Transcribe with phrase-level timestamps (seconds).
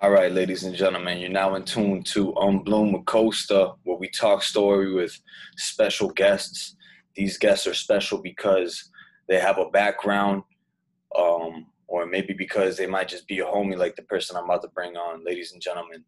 [0.00, 4.08] All right, ladies and gentlemen, you're now in tune to Unbloom with Costa, where we
[4.08, 5.20] talk story with
[5.56, 6.76] special guests.
[7.16, 8.92] These guests are special because
[9.28, 10.44] they have a background,
[11.18, 14.62] um, or maybe because they might just be a homie like the person I'm about
[14.62, 16.04] to bring on, ladies and gentlemen.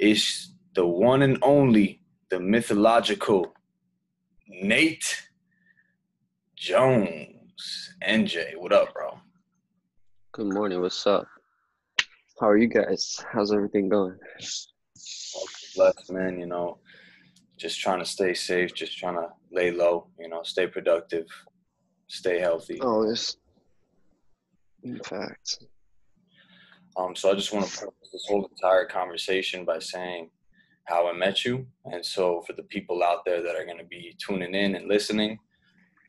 [0.00, 3.54] It's the one and only, the mythological
[4.48, 5.28] Nate
[6.56, 7.94] Jones.
[8.02, 9.20] NJ, what up, bro?
[10.32, 10.80] Good morning.
[10.80, 11.28] What's up?
[12.40, 13.24] How are you guys?
[13.32, 14.18] How's everything going?
[15.76, 16.40] Blessed, man.
[16.40, 16.78] You know,
[17.56, 21.26] just trying to stay safe, just trying to lay low, you know, stay productive,
[22.08, 22.78] stay healthy.
[22.80, 23.36] Oh, yes.
[24.82, 25.58] In fact.
[26.96, 30.30] Um, so I just want to preface this whole entire conversation by saying
[30.86, 31.66] how I met you.
[31.84, 34.88] And so for the people out there that are going to be tuning in and
[34.88, 35.38] listening,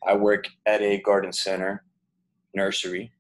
[0.08, 1.84] I work at a garden center
[2.56, 3.12] nursery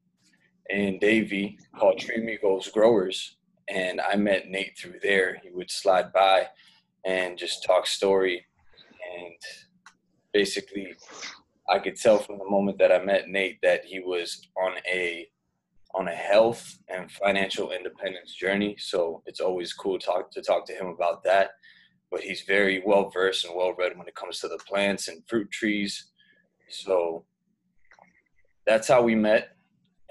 [0.69, 3.37] in Davie called Tree Amigos Growers.
[3.67, 5.39] And I met Nate through there.
[5.43, 6.47] He would slide by
[7.05, 8.45] and just talk story.
[9.17, 9.35] And
[10.33, 10.95] basically,
[11.69, 15.27] I could tell from the moment that I met Nate that he was on a
[15.95, 18.75] on a health and financial independence journey.
[18.77, 21.51] So it's always cool talk to talk to him about that.
[22.11, 25.23] But he's very well versed and well read when it comes to the plants and
[25.27, 26.11] fruit trees.
[26.69, 27.25] So
[28.67, 29.54] that's how we met.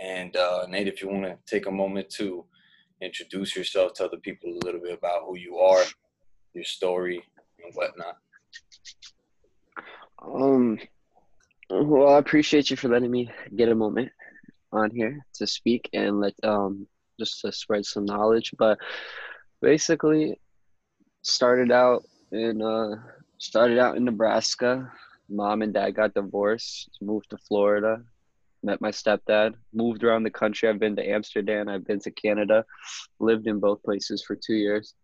[0.05, 2.45] And uh, Nate, if you want to take a moment to
[3.01, 5.83] introduce yourself, tell the people a little bit about who you are,
[6.53, 7.23] your story,
[7.63, 8.17] and whatnot.
[10.23, 10.79] Um.
[11.71, 14.11] Well, I appreciate you for letting me get a moment
[14.73, 16.87] on here to speak and let um
[17.19, 18.53] just to spread some knowledge.
[18.59, 18.79] But
[19.63, 20.39] basically,
[21.23, 22.97] started out in uh
[23.39, 24.93] started out in Nebraska.
[25.31, 26.91] Mom and dad got divorced.
[27.01, 28.03] Moved to Florida.
[28.65, 29.55] Met my stepdad.
[29.75, 30.69] Moved around the country.
[30.69, 31.69] I've been to Amsterdam.
[31.69, 32.65] I've been to Canada.
[33.21, 34.95] Lived in both places for two years.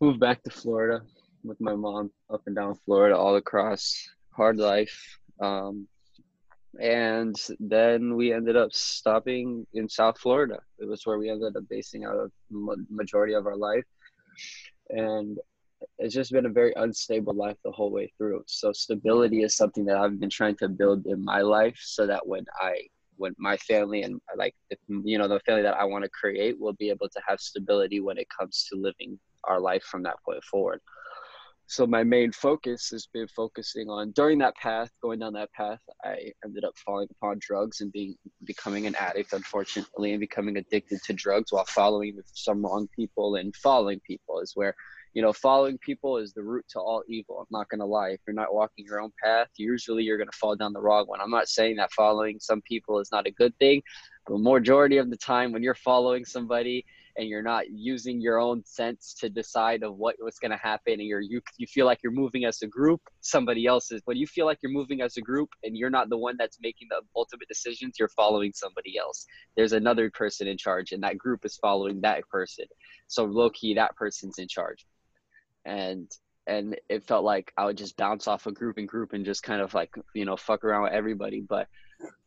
[0.00, 1.02] Moved back to Florida
[1.44, 2.10] with my mom.
[2.28, 4.08] Up and down Florida, all across.
[4.32, 5.18] Hard life.
[5.40, 5.86] Um,
[6.80, 10.58] and then we ended up stopping in South Florida.
[10.78, 12.32] It was where we ended up basing out of
[12.90, 13.84] majority of our life,
[14.90, 15.38] and
[15.98, 18.42] it's just been a very unstable life the whole way through.
[18.46, 22.26] So stability is something that I've been trying to build in my life, so that
[22.26, 22.82] when I
[23.16, 24.54] when my family and like
[24.88, 28.00] you know the family that I want to create will be able to have stability
[28.00, 30.80] when it comes to living our life from that point forward
[31.70, 35.80] so my main focus has been focusing on during that path going down that path
[36.02, 40.98] i ended up falling upon drugs and being becoming an addict unfortunately and becoming addicted
[41.04, 44.74] to drugs while following some wrong people and following people is where
[45.14, 47.38] you know following people is the root to all evil.
[47.40, 48.10] I'm not going to lie.
[48.10, 51.06] If you're not walking your own path usually you're going to fall down the wrong
[51.06, 51.20] one.
[51.20, 53.82] I'm not saying that following some people is not a good thing
[54.26, 56.84] but majority of the time when you're following somebody
[57.16, 60.94] and you're not using your own sense to decide of what what's going to happen
[60.94, 64.16] and you're you, you feel like you're moving as a group somebody else is when
[64.16, 66.86] you feel like you're moving as a group and you're not the one that's making
[66.90, 69.26] the ultimate decisions you're following somebody else.
[69.56, 72.66] There's another person in charge and that group is following that person.
[73.08, 74.86] So low key that person's in charge
[75.68, 76.10] and
[76.46, 79.42] and it felt like I would just bounce off a group and group and just
[79.42, 81.68] kind of like you know fuck around with everybody but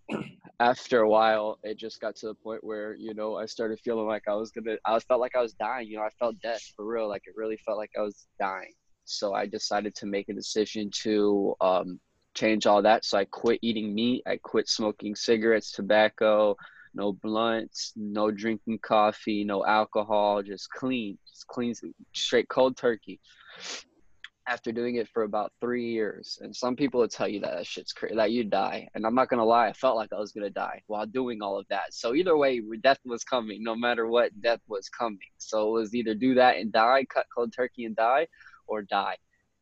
[0.60, 4.08] after a while, it just got to the point where you know I started feeling
[4.08, 4.78] like I was gonna.
[4.86, 5.88] I felt like I was dying.
[5.88, 7.08] You know, I felt death for real.
[7.10, 8.74] Like it really felt like I was dying.
[9.06, 12.00] So I decided to make a decision to um,
[12.36, 13.06] change all that.
[13.06, 14.24] So I quit eating meat.
[14.28, 16.56] I quit smoking cigarettes, tobacco,
[16.94, 21.74] no blunts, no drinking coffee, no alcohol, just clean, just clean,
[22.14, 23.20] straight cold turkey
[24.48, 26.40] after doing it for about three years.
[26.42, 28.88] And some people will tell you that that shit's crazy, that you die.
[28.94, 31.60] And I'm not gonna lie, I felt like I was gonna die while doing all
[31.60, 31.94] of that.
[31.94, 33.64] So either way, death was coming.
[33.64, 35.20] No matter what, death was coming.
[35.38, 38.28] So it was either do that and die, cut cold turkey and die,
[38.68, 39.18] or die.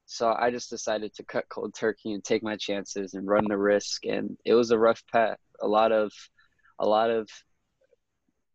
[0.06, 3.57] So I just decided to cut cold turkey and take my chances and run the
[3.57, 4.06] risk.
[4.06, 5.38] And it was a rough path.
[5.61, 6.11] A lot of,
[6.79, 7.29] a lot of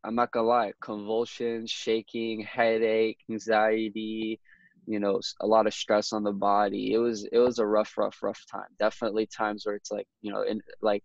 [0.05, 4.41] I'm not gonna lie, convulsions, shaking, headache, anxiety,
[4.87, 6.93] you know a lot of stress on the body.
[6.93, 8.69] It was it was a rough rough rough time.
[8.79, 11.05] Definitely times where it's like you know in like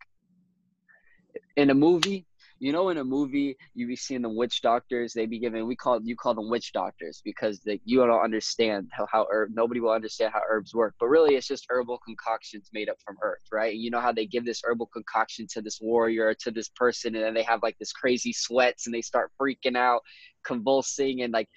[1.56, 2.26] in a movie
[2.60, 5.76] you know in a movie you be seeing the witch doctors they be giving we
[5.76, 9.80] call you call them witch doctors because they, you don't understand how, how herb nobody
[9.80, 13.40] will understand how herbs work but really it's just herbal concoctions made up from earth
[13.52, 13.76] right?
[13.76, 17.24] You know how they give this herbal concoction to this warrior to this person and
[17.24, 20.02] then they have like this crazy sweats and they start freaking out
[20.46, 21.48] convulsing and like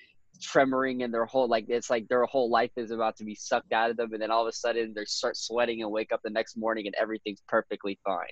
[0.41, 3.73] tremoring and their whole like it's like their whole life is about to be sucked
[3.73, 6.21] out of them and then all of a sudden they start sweating and wake up
[6.25, 8.27] the next morning and everything's perfectly fine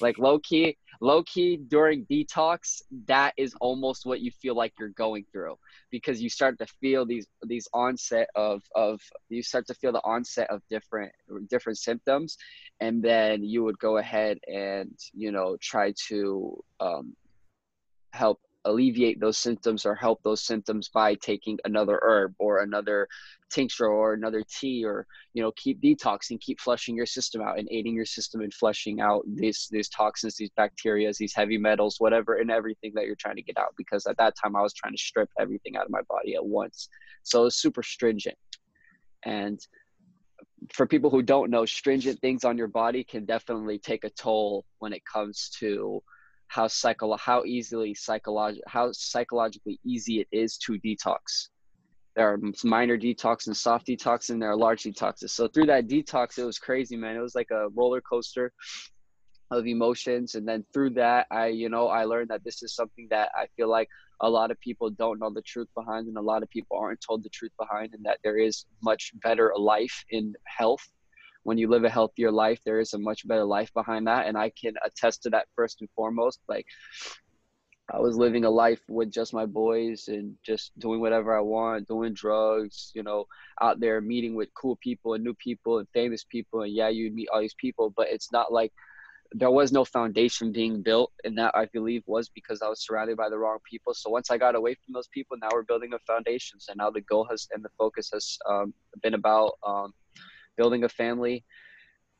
[0.00, 4.88] like low key low key during detox that is almost what you feel like you're
[4.90, 5.56] going through
[5.90, 10.00] because you start to feel these these onset of of you start to feel the
[10.04, 11.12] onset of different
[11.50, 12.36] different symptoms
[12.80, 17.14] and then you would go ahead and you know try to um,
[18.12, 23.06] help alleviate those symptoms or help those symptoms by taking another herb or another
[23.50, 27.68] tincture or another tea or you know keep detoxing keep flushing your system out and
[27.70, 32.36] aiding your system in flushing out these these toxins these bacteria these heavy metals whatever
[32.36, 34.92] and everything that you're trying to get out because at that time i was trying
[34.92, 36.88] to strip everything out of my body at once.
[37.22, 38.36] So it's super stringent.
[39.24, 39.60] And
[40.72, 44.64] for people who don't know stringent things on your body can definitely take a toll
[44.78, 46.02] when it comes to
[46.48, 51.48] how psycho how easily psycholog how psychologically easy it is to detox.
[52.16, 55.30] There are minor detox and soft detox, and there are large detoxes.
[55.30, 57.16] So through that detox, it was crazy, man.
[57.16, 58.52] It was like a roller coaster
[59.50, 63.08] of emotions, and then through that, I you know I learned that this is something
[63.10, 63.88] that I feel like
[64.20, 67.00] a lot of people don't know the truth behind, and a lot of people aren't
[67.00, 70.88] told the truth behind, and that there is much better life in health
[71.44, 74.26] when you live a healthier life there is a much better life behind that.
[74.26, 76.40] And i can attest to that first and foremost.
[76.48, 76.66] Like
[77.92, 81.86] i was living a life with just my boys and just doing whatever i want
[81.86, 83.26] doing drugs you know
[83.60, 86.62] out there meeting with cool people and new people and famous people.
[86.62, 88.72] And yeah you meet all these people but it's not like
[89.36, 91.10] there was no foundation being built.
[91.24, 93.92] And that i believe was because i was surrounded by the wrong people.
[93.92, 96.90] So once i got away from those people now we're building a foundations and now
[96.90, 99.92] the goal has and the focus has um, been about um,
[100.56, 101.44] building a family,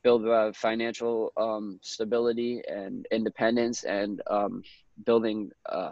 [0.03, 4.63] build uh, financial um, stability and independence, and um,
[5.05, 5.49] building.
[5.67, 5.91] Uh,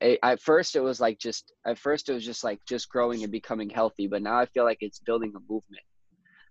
[0.00, 3.22] I, at first, it was like just at first it was just like just growing
[3.22, 5.82] and becoming healthy, but now I feel like it's building a movement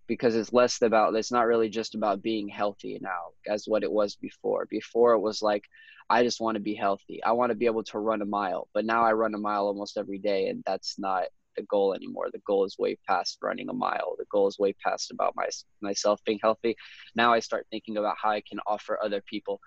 [0.07, 3.91] because it's less about it's not really just about being healthy now as what it
[3.91, 5.63] was before before it was like
[6.09, 8.67] i just want to be healthy i want to be able to run a mile
[8.73, 11.23] but now i run a mile almost every day and that's not
[11.55, 12.27] the goal anymore.
[12.31, 14.15] The goal is way past running a mile.
[14.17, 15.47] The goal is way past about my,
[15.81, 16.75] myself being healthy.
[17.15, 19.59] Now I start thinking about how I can offer other people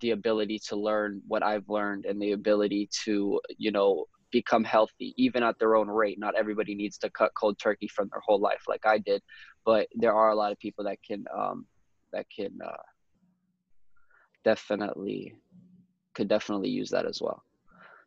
[0.00, 5.12] the ability to learn what I've learned and the ability to, you know, become healthy
[5.18, 6.18] even at their own rate.
[6.18, 9.22] Not everybody needs to cut cold turkey from their whole life like I did,
[9.64, 11.66] but there are a lot of people that can um,
[12.12, 12.82] that can uh,
[14.44, 15.34] definitely
[16.14, 17.42] could definitely use that as well.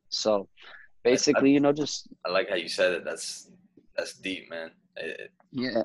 [0.09, 0.47] So
[1.05, 3.05] basically, I, you know, just I like how you said it.
[3.05, 3.49] That's
[3.95, 4.71] that's deep, man.
[4.97, 5.83] It, yeah.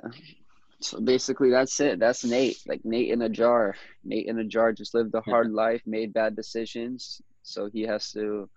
[0.81, 2.00] So basically, that's it.
[2.00, 2.58] That's Nate.
[2.67, 3.76] Like Nate in a jar.
[4.02, 7.20] Nate in a jar just lived a hard life, made bad decisions.
[7.43, 8.49] So he has to,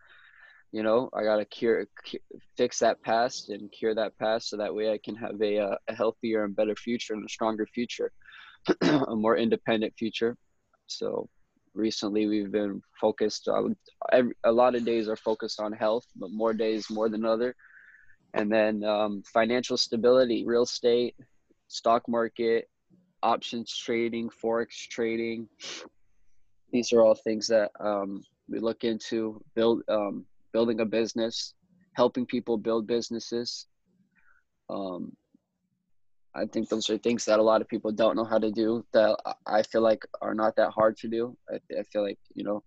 [0.72, 2.22] you know, I gotta cure, cure,
[2.56, 5.76] fix that past and cure that past, so that way I can have a uh,
[5.90, 8.12] a healthier and better future and a stronger future,
[8.82, 10.38] a more independent future.
[10.88, 11.30] So
[11.74, 13.76] recently we've been focused on
[14.12, 17.56] every, a lot of days are focused on health but more days more than other.
[18.36, 21.16] And then um, financial stability real estate
[21.68, 22.70] stock market
[23.22, 25.48] options trading forex trading.
[26.72, 31.54] These are all things that um, we look into build um, building a business
[31.96, 33.68] helping people build businesses.
[34.70, 35.16] Um,
[36.36, 38.86] I think those are things that a lot of people don't know how to do
[38.94, 39.16] that
[39.46, 41.38] I feel like are not that hard to do.
[41.50, 42.64] I, I feel like, you know,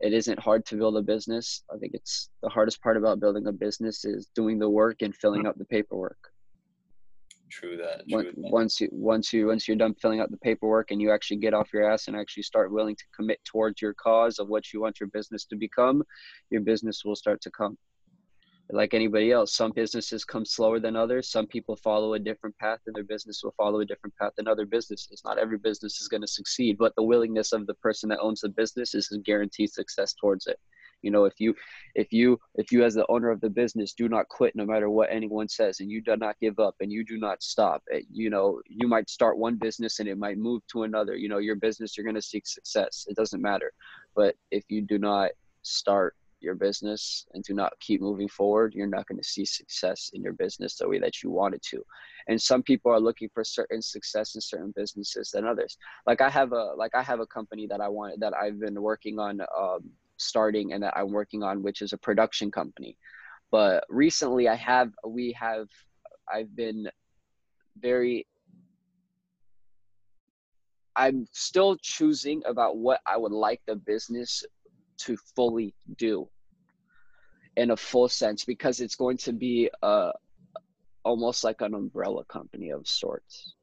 [0.00, 1.62] it isn't hard to build a business.
[1.72, 5.14] I think it's the hardest part about building a business is doing the work and
[5.14, 6.18] filling out the paperwork.
[7.50, 8.08] True that.
[8.08, 11.36] True once, you once you once you're done filling out the paperwork and you actually
[11.36, 14.72] get off your ass and actually start willing to commit towards your cause of what
[14.72, 16.02] you want your business to become,
[16.50, 17.78] your business will start to come
[18.70, 19.54] like anybody else.
[19.54, 21.30] Some businesses come slower than others.
[21.30, 24.48] Some people follow a different path and their business will follow a different path than
[24.48, 25.22] other businesses.
[25.24, 28.40] Not every business is going to succeed but the willingness of the person that owns
[28.40, 30.58] the business is a guaranteed success towards it.
[31.02, 31.54] You know if you
[31.94, 34.88] if you if you as the owner of the business do not quit no matter
[34.88, 38.00] what anyone says and you do not give up and you do not stop eh,
[38.10, 41.14] you know you might start one business and it might move to another.
[41.14, 43.04] You know your business you're going to seek success.
[43.06, 43.70] It doesn't matter.
[44.16, 48.86] But if you do not start your business and do not keep moving forward, you're
[48.86, 51.82] not going to see success in your business the way that you wanted to.
[52.28, 55.76] And some people are looking for certain success in certain businesses than others.
[56.06, 58.80] Like I have a like I have a company that I wanted that I've been
[58.80, 62.96] working on um, starting and that I'm working on, which is a production company.
[63.50, 65.68] But recently, I have we have
[66.32, 66.88] I've been
[67.78, 68.26] very
[70.96, 74.44] I'm still choosing about what I would like the business
[74.98, 76.28] to fully do
[77.56, 80.12] in a full sense because it's going to be a
[81.04, 83.54] almost like an umbrella company of sorts.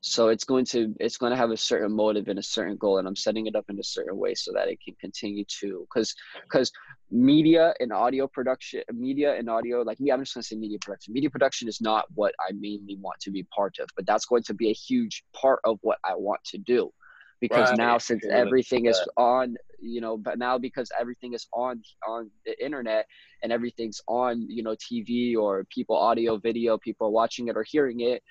[0.00, 2.98] So it's going to it's going to have a certain motive and a certain goal
[2.98, 5.84] and i'm setting it up in a certain way so that it can continue to
[5.88, 6.70] because because
[7.10, 10.78] media and audio production media and audio like me i'm just going to say media
[10.80, 11.12] production.
[11.12, 14.44] Media production is not what i mainly want to be part of but that's going
[14.44, 16.92] to be a huge part of what i want to do
[17.40, 17.78] because right.
[17.78, 22.64] now since everything is on you know but now because everything is on on the
[22.64, 23.06] internet
[23.42, 28.00] and everything's on you know tv or people audio video people watching it or hearing
[28.00, 28.22] it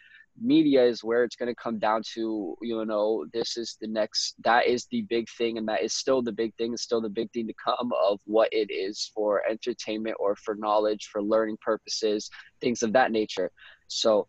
[0.42, 4.36] media is where it's going to come down to you know this is the next
[4.44, 7.10] that is the big thing and that is still the big thing and still the
[7.10, 11.58] big thing to come of what it is for entertainment or for knowledge for learning
[11.62, 13.50] purposes things of that nature
[13.88, 14.28] so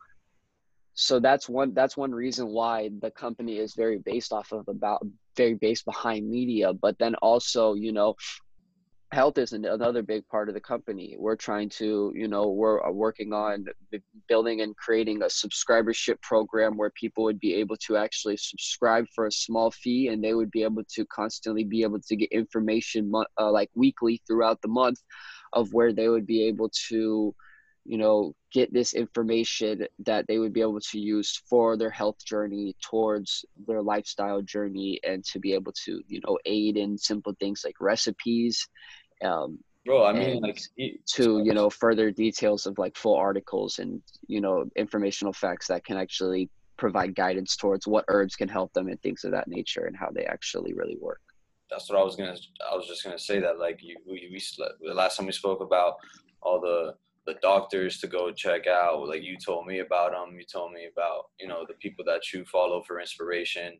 [0.96, 5.06] so that's one that's one reason why the company is very based off of about
[5.36, 8.16] very based behind media but then also you know
[9.12, 11.16] health is another big part of the company.
[11.18, 13.66] We're trying to you know we're uh, working on
[14.28, 19.26] building and creating a subscribership program where people would be able to actually subscribe for
[19.26, 23.12] a small fee and they would be able to constantly be able to get information
[23.38, 25.00] uh, like weekly throughout the month
[25.52, 27.34] of where they would be able to
[27.86, 32.16] you know get this information that they would be able to use for their health
[32.24, 37.34] journey towards their lifestyle journey and to be able to you know aid in simple
[37.38, 38.68] things like recipes
[39.24, 40.60] um bro i mean like
[41.06, 45.84] to you know further details of like full articles and you know informational facts that
[45.84, 49.86] can actually provide guidance towards what herbs can help them and things of that nature
[49.86, 51.20] and how they actually really work.
[51.70, 52.36] That's what i was gonna
[52.70, 54.40] i was just gonna say that like you we, we
[54.86, 55.94] the last time we spoke about
[56.40, 56.94] all the
[57.26, 59.08] the doctors to go check out.
[59.08, 60.38] Like you told me about them.
[60.38, 63.78] You told me about you know the people that you follow for inspiration.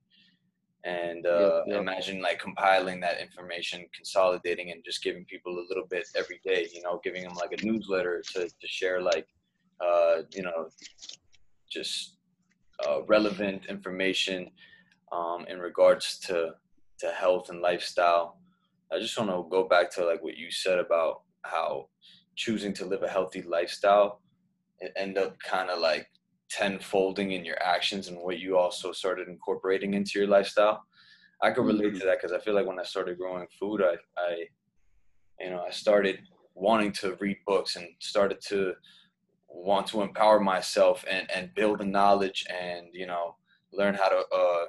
[0.85, 6.07] And uh, imagine like compiling that information, consolidating, and just giving people a little bit
[6.15, 6.69] every day.
[6.73, 9.27] You know, giving them like a newsletter to to share like
[9.85, 10.69] uh, you know
[11.71, 12.17] just
[12.87, 14.51] uh, relevant information
[15.13, 16.55] um, in regards to
[16.99, 18.39] to health and lifestyle.
[18.93, 21.89] I just want to go back to like what you said about how
[22.37, 24.21] choosing to live a healthy lifestyle
[24.81, 26.07] it end up kind of like
[26.53, 30.85] tenfolding in your actions and what you also started incorporating into your lifestyle
[31.43, 31.99] i could relate mm-hmm.
[31.99, 34.45] to that because i feel like when i started growing food i i
[35.41, 36.21] you know i started
[36.55, 38.73] wanting to read books and started to
[39.49, 43.37] want to empower myself and and build the knowledge and you know
[43.73, 44.67] learn how to uh,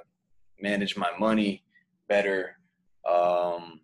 [0.60, 1.62] manage my money
[2.08, 2.56] better
[3.08, 3.80] um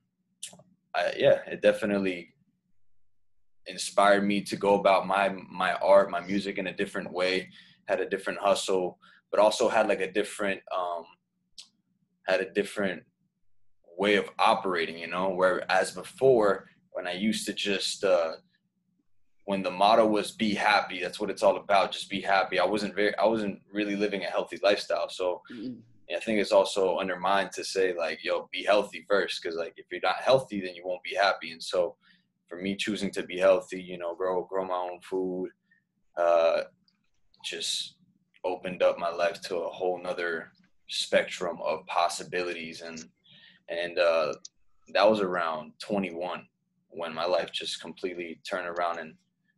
[0.94, 2.33] I, yeah it definitely
[3.66, 7.48] inspired me to go about my my art, my music in a different way.
[7.86, 8.98] Had a different hustle,
[9.30, 11.04] but also had like a different um,
[12.26, 13.02] had a different
[13.98, 14.98] way of operating.
[14.98, 18.32] You know, whereas before when I used to just uh,
[19.44, 21.92] when the motto was be happy, that's what it's all about.
[21.92, 22.58] Just be happy.
[22.58, 25.08] I wasn't very I wasn't really living a healthy lifestyle.
[25.08, 25.42] So.
[25.52, 25.80] Mm-hmm.
[26.14, 29.86] I think it's also undermined to say like, yo, be healthy first, because like if
[29.90, 31.50] you're not healthy, then you won't be happy.
[31.50, 31.96] And so
[32.48, 35.50] for me choosing to be healthy, you know, grow grow my own food,
[36.16, 36.62] uh,
[37.44, 37.96] just
[38.44, 40.50] opened up my life to a whole nother
[40.88, 43.08] spectrum of possibilities and
[43.68, 44.34] and uh,
[44.92, 46.46] that was around 21
[46.90, 49.14] when my life just completely turned around and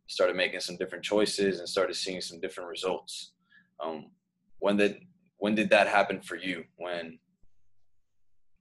[0.07, 3.33] started making some different choices and started seeing some different results.
[3.83, 4.11] Um,
[4.59, 5.01] when did
[5.37, 6.63] when did that happen for you?
[6.77, 7.19] When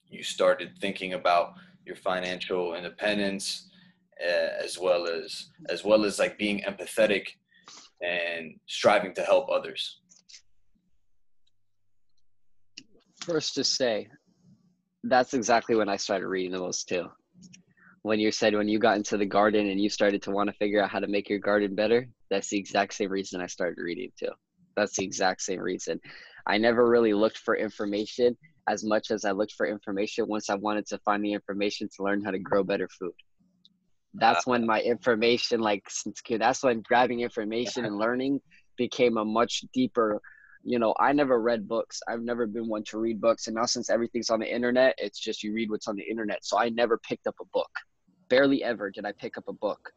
[0.09, 1.54] you started thinking about
[1.87, 3.71] your financial independence,
[4.23, 7.26] uh, as well as as well as like being empathetic
[8.02, 10.00] and striving to help others.
[13.23, 14.08] First to say
[15.04, 17.06] that's exactly when i started reading the most too.
[18.02, 20.56] When you said when you got into the garden and you started to want to
[20.56, 23.80] figure out how to make your garden better that's the exact same reason i started
[23.80, 24.30] reading too.
[24.76, 26.00] That's the exact same reason.
[26.46, 28.37] I never really looked for information
[28.68, 32.02] as much as i looked for information once i wanted to find the information to
[32.02, 33.12] learn how to grow better food
[34.18, 38.40] that's when my information like since kid that's when grabbing information and learning
[38.76, 40.20] became a much deeper
[40.62, 42.00] you know i never read books.
[42.08, 45.18] I've never been one to read books and now since everything's on the internet it's
[45.18, 46.44] just you read what's on the internet.
[46.44, 47.70] So i never picked up a book.
[48.28, 49.92] Barely ever did i pick up a book.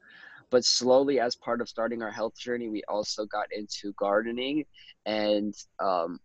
[0.52, 4.66] But slowly as part of starting our health journey we also got into gardening
[5.06, 6.20] and um,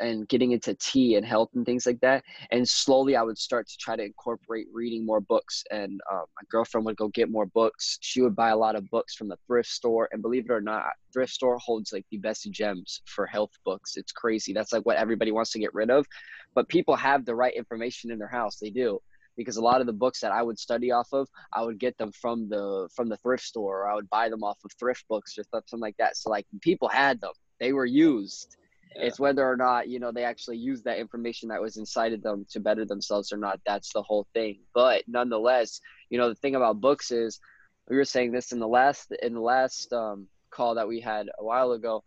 [0.00, 2.24] and getting into tea and health and things like that.
[2.50, 5.64] And slowly I would start to try to incorporate reading more books.
[5.70, 7.98] And um, my girlfriend would go get more books.
[8.00, 10.08] She would buy a lot of books from the thrift store.
[10.12, 13.96] And believe it or not, thrift store holds like the best gems for health books.
[13.96, 14.52] It's crazy.
[14.52, 16.06] That's like what everybody wants to get rid of.
[16.54, 18.58] But people have the right information in their house.
[18.58, 19.00] They do
[19.36, 21.96] because a lot of the books that I would study off of, I would get
[21.96, 25.06] them from the from the thrift store, or I would buy them off of thrift
[25.08, 26.16] books or something like that.
[26.16, 28.56] So like people had them, they were used,
[28.96, 29.04] Yeah.
[29.04, 32.22] It's whether or not, you know, they actually use that information that was inside of
[32.22, 33.60] them to better themselves or not.
[33.66, 34.60] That's the whole thing.
[34.74, 35.80] But nonetheless,
[36.10, 37.40] you know, the thing about books is
[37.88, 41.28] we were saying this in the last in the last um, call that we had
[41.38, 42.02] a while ago.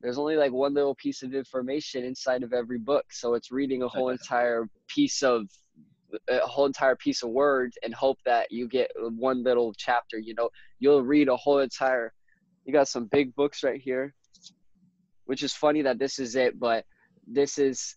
[0.00, 3.06] There's only like one little piece of information inside of every book.
[3.10, 5.46] So it's reading a whole entire piece of
[6.28, 10.18] a whole entire piece of words and hope that you get one little chapter.
[10.18, 12.12] You know, you'll read a whole entire.
[12.64, 14.12] You got some big books right here,
[15.26, 16.84] which is funny that this is it, but
[17.26, 17.96] this is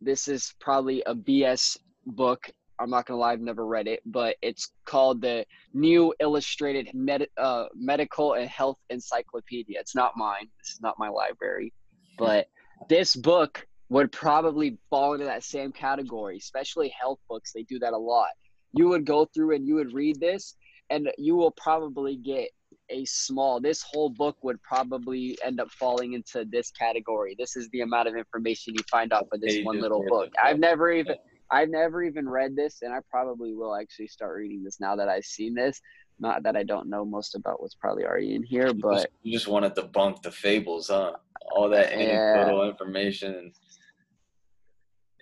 [0.00, 2.50] this is probably a BS book.
[2.78, 7.28] I'm not gonna lie, I've never read it, but it's called the New Illustrated Med-
[7.38, 9.80] uh, Medical and Health Encyclopedia.
[9.80, 10.48] It's not mine.
[10.62, 11.72] This is not my library,
[12.18, 12.48] but
[12.88, 17.52] this book would probably fall into that same category, especially health books.
[17.52, 18.28] They do that a lot.
[18.72, 20.54] You would go through and you would read this,
[20.90, 22.50] and you will probably get
[22.90, 27.34] a small, this whole book would probably end up falling into this category.
[27.38, 30.32] This is the amount of information you find off of this one little book.
[30.42, 31.16] I've never even.
[31.48, 35.08] I've never even read this, and I probably will actually start reading this now that
[35.08, 35.80] I've seen this.
[36.18, 39.46] Not that I don't know most about what's probably already in here, but you just
[39.46, 41.12] want to debunk the fables, huh?
[41.54, 42.70] All that anecdotal yeah.
[42.70, 43.52] information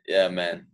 [0.06, 0.66] yeah, man.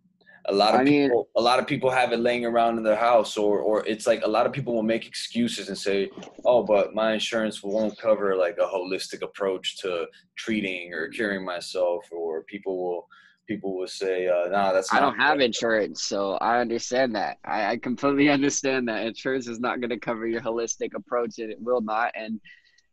[0.50, 2.82] A lot of I people, mean, a lot of people have it laying around in
[2.82, 6.10] their house, or or it's like a lot of people will make excuses and say,
[6.44, 12.04] "Oh, but my insurance won't cover like a holistic approach to treating or curing myself,"
[12.10, 13.08] or people will
[13.46, 17.38] people will say, uh, "Nah, that's." I don't have insurance, so I understand that.
[17.44, 21.52] I, I completely understand that insurance is not going to cover your holistic approach, and
[21.52, 22.10] it will not.
[22.16, 22.40] And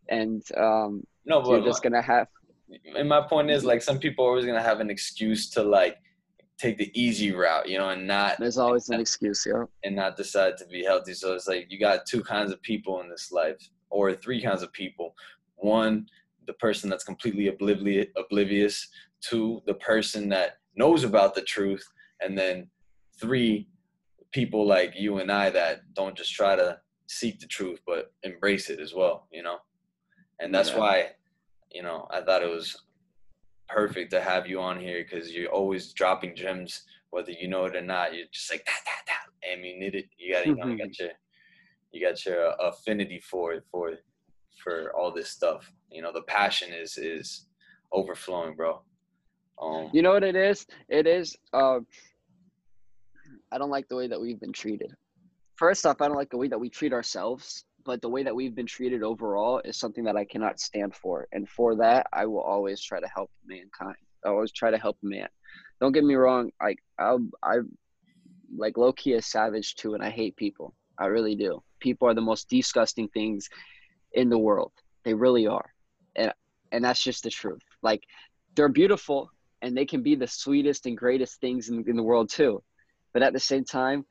[0.10, 2.28] and um, no, but you're just gonna have.
[2.96, 5.98] And my point is, like, some people are always gonna have an excuse to like
[6.58, 9.66] take the easy route, you know, and not there's always an excuse, yeah.
[9.84, 11.14] And not decide to be healthy.
[11.14, 13.58] So it's like you got two kinds of people in this life,
[13.90, 15.14] or three kinds of people.
[15.56, 16.08] One,
[16.46, 18.88] the person that's completely oblivious oblivious,
[19.22, 21.86] two, the person that knows about the truth,
[22.22, 22.70] and then
[23.20, 23.68] three,
[24.32, 28.70] people like you and I that don't just try to seek the truth but embrace
[28.70, 29.58] it as well, you know?
[30.40, 30.80] And that's yeah.
[30.80, 31.06] why,
[31.72, 32.76] you know, I thought it was
[33.70, 37.76] perfect to have you on here because you're always dropping gems, whether you know it
[37.76, 38.14] or not.
[38.16, 39.52] You're just like that, that, that.
[39.52, 40.06] I mean, it.
[40.18, 41.04] You got, you know, you got mm-hmm.
[41.04, 41.12] your,
[41.92, 43.94] you got your affinity for it, for,
[44.64, 45.72] for all this stuff.
[45.92, 47.48] You know, the passion is is
[47.92, 48.82] overflowing, bro.
[49.62, 50.66] Um, you know what it is?
[50.90, 51.36] It is.
[51.54, 51.80] Uh,
[53.52, 54.92] I don't like the way that we've been treated.
[55.56, 58.36] First off, I don't like the way that we treat ourselves but the way that
[58.36, 61.26] we've been treated overall is something that I cannot stand for.
[61.32, 63.96] And for that, I will always try to help mankind.
[64.26, 65.30] I always try to help man.
[65.80, 66.52] Don't get me wrong.
[66.62, 67.60] Like I, I,
[68.56, 70.74] like low key a savage too, and I hate people.
[71.00, 71.64] I really do.
[71.80, 73.48] People are the most disgusting things
[74.12, 74.74] in the world.
[75.06, 75.74] They really are,
[76.18, 76.34] and
[76.74, 77.62] and that's just the truth.
[77.82, 78.04] Like
[78.56, 82.30] they're beautiful, and they can be the sweetest and greatest things in, in the world
[82.30, 82.62] too.
[83.14, 84.06] But at the same time,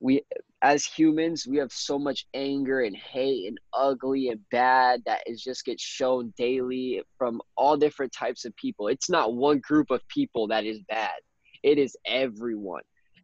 [0.00, 0.22] we
[0.62, 5.42] as humans we have so much anger and hate and ugly and bad that is
[5.42, 8.88] just gets shown daily from all different types of people.
[8.88, 11.14] It's not one group of people that is bad.
[11.62, 12.82] It is everyone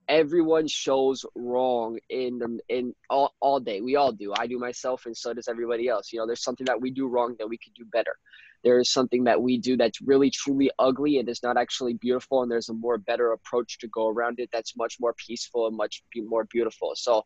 [0.08, 3.80] everyone shows wrong in the, in all, all day.
[3.80, 4.32] We all do.
[4.36, 6.12] I do myself and so does everybody else.
[6.12, 8.16] You know there's something that we do wrong that we could do better.
[8.62, 12.42] There is something that we do that's really truly ugly and is not actually beautiful
[12.42, 15.76] and there's a more better approach to go around it that's much more peaceful and
[15.76, 16.92] much more beautiful.
[16.94, 17.24] So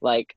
[0.00, 0.34] like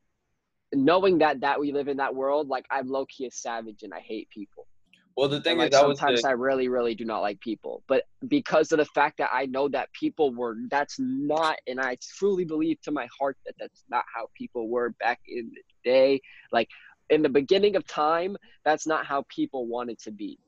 [0.74, 4.00] knowing that that we live in that world like i'm low-key a savage and i
[4.00, 4.68] hate people
[5.16, 6.30] well, the thing like, is, sometimes the...
[6.30, 7.84] I really, really do not like people.
[7.88, 11.98] But because of the fact that I know that people were, that's not, and I
[12.18, 16.22] truly believe to my heart that that's not how people were back in the day.
[16.52, 16.70] Like
[17.10, 20.40] in the beginning of time, that's not how people wanted to be.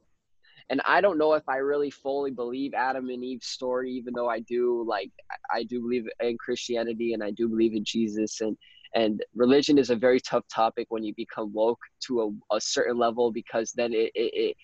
[0.69, 4.30] And I don't know if I really fully believe Adam and Eve's story, even though
[4.30, 5.12] I do like
[5.54, 8.58] I do believe in Christianity and I do believe in Jesus and
[8.95, 12.97] and religion is a very tough topic when you become woke to a, a certain
[12.97, 14.55] level because then it, it,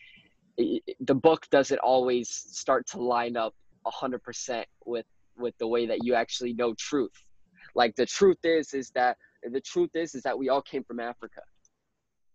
[0.57, 3.53] it, it the book doesn't always start to line up
[3.85, 5.05] 100% with
[5.37, 7.11] with the way that you actually know truth.
[7.75, 10.99] Like the truth is is that the truth is is that we all came from
[10.99, 11.41] africa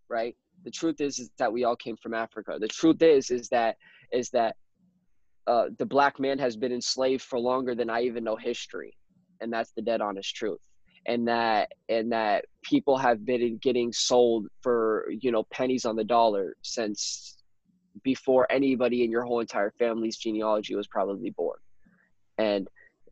[0.09, 0.37] right?
[0.65, 2.59] The truth is is that we all came from africa.
[2.61, 3.77] The truth is is that
[4.13, 4.57] is that
[5.47, 8.97] uh, the black man has been enslaved for longer than i even know history
[9.41, 10.61] and that's the dead honest truth
[11.07, 16.05] and that and that people have been getting sold for you know pennies on the
[16.05, 17.37] dollar since
[18.03, 21.59] before anybody in your whole entire family's genealogy was probably born.
[22.39, 22.69] And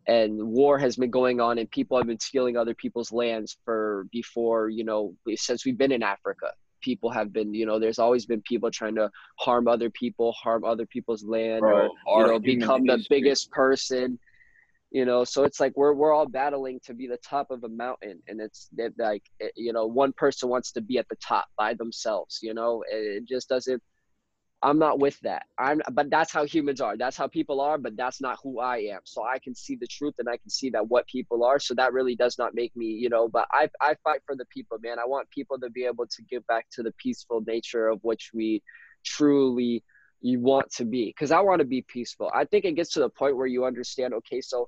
[0.07, 4.07] and war has been going on and people have been stealing other people's lands for
[4.13, 6.49] before you know since we've been in africa.
[6.83, 10.65] People have been you know there's always been people trying to harm other people harm
[10.65, 14.19] other people's land Bro, or you know become the biggest person
[14.95, 17.69] you know so it's like we're we're all battling to be the top of a
[17.69, 19.25] mountain and it's it, like
[19.57, 23.17] you know one person wants to be at the top by themselves you know it,
[23.17, 23.83] it just doesn't
[24.63, 25.43] i'm not with that.
[25.59, 26.97] I'm but that's how humans are.
[26.97, 29.01] That's how people are but that's not who i am.
[29.03, 31.75] So i can see the truth and i can see that what people are so
[31.75, 34.79] that really does not make me you know but i i fight for the people
[34.81, 35.01] man.
[35.01, 38.31] I want people to be able to give back to the peaceful nature of which
[38.33, 38.63] we
[39.05, 39.83] truly
[40.25, 42.31] you want to be because i want to be peaceful.
[42.35, 44.67] I think it gets to the point where you understand okay so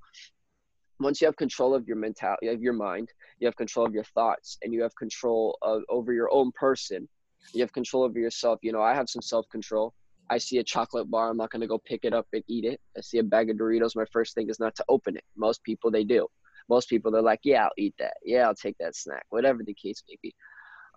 [1.00, 3.08] once you have control of your mentality of your mind
[3.40, 7.08] you have control of your thoughts and you have control of over your own person
[7.54, 8.58] you have control over yourself.
[8.62, 9.94] You know i have some self-control.
[10.28, 12.66] I see a chocolate bar i'm not going to go pick it up and eat
[12.66, 12.78] it.
[12.96, 15.24] I see a bag of doritos my first thing is not to open it.
[15.36, 16.26] Most people they do.
[16.68, 18.18] Most people they're like yeah i'll eat that.
[18.24, 20.34] Yeah i'll take that snack whatever the case may be.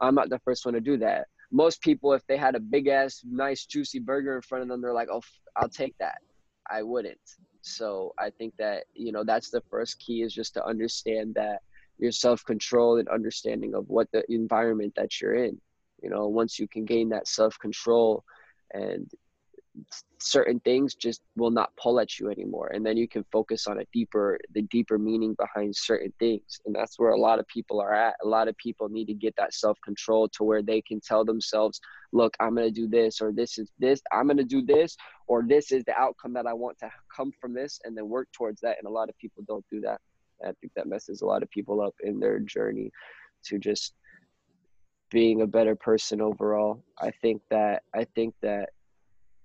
[0.01, 2.87] I'm not the first one to do that most people if they had a big
[2.87, 5.21] ass nice juicy burger in front of them they're like oh
[5.55, 6.19] i'll take that.
[6.71, 7.19] I wouldn't.
[7.61, 11.61] So i think that you know that's the first key is just to understand that
[11.97, 15.59] your self-control and understanding of what the environment that you're in.
[16.01, 18.23] You know once you can gain that self-control
[18.73, 19.11] and
[20.19, 22.71] certain things just will not pull at you anymore.
[22.73, 26.59] And then you can focus on a deeper the deeper meaning behind certain things.
[26.65, 28.15] And that's where a lot of people are at.
[28.23, 31.79] A lot of people need to get that self-control to where they can tell themselves
[32.11, 34.97] look i'm going to do this or this is this i'm going to do this
[35.27, 38.27] or this is the outcome that i want to come from this and then work
[38.31, 38.77] towards that.
[38.77, 39.99] And a lot of people don't do that.
[40.43, 42.91] I think that messes a lot of people up in their journey
[43.45, 43.93] to just
[45.11, 46.83] being a better person overall.
[46.99, 48.69] I think that i think that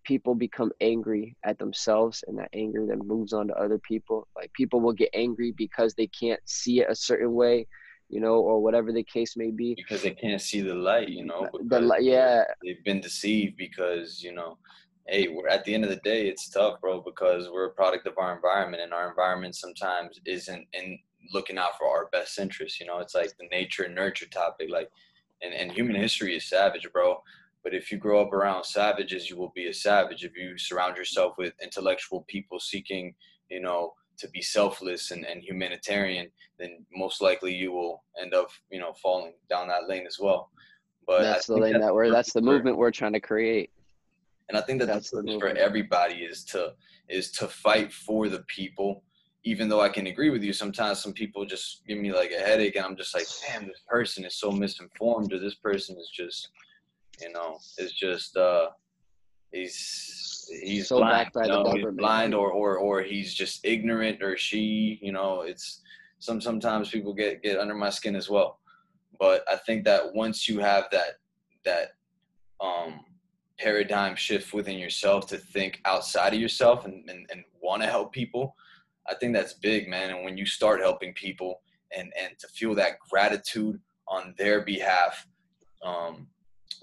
[0.04, 4.52] people become angry at themselves and that anger then moves on to other people like
[4.52, 7.66] people will get angry because they can't see it a certain way
[8.08, 11.24] you know or whatever the case may be because they can't see the light, you
[11.24, 11.48] know.
[11.52, 14.58] the, because li- yeah they've been deceived because you know,
[15.08, 18.06] hey, we're at the end of the day, it's tough, bro, because we're a product
[18.06, 20.98] of our environment, and our environment sometimes isn't in
[21.32, 22.80] looking out for our best interests.
[22.80, 24.90] You know, it's like the nature and nurture topic, like,
[25.42, 27.22] and and human history is savage, bro.
[27.64, 30.24] But if you grow up around savages, you will be a savage.
[30.24, 33.14] If you surround yourself with intellectual people seeking,
[33.50, 38.48] you know, to be selfless and, and humanitarian, then most likely you will end up,
[38.70, 40.50] you know, falling down that lane as well.
[41.06, 43.70] But that's the lane that we're that's the movement we're trying to create
[44.48, 46.74] and I think that That's the the purpose for everybody is to
[47.08, 49.02] is to fight for the people.
[49.46, 52.40] Even though I can agree with you, sometimes some people just give me like a
[52.40, 56.10] headache, and I'm just like, damn, this person is so misinformed, or this person is
[56.14, 56.48] just,
[57.20, 58.68] you know, it's just uh,
[59.52, 63.34] he's he's So blind, backed by you the know, he's blind, or or or he's
[63.34, 65.82] just ignorant, or she, you know, it's
[66.18, 68.58] some sometimes people get get under my skin as well.
[69.18, 71.18] But I think that once you have that
[71.64, 71.92] that
[72.60, 73.00] um
[73.58, 78.12] paradigm shift within yourself to think outside of yourself and, and, and want to help
[78.12, 78.54] people
[79.08, 81.60] i think that's big man and when you start helping people
[81.96, 85.26] and and to feel that gratitude on their behalf
[85.84, 86.26] um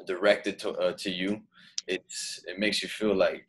[0.06, 1.42] directed to uh, to you
[1.88, 3.48] it's it makes you feel like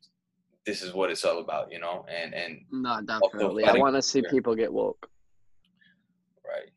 [0.65, 4.03] this is what it's all about you know and and no definitely i want to
[4.03, 5.09] see people get woke
[6.47, 6.71] right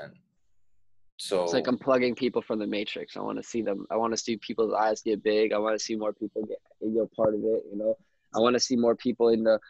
[0.00, 0.12] and
[1.22, 3.16] so It's like I'm plugging people from the matrix.
[3.16, 3.86] I want to see them.
[3.92, 5.52] I want to see people's eyes get big.
[5.52, 7.62] I want to see more people get you part of it.
[7.70, 7.96] You know,
[8.34, 9.60] I want to see more people in the.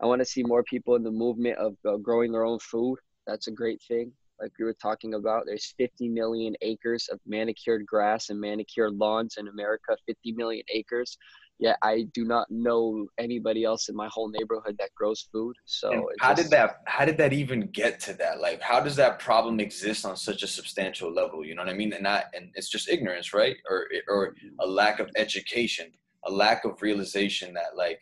[0.00, 2.98] I want to see more people in the movement of uh, growing their own food.
[3.26, 4.10] That's a great thing.
[4.42, 9.36] Like we were talking about, there's 50 million acres of manicured grass and manicured lawns
[9.38, 9.96] in America.
[10.06, 11.16] 50 million acres.
[11.60, 15.54] Yet I do not know anybody else in my whole neighborhood that grows food.
[15.64, 18.96] So how just- did that how did that even get to that like how does
[18.96, 22.24] that problem exist on such a substantial level you know what i mean and not
[22.34, 25.86] and it's just ignorance right or or a lack of education
[26.24, 28.00] a lack of realization that like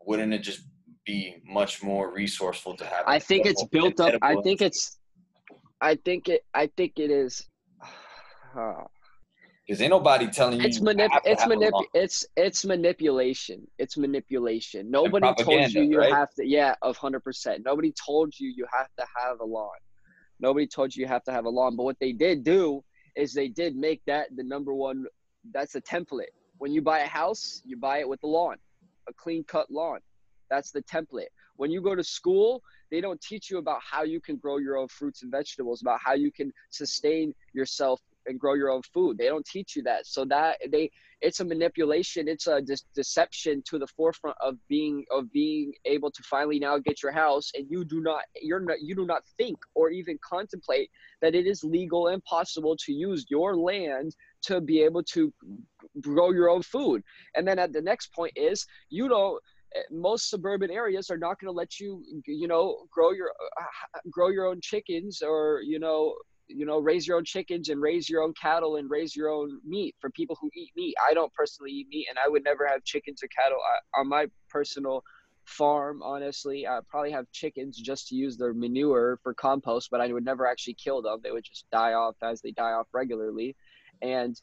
[0.00, 0.62] wouldn't it just
[1.08, 4.14] be much more resourceful to have I think it's built up.
[4.22, 4.97] I think it's.
[5.80, 6.44] I think it.
[6.54, 7.46] I think it is.
[8.56, 8.82] Uh,
[9.68, 11.10] because ain't nobody telling you It's manip.
[11.24, 11.84] It's manip.
[11.92, 13.66] It's it's manipulation.
[13.78, 14.90] It's manipulation.
[14.90, 16.12] Nobody told you you right?
[16.12, 16.46] have to.
[16.46, 17.62] Yeah, of hundred percent.
[17.66, 19.76] Nobody told you you have to have a lawn.
[20.40, 21.76] Nobody told you you have to have a lawn.
[21.76, 22.82] But what they did do
[23.14, 25.04] is they did make that the number one.
[25.52, 26.32] That's a template.
[26.56, 28.56] When you buy a house, you buy it with a lawn,
[29.06, 29.98] a clean cut lawn.
[30.50, 31.28] That's the template.
[31.56, 34.76] When you go to school, they don't teach you about how you can grow your
[34.76, 39.18] own fruits and vegetables, about how you can sustain yourself and grow your own food.
[39.18, 40.06] They don't teach you that.
[40.06, 45.04] So that they it's a manipulation, it's a de- deception to the forefront of being
[45.10, 48.80] of being able to finally now get your house and you do not you're not
[48.80, 53.26] you do not think or even contemplate that it is legal and possible to use
[53.28, 55.32] your land to be able to
[56.00, 57.02] grow your own food.
[57.34, 59.42] And then at the next point is you don't
[59.90, 64.28] most suburban areas are not going to let you you know grow your uh, grow
[64.28, 66.14] your own chickens or you know
[66.48, 69.60] you know raise your own chickens and raise your own cattle and raise your own
[69.66, 70.94] meat for people who eat meat.
[71.08, 74.08] I don't personally eat meat and i would never have chickens or cattle uh, on
[74.08, 75.02] my personal
[75.44, 76.66] farm honestly.
[76.66, 80.46] I probably have chickens just to use their manure for compost but i would never
[80.46, 81.20] actually kill them.
[81.22, 83.54] They would just die off as they die off regularly.
[84.00, 84.40] And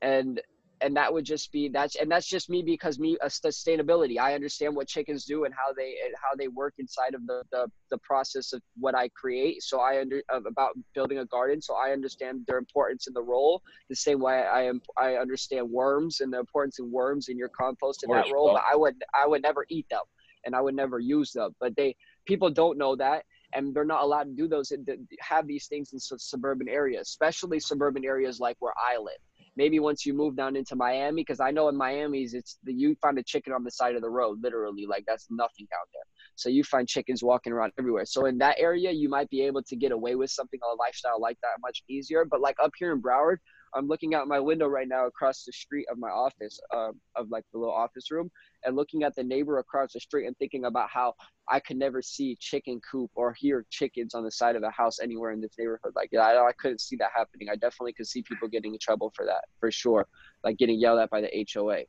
[0.00, 0.40] and
[0.82, 4.18] and that would just be that's and that's just me because me a sustainability.
[4.18, 7.42] I understand what chickens do and how they and how they work inside of the
[7.52, 9.62] the, the process of what i create.
[9.62, 11.62] So i under about building a garden.
[11.62, 15.68] So i understand their importance in the role the same way i am i understand
[15.70, 18.94] worms and the importance of worms in your compost in that role but i would
[19.14, 20.02] i would never eat them
[20.44, 21.94] and i would never use them but they
[22.26, 24.76] people don't know that and they're not allowed to do those uh,
[25.20, 29.22] have these things in suburban areas especially suburban areas like where i live
[29.56, 32.96] maybe once you move down into Miami, because I know in Miami's it's the you
[33.02, 36.04] find a chicken on the side of the road, literally, like that's nothing out there.
[36.36, 38.06] So you find chickens walking around everywhere.
[38.06, 41.20] So in that area, you might be able to get away with something a lifestyle
[41.20, 42.24] like that much easier.
[42.24, 43.38] But like up here in Broward,
[43.74, 47.30] I'm looking out my window right now across the street of my office, uh, of
[47.30, 48.30] like the little office room,
[48.64, 51.14] and looking at the neighbor across the street and thinking about how
[51.48, 55.00] I could never see chicken coop or hear chickens on the side of the house
[55.00, 55.92] anywhere in this neighborhood.
[55.94, 57.48] Like, I, I couldn't see that happening.
[57.50, 60.06] I definitely could see people getting in trouble for that, for sure,
[60.44, 61.82] like getting yelled at by the HOA.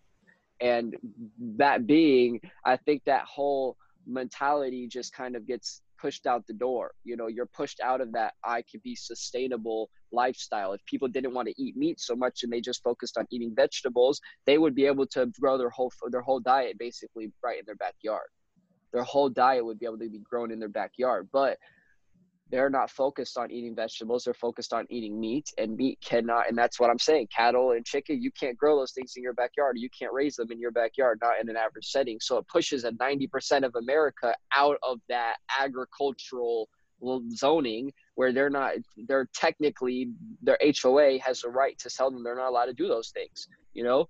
[0.62, 0.96] And
[1.58, 6.92] that being, I think that whole mentality just kind of gets pushed out the door.
[7.06, 10.74] You know, you're pushed out of that I could be sustainable lifestyle.
[10.74, 13.54] If people didn't want to eat meat so much and they just focused on eating
[13.56, 17.66] vegetables, they would be able to grow their whole their whole diet basically right in
[17.66, 18.28] their backyard.
[18.92, 21.30] Their whole diet would be able to be grown in their backyard.
[21.32, 21.58] But
[22.54, 26.56] they're not focused on eating vegetables they're focused on eating meat and meat cannot and
[26.56, 29.76] that's what i'm saying cattle and chicken you can't grow those things in your backyard
[29.76, 32.20] you can't raise them in your backyard not in an average setting.
[32.22, 36.70] So it pushes a 90% of america out of that agricultural
[37.32, 38.74] zoning where they're not
[39.08, 40.12] they're technically
[40.42, 43.48] their hoa has a right to tell them they're not allowed to do those things
[43.74, 44.08] you know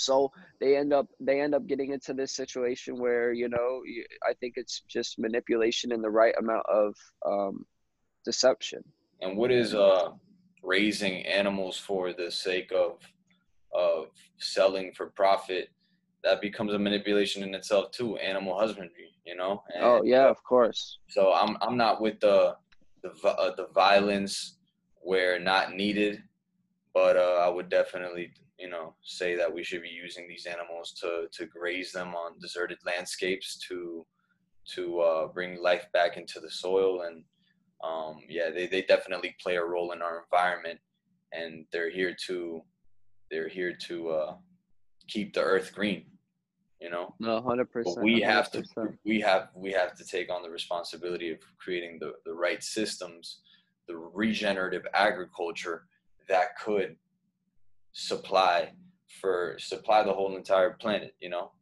[0.00, 3.82] so they end up they end up getting into this situation where you know
[4.28, 6.94] i think it's just manipulation in the right amount of
[7.26, 7.64] um,
[8.24, 8.82] deception.
[9.20, 10.10] And what is uh
[10.62, 12.98] raising animals for the sake of
[13.74, 14.08] of
[14.38, 15.70] selling for profit
[16.22, 19.62] that becomes a manipulation in itself too animal husbandry you know?
[19.74, 20.98] And oh yeah of course.
[21.08, 22.56] So i'm i'm not with the
[23.02, 24.56] the uh, the violence
[25.02, 26.22] where not needed
[26.92, 30.92] but uh, i would definitely you know say that we should be using these animals
[31.00, 34.06] to to graze them on deserted landscapes to
[34.74, 37.02] to uh, bring life back into the soil.
[37.02, 37.24] And
[37.82, 40.78] um, yeah they, they definitely play a role in our environment.
[41.32, 42.60] And they're here to
[43.30, 44.34] they're here to uh,
[45.08, 46.04] keep the earth green
[46.80, 47.14] you know?
[47.20, 48.24] No 100% but we 100%.
[48.24, 48.64] have to
[49.04, 53.40] we have we have to take on the responsibility of creating the the right systems
[53.86, 55.84] the regenerative agriculture
[56.28, 56.96] that could
[57.92, 58.72] supply
[59.20, 61.52] for supply the whole entire planet, you know?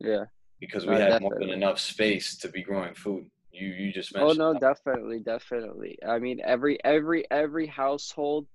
[0.00, 0.24] Yeah.
[0.60, 1.28] Because we no, have definitely.
[1.28, 3.26] more than enough space to be growing food.
[3.52, 4.42] You you just oh, mentioned.
[4.42, 4.60] Oh no, that.
[4.60, 5.98] definitely, definitely.
[6.06, 8.46] I mean, every every every household.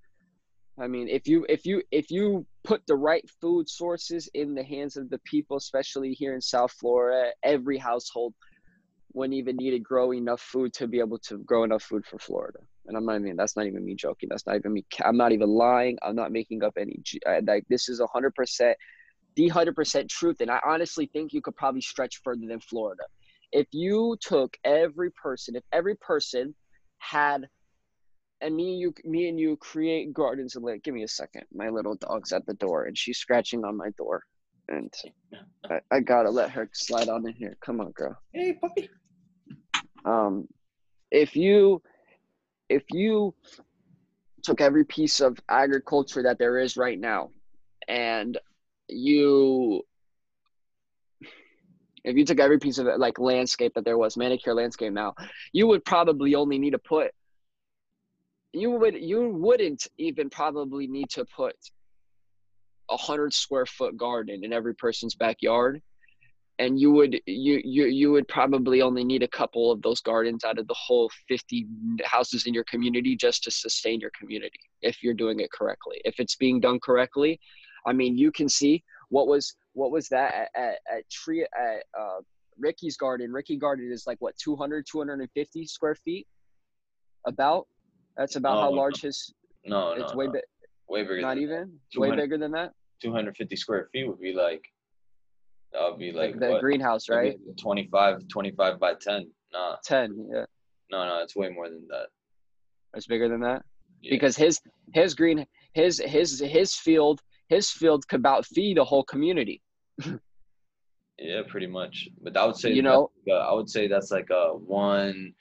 [0.79, 4.63] I mean, if you if you if you put the right food sources in the
[4.63, 8.33] hands of the people, especially here in South Florida, every household
[9.13, 12.19] wouldn't even need to grow enough food to be able to grow enough food for
[12.19, 14.29] Florida and I'm not even that's not even me joking.
[14.29, 14.85] That's not even me.
[15.03, 15.97] I'm not even lying.
[16.01, 17.01] I'm not making up any.
[17.45, 18.77] Like this is a hundred percent,
[19.35, 20.37] the hundred percent truth.
[20.39, 23.03] And I honestly think you could probably stretch further than Florida.
[23.51, 26.55] If you took every person, if every person
[26.99, 27.47] had,
[28.41, 31.43] and me and you, me and you create gardens and like, give me a second.
[31.53, 34.23] My little dog's at the door and she's scratching on my door,
[34.67, 34.93] and
[35.69, 37.57] I, I gotta let her slide on in here.
[37.61, 38.17] Come on, girl.
[38.33, 38.89] Hey, puppy.
[40.05, 40.47] Um,
[41.11, 41.81] if you
[42.69, 43.33] if you
[44.43, 47.29] took every piece of agriculture that there is right now
[47.87, 48.37] and
[48.87, 49.81] you
[52.03, 55.13] if you took every piece of it like landscape that there was manicure landscape now
[55.51, 57.11] you would probably only need to put
[58.53, 61.55] you would you wouldn't even probably need to put
[62.89, 65.81] a hundred square foot garden in every person's backyard
[66.59, 70.43] and you would you you you would probably only need a couple of those gardens
[70.43, 71.67] out of the whole 50
[72.03, 76.01] houses in your community just to sustain your community if you're doing it correctly.
[76.03, 77.39] If it's being done correctly
[77.85, 81.83] i mean you can see what was what was that at, at, at tree at
[81.97, 82.19] uh,
[82.57, 83.31] ricky's garden.
[83.31, 86.27] Ricky garden is like what 200 250 square feet?
[87.25, 87.67] About?
[88.17, 89.33] That's about no, how large his
[89.65, 90.33] no it's no, way no.
[90.33, 90.41] big
[90.89, 91.77] way bigger not even?
[91.95, 92.73] Way bigger than that?
[93.01, 94.65] 250 square feet would be like
[95.73, 96.61] that would be like, like the what?
[96.61, 97.37] greenhouse, right?
[97.59, 99.29] 25, 25 by 10.
[99.53, 99.75] Nah.
[99.83, 100.45] 10, yeah.
[100.91, 102.07] No, no, it's way more than that.
[102.93, 103.63] It's bigger than that?
[104.01, 104.11] Yeah.
[104.11, 104.59] Because his
[104.93, 109.61] his green his his his field his field could about feed a whole community.
[111.19, 112.07] yeah, pretty much.
[112.21, 115.33] But I would say you know uh, I would say that's like a one,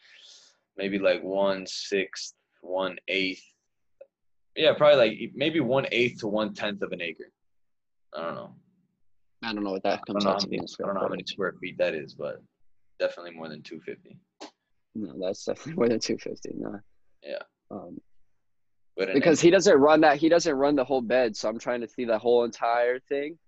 [0.76, 3.42] maybe like one sixth, one eighth.
[4.56, 7.30] Yeah, probably like maybe one eighth to one tenth of an acre.
[8.16, 8.54] I don't know.
[9.42, 10.58] I don't know what that comes out to be.
[10.58, 12.42] I don't know how many square feet that is, but
[12.98, 14.18] definitely more than 250.
[14.94, 16.50] No, that's definitely more than 250.
[16.58, 16.80] No.
[17.22, 17.42] Yeah.
[17.70, 17.98] Um,
[18.96, 20.16] because he doesn't run that.
[20.16, 21.36] He doesn't run the whole bed.
[21.36, 23.38] So I'm trying to see the whole entire thing.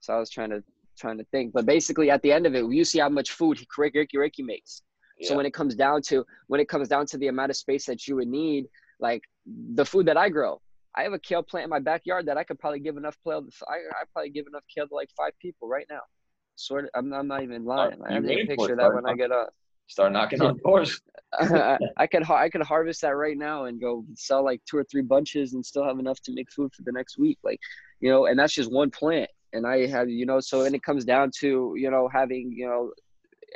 [0.00, 0.62] So I was trying to
[0.98, 1.52] trying to think.
[1.52, 4.42] But basically, at the end of it, you see how much food Ricky Ricky, Ricky
[4.42, 4.82] makes.
[5.18, 5.28] Yeah.
[5.28, 7.86] So when it comes down to when it comes down to the amount of space
[7.86, 8.66] that you would need,
[9.00, 10.60] like the food that I grow,
[10.96, 13.44] I have a kale plant in my backyard that I could probably give enough kale.
[13.68, 16.00] I I probably give enough kale to like five people right now.
[16.56, 16.90] Sort of.
[16.94, 18.00] I'm, I'm not even lying.
[18.04, 19.50] I have a picture that when I get up.
[19.86, 21.00] Start knocking on doors.
[21.40, 25.02] I could I could harvest that right now and go sell like two or three
[25.02, 27.38] bunches and still have enough to make food for the next week.
[27.42, 27.60] Like,
[28.00, 29.30] you know, and that's just one plant.
[29.52, 32.66] And I have, you know, so and it comes down to, you know, having, you
[32.66, 32.92] know,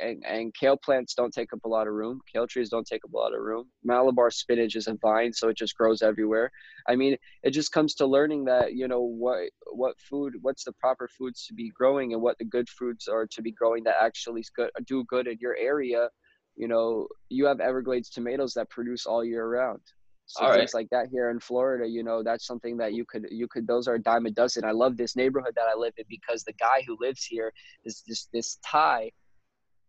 [0.01, 2.19] and, and kale plants don't take up a lot of room.
[2.31, 3.69] Kale trees don't take up a lot of room.
[3.83, 6.51] Malabar spinach is a vine, so it just grows everywhere.
[6.87, 10.73] I mean, it just comes to learning that you know what what food, what's the
[10.73, 13.95] proper foods to be growing, and what the good foods are to be growing that
[14.01, 14.43] actually
[14.85, 16.09] do good in your area.
[16.55, 19.81] You know, you have Everglades tomatoes that produce all year round.
[20.25, 20.81] So all things right.
[20.81, 23.87] like that here in Florida, you know, that's something that you could you could those
[23.87, 24.63] are a dime a dozen.
[24.63, 27.51] I love this neighborhood that I live in because the guy who lives here
[27.83, 29.11] is just this Thai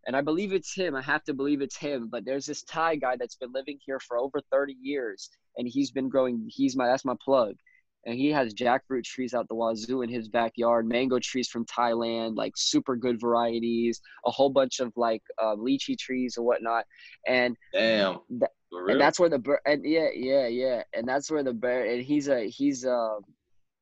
[0.05, 0.95] and I believe it's him.
[0.95, 2.07] I have to believe it's him.
[2.11, 5.91] But there's this Thai guy that's been living here for over 30 years, and he's
[5.91, 6.47] been growing.
[6.47, 7.55] He's my that's my plug,
[8.05, 12.35] and he has jackfruit trees out the wazoo in his backyard, mango trees from Thailand,
[12.35, 16.85] like super good varieties, a whole bunch of like uh, lychee trees and whatnot.
[17.27, 18.51] And damn, th-
[18.89, 19.59] and that's where the bird.
[19.65, 21.85] And yeah, yeah, yeah, and that's where the bear.
[21.85, 23.17] And he's a he's a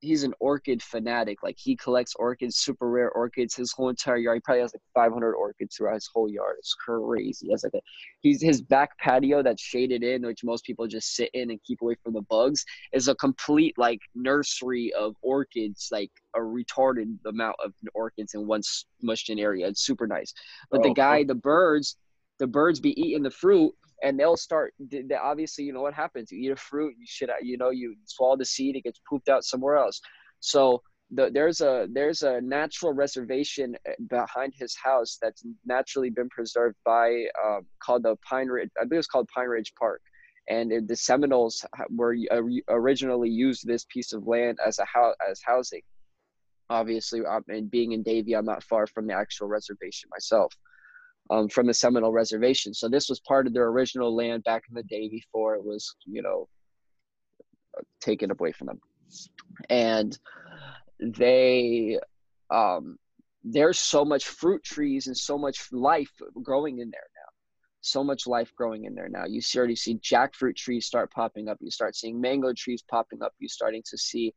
[0.03, 1.41] he's an orchid fanatic.
[1.41, 3.55] Like he collects orchids, super rare orchids.
[3.55, 6.57] His whole entire yard, he probably has like 500 orchids throughout his whole yard.
[6.59, 7.47] It's crazy.
[7.47, 7.81] He has like a,
[8.19, 11.81] he's his back patio that's shaded in, which most people just sit in and keep
[11.81, 17.55] away from the bugs, is a complete like nursery of orchids, like a retarded amount
[17.63, 19.67] of orchids in one smushed in area.
[19.67, 20.33] It's super nice.
[20.69, 21.27] But oh, the guy, cool.
[21.27, 21.95] the birds,
[22.39, 26.31] the birds be eating the fruit and they'll start they obviously you know what happens
[26.31, 29.29] you eat a fruit you should you know you swallow the seed it gets pooped
[29.29, 30.01] out somewhere else
[30.39, 36.29] so the, there's a there's a natural reservation eh, behind his house that's naturally been
[36.29, 38.69] preserved by um, called the Pine Ridge.
[38.77, 40.01] I think it's called Pine Ridge Park,
[40.49, 45.39] and the Seminoles were uh, originally used this piece of land as a house as
[45.45, 45.81] housing.
[46.69, 50.53] Obviously, um, and being in Davie, I'm not far from the actual reservation myself
[51.29, 52.73] um, from the Seminole Reservation.
[52.73, 55.95] So this was part of their original land back in the day before it was,
[56.05, 56.47] you know,
[58.01, 58.81] taken away from them.
[59.69, 60.17] And
[60.99, 61.99] they,
[62.49, 62.97] um,
[63.43, 67.29] there's so much fruit trees and so much life growing in there now.
[67.81, 69.25] So much life growing in there now.
[69.25, 71.57] You see, already see jackfruit trees start popping up.
[71.59, 73.33] You start seeing mango trees popping up.
[73.39, 74.33] You're starting to see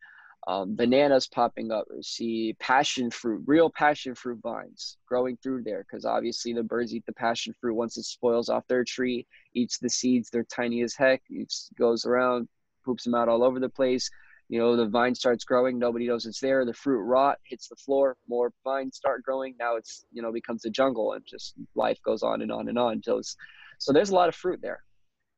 [0.48, 6.04] um, bananas popping up see passion fruit, real passion fruit vines growing through there because
[6.04, 9.90] obviously the birds eat the passion fruit once it spoils off their tree, eats the
[9.90, 12.48] seeds, they're tiny as heck, it goes around,
[12.84, 14.08] poops them out all over the place.
[14.48, 17.74] You know, the vine starts growing, nobody knows it's there, the fruit rot, hits the
[17.74, 19.56] floor, more vines start growing.
[19.58, 22.78] Now it's, you know, becomes a jungle and just life goes on and on and
[22.78, 23.36] on until it's,
[23.78, 24.84] so there's a lot of fruit there.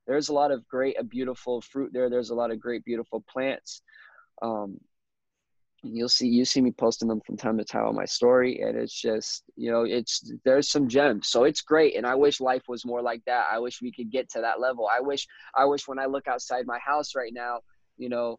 [0.07, 2.11] There's a lot of great, beautiful fruit there.
[2.11, 3.83] There's a lot of great, beautiful plants.
[4.42, 4.79] Um,
[5.83, 8.77] you'll see you see me posting them from time to time on my story and
[8.77, 11.29] it's just you know it's there's some gems.
[11.29, 13.46] So it's great and i wish life was more like that.
[13.51, 14.88] I wish we could get to that level.
[14.92, 17.61] I wish i wish when i look outside my house right now
[17.96, 18.38] you know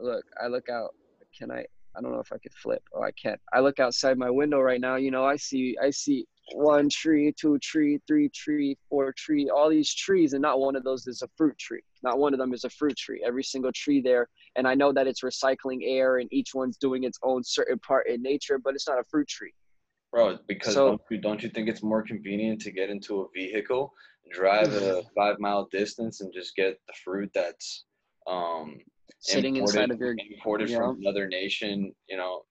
[0.00, 0.94] look i look out
[1.36, 1.64] can i
[1.96, 2.82] i don't know if i could flip.
[2.94, 3.40] Oh i can't.
[3.52, 7.32] I look outside my window right now you know i see i see one tree,
[7.38, 11.22] two tree, three tree, four tree, all these trees, and not one of those is
[11.22, 11.82] a fruit tree.
[12.02, 13.22] Not one of them is a fruit tree.
[13.26, 17.04] Every single tree there, and I know that it's recycling air, and each one's doing
[17.04, 19.52] its own certain part in nature, but it's not a fruit tree.
[20.12, 23.26] Bro, because so, don't, you, don't you think it's more convenient to get into a
[23.34, 23.92] vehicle,
[24.30, 27.84] drive a five mile distance, and just get the fruit that's
[28.26, 28.78] um,
[29.20, 31.92] sitting imported, inside of your imported from another nation?
[32.08, 32.42] You know.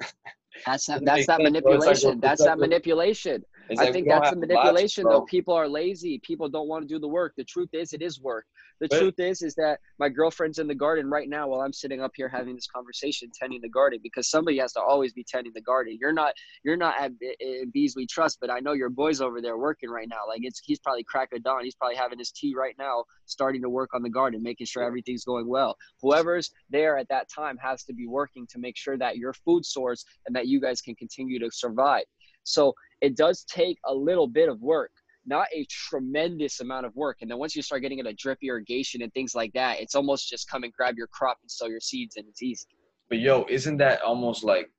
[0.66, 2.20] That's that, that's that manipulation.
[2.20, 3.44] That's that manipulation.
[3.78, 5.22] I think that's the manipulation, though.
[5.22, 6.18] People are lazy.
[6.18, 7.34] People don't want to do the work.
[7.36, 8.46] The truth is, it is work.
[8.80, 11.72] The but, truth is, is that my girlfriend's in the garden right now while I'm
[11.72, 15.24] sitting up here having this conversation, tending the garden because somebody has to always be
[15.24, 15.96] tending the garden.
[16.00, 19.40] You're not, you're not at in Bees We Trust, but I know your boy's over
[19.40, 20.22] there working right now.
[20.28, 21.64] Like it's, he's probably crack of dawn.
[21.64, 24.82] He's probably having his tea right now, starting to work on the garden, making sure
[24.82, 25.76] everything's going well.
[26.02, 29.64] Whoever's there at that time has to be working to make sure that your food
[29.64, 32.04] source and that you guys can continue to survive.
[32.42, 34.90] So it does take a little bit of work
[35.26, 37.18] not a tremendous amount of work.
[37.20, 40.28] And then once you start getting into drip irrigation and things like that, it's almost
[40.28, 42.66] just come and grab your crop and sow your seeds and it's easy.
[43.08, 44.70] But yo, isn't that almost like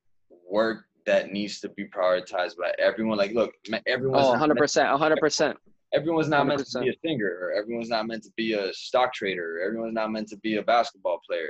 [0.50, 3.18] work that needs to be prioritized by everyone?
[3.18, 3.54] Like, look,
[3.88, 5.56] everyone's oh, 100%, 100%.
[5.94, 6.48] Everyone's not 100%.
[6.48, 9.62] meant to be a singer, or everyone's not meant to be a stock trader, or
[9.66, 11.50] everyone's not meant to be a basketball player.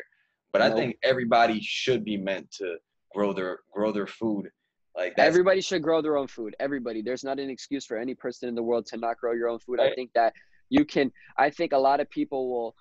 [0.51, 0.73] But nope.
[0.73, 2.75] I think everybody should be meant to
[3.13, 4.49] grow their grow their food
[4.95, 6.55] like everybody should grow their own food.
[6.59, 7.01] Everybody.
[7.01, 9.59] There's not an excuse for any person in the world to not grow your own
[9.59, 9.79] food.
[9.79, 9.91] Right.
[9.91, 10.33] I think that
[10.69, 11.11] you can.
[11.37, 12.75] I think a lot of people will.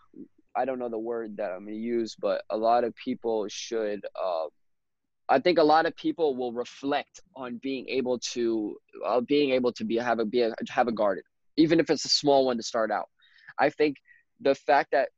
[0.56, 4.04] I don't know the word that I'm gonna use, but a lot of people should.
[4.22, 4.46] Uh,
[5.28, 9.72] I think a lot of people will reflect on being able to uh, being able
[9.72, 11.24] to be have a be a, have a garden,
[11.56, 13.08] even if it's a small one to start out.
[13.58, 13.96] I think
[14.40, 15.08] the fact that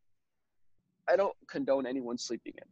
[1.09, 2.69] I don't condone anyone sleeping in.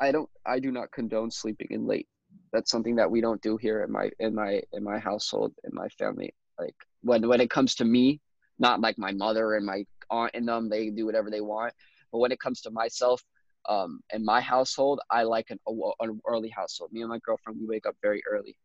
[0.00, 0.28] I don't.
[0.44, 2.08] I do not condone sleeping in late
[2.56, 5.70] that's something that we don't do here in my in my in my household in
[5.74, 6.34] my family.
[6.58, 8.20] Like when when it comes to me
[8.58, 11.74] not like my mother and my aunt and them they do whatever they want.
[12.10, 13.22] But when it comes to myself
[13.68, 15.58] um in my household i like an,
[16.00, 16.92] an early household.
[16.92, 18.56] Me and my girlfriend we wake up very early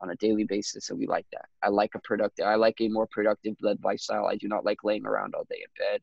[0.00, 1.46] on a daily basis and we like that.
[1.62, 4.26] I like a productive i like a more productive led lifestyle.
[4.26, 6.00] I do not like laying around all day in bed.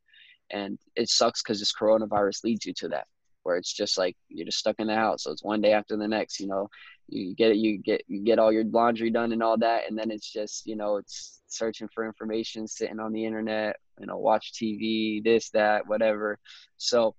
[0.50, 3.08] And it sucks because this coronavirus leads you to that
[3.48, 5.24] where it's just like you're just stuck in the house.
[5.24, 6.70] So it's one day after the next, you know,
[7.08, 9.98] you get it, you get you get all your laundry done and all that, and
[9.98, 14.18] then it's just you know it's searching for information, sitting on the internet, you know,
[14.18, 16.38] watch TV, this that whatever.
[16.76, 17.16] So,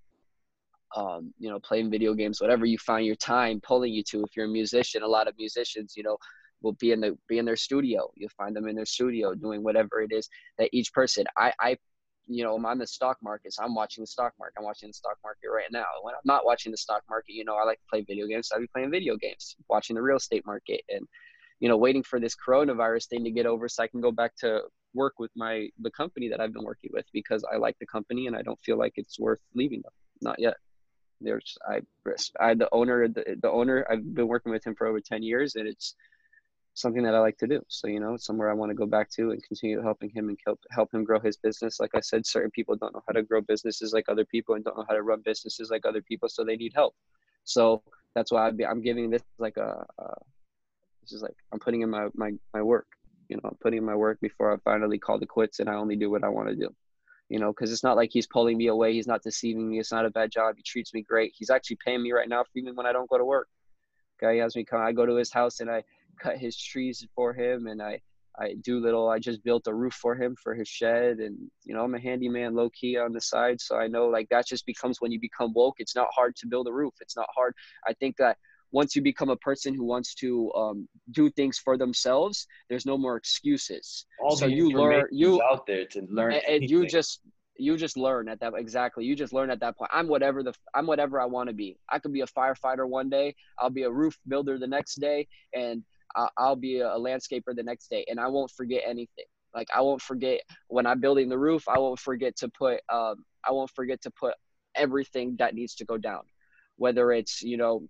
[0.94, 4.22] um, you know, playing video games, whatever you find your time pulling you to.
[4.22, 6.18] If you're a musician, a lot of musicians, you know,
[6.60, 8.10] will be in the be in their studio.
[8.16, 11.24] You'll find them in their studio doing whatever it is that each person.
[11.38, 11.78] I I
[12.28, 14.54] you know, I'm on the stock market, so I'm watching the stock market.
[14.58, 15.86] I'm watching the stock market right now.
[16.02, 18.48] When I'm not watching the stock market, you know, I like to play video games.
[18.48, 21.06] So I'll be playing video games, watching the real estate market, and
[21.60, 24.36] you know, waiting for this coronavirus thing to get over so I can go back
[24.36, 24.60] to
[24.94, 28.26] work with my the company that I've been working with because I like the company
[28.26, 29.92] and I don't feel like it's worth leaving them.
[30.20, 30.54] Not yet.
[31.20, 31.80] There's I
[32.40, 35.56] I the owner the, the owner I've been working with him for over ten years
[35.56, 35.94] and it's
[36.80, 37.62] something that I like to do.
[37.68, 40.38] So, you know, somewhere I want to go back to and continue helping him and
[40.44, 41.80] help, help him grow his business.
[41.80, 44.64] Like I said, certain people don't know how to grow businesses like other people and
[44.64, 46.28] don't know how to run businesses like other people.
[46.28, 46.94] So they need help.
[47.44, 47.82] So
[48.14, 49.84] that's why i am giving this like a,
[51.02, 52.86] this is like, I'm putting in my, my, my work,
[53.28, 55.74] you know, I'm putting in my work before I finally call the quits and I
[55.74, 56.74] only do what I want to do.
[57.28, 58.94] You know, because it's not like he's pulling me away.
[58.94, 59.78] He's not deceiving me.
[59.78, 60.54] It's not a bad job.
[60.56, 61.34] He treats me great.
[61.36, 63.48] He's actually paying me right now, even when I don't go to work.
[64.22, 64.80] Okay, he has me come.
[64.80, 65.84] I go to his house and I
[66.18, 68.00] cut his trees for him and I
[68.38, 71.74] I do little I just built a roof for him for his shed and you
[71.74, 74.64] know I'm a handyman low key on the side so I know like that just
[74.64, 76.94] becomes when you become woke it's not hard to build a roof.
[77.00, 77.54] It's not hard.
[77.86, 78.36] I think that
[78.70, 82.96] once you become a person who wants to um, do things for themselves there's no
[82.96, 84.06] more excuses.
[84.20, 87.20] All so you learn you out there to learn and, and you just
[87.60, 89.04] you just learn at that exactly.
[89.04, 89.90] You just learn at that point.
[89.92, 91.76] I'm whatever the i'm whatever i want to be.
[91.88, 95.26] I could be a firefighter one day i'll be a roof builder the next day
[95.52, 95.82] and
[96.36, 99.24] I'll, be a landscaper the next day and I won't forget anything.
[99.54, 103.24] Like I won't forget when I'm building the roof, I won't forget to put, um,
[103.44, 104.34] I won't forget to put
[104.74, 106.22] everything that needs to go down,
[106.76, 107.88] whether it's, you know,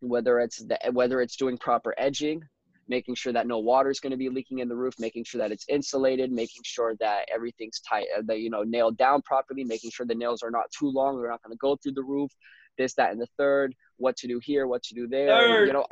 [0.00, 2.42] whether it's the, whether it's doing proper edging,
[2.88, 5.38] making sure that no water is going to be leaking in the roof, making sure
[5.40, 9.64] that it's insulated, making sure that everything's tight, uh, that, you know, nailed down properly,
[9.64, 11.18] making sure the nails are not too long.
[11.18, 12.30] They're not going to go through the roof,
[12.76, 15.66] this, that, and the third, what to do here, what to do there, third.
[15.66, 15.86] you know,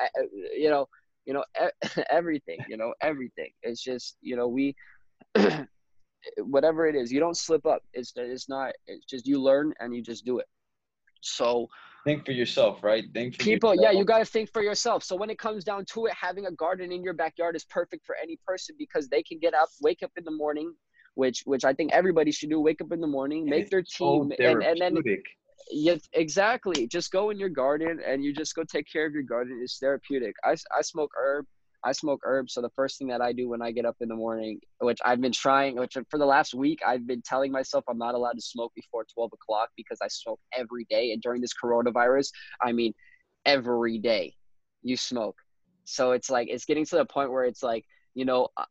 [0.55, 0.87] you know,
[1.27, 1.45] you know
[2.11, 3.51] everything you know everything.
[3.63, 4.75] It's just you know we
[6.39, 7.83] whatever it is you don't slip up.
[7.93, 10.47] It's it's not it's just you learn and you just do it.
[11.21, 11.69] So
[12.05, 13.05] think for yourself right?
[13.15, 13.93] Think people yourself.
[13.93, 15.05] yeah you got to think for yourself.
[15.05, 18.05] So when it comes down to it having a garden in your backyard is perfect
[18.07, 20.75] for any person because they can get up wake up in the morning
[21.15, 24.33] which which i think everybody should do wake up in the morning make their team
[24.39, 24.95] so and, and then
[25.71, 26.87] yeah, exactly.
[26.87, 29.61] Just go in your garden and you just go take care of your garden.
[29.63, 30.35] It's therapeutic.
[30.45, 31.47] I, I smoke herb.
[31.85, 32.55] I smoke herbs.
[32.55, 34.99] So the first thing that I do when I get up in the morning, which
[35.05, 38.35] I've been trying, which for the last week, I've been telling myself I'm not allowed
[38.35, 41.13] to smoke before 12 o'clock because I smoke every day.
[41.13, 42.31] And during this coronavirus,
[42.63, 42.93] I mean,
[43.45, 44.35] every day
[44.83, 45.37] you smoke.
[45.85, 47.85] So it's like, it's getting to the point where it's like,
[48.15, 48.65] you know, uh,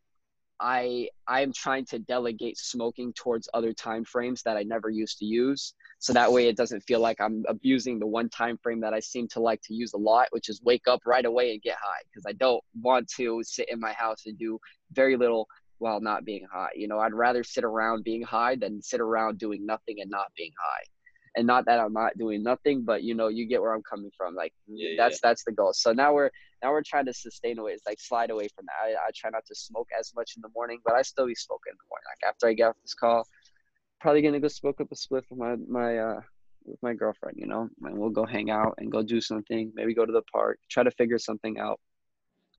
[0.62, 5.26] I I'm trying to delegate smoking towards other time frames that I never used to
[5.26, 5.74] use.
[6.00, 9.00] So that way it doesn't feel like I'm abusing the one time frame that I
[9.00, 11.78] seem to like to use a lot, which is wake up right away and get
[11.82, 14.60] high because I don't want to sit in my house and do
[14.92, 15.48] very little
[15.80, 16.72] while not being high.
[16.76, 20.28] You know, I'd rather sit around being high than sit around doing nothing and not
[20.38, 20.84] being high
[21.36, 24.12] and not that I'm not doing nothing, but you know, you get where I'm coming
[24.18, 24.36] from.
[24.36, 25.30] Like yeah, that's yeah.
[25.30, 25.74] that's the goal.
[25.74, 26.30] So now we're
[26.62, 28.74] now we're trying to sustain away, it's like slide away from that.
[28.84, 31.36] I, I try not to smoke as much in the morning, but I still be
[31.36, 32.06] smoking in the morning.
[32.10, 33.28] Like after I get off this call,
[34.00, 36.22] probably gonna go smoke up a spliff with my my uh
[36.66, 39.72] with my girlfriend, you know, and we'll go hang out and go do something.
[39.74, 41.80] Maybe go to the park, try to figure something out.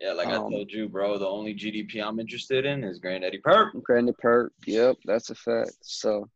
[0.00, 3.38] Yeah, like um, I told you, bro, the only GDP I'm interested in is Granddaddy
[3.38, 3.74] Purp.
[3.84, 5.76] Granddaddy Purp, yep, that's a fact.
[5.82, 6.28] So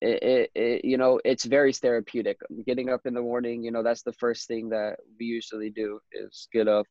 [0.00, 2.38] it, it, you know it's very therapeutic.
[2.66, 6.00] Getting up in the morning you know that's the first thing that we usually do
[6.12, 6.86] is get up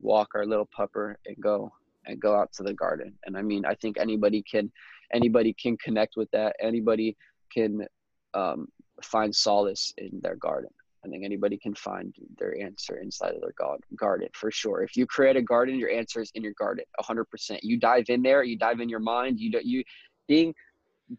[0.00, 1.72] walk our little pupper and go
[2.06, 3.14] and go out to the garden.
[3.24, 4.70] And i mean i think anybody can
[5.12, 6.56] anybody can connect with that.
[6.60, 7.16] Anybody
[7.52, 7.86] can
[8.34, 8.68] um,
[9.02, 10.70] find solace in their garden.
[11.04, 13.54] I think anybody can find their answer inside of their
[13.96, 14.82] garden for sure.
[14.82, 18.22] If you create a garden your answer is in your garden 100% you dive in
[18.22, 19.84] there you dive in your mind you don't you
[20.26, 20.52] being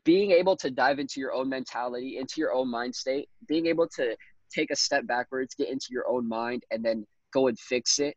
[0.03, 3.87] being able to dive into your own mentality, into your own mind state, being able
[3.95, 4.15] to
[4.53, 8.15] take a step backwards, get into your own mind, and then go and fix it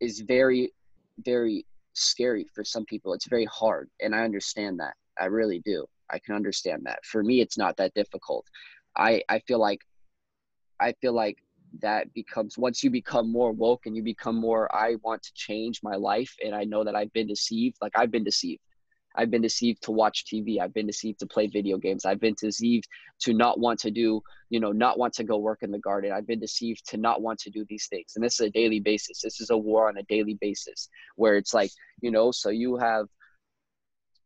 [0.00, 0.72] is very,
[1.24, 3.12] very scary for some people.
[3.14, 3.88] It's very hard.
[4.00, 4.94] And I understand that.
[5.18, 5.86] I really do.
[6.10, 7.04] I can understand that.
[7.04, 8.46] For me, it's not that difficult.
[8.96, 9.80] I, I feel like,
[10.80, 11.38] I feel like
[11.80, 15.80] that becomes once you become more woke and you become more i want to change
[15.82, 18.62] my life and i know that i've been deceived like i've been deceived
[19.14, 20.60] I've been deceived to watch TV.
[20.60, 22.04] I've been deceived to play video games.
[22.04, 22.88] I've been deceived
[23.20, 26.12] to not want to do, you know, not want to go work in the garden.
[26.12, 28.12] I've been deceived to not want to do these things.
[28.16, 29.20] And this is a daily basis.
[29.20, 32.76] This is a war on a daily basis where it's like, you know, so you
[32.76, 33.06] have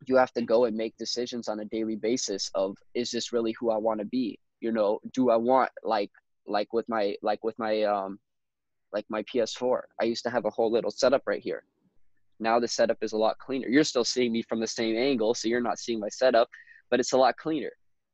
[0.07, 3.55] you have to go and make decisions on a daily basis of is this really
[3.59, 4.39] who I want to be?
[4.61, 6.11] You know, do I want like
[6.47, 8.19] like with my like with my um
[8.93, 9.81] like my PS4.
[10.01, 11.63] I used to have a whole little setup right here.
[12.41, 13.69] Now the setup is a lot cleaner.
[13.69, 16.49] You're still seeing me from the same angle, so you're not seeing my setup,
[16.91, 17.71] but it's a lot cleaner.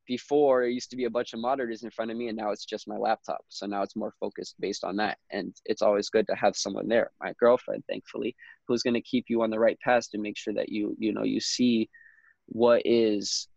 [0.07, 2.51] Before it used to be a bunch of monitors in front of me, and now
[2.51, 3.41] it's just my laptop.
[3.49, 5.16] So now it's more focused based on that.
[5.31, 8.37] And it's always good to have someone there, my girlfriend, thankfully,
[8.68, 11.12] who's going to keep you on the right path to make sure that you, you
[11.12, 11.89] know, you see
[12.47, 13.49] what is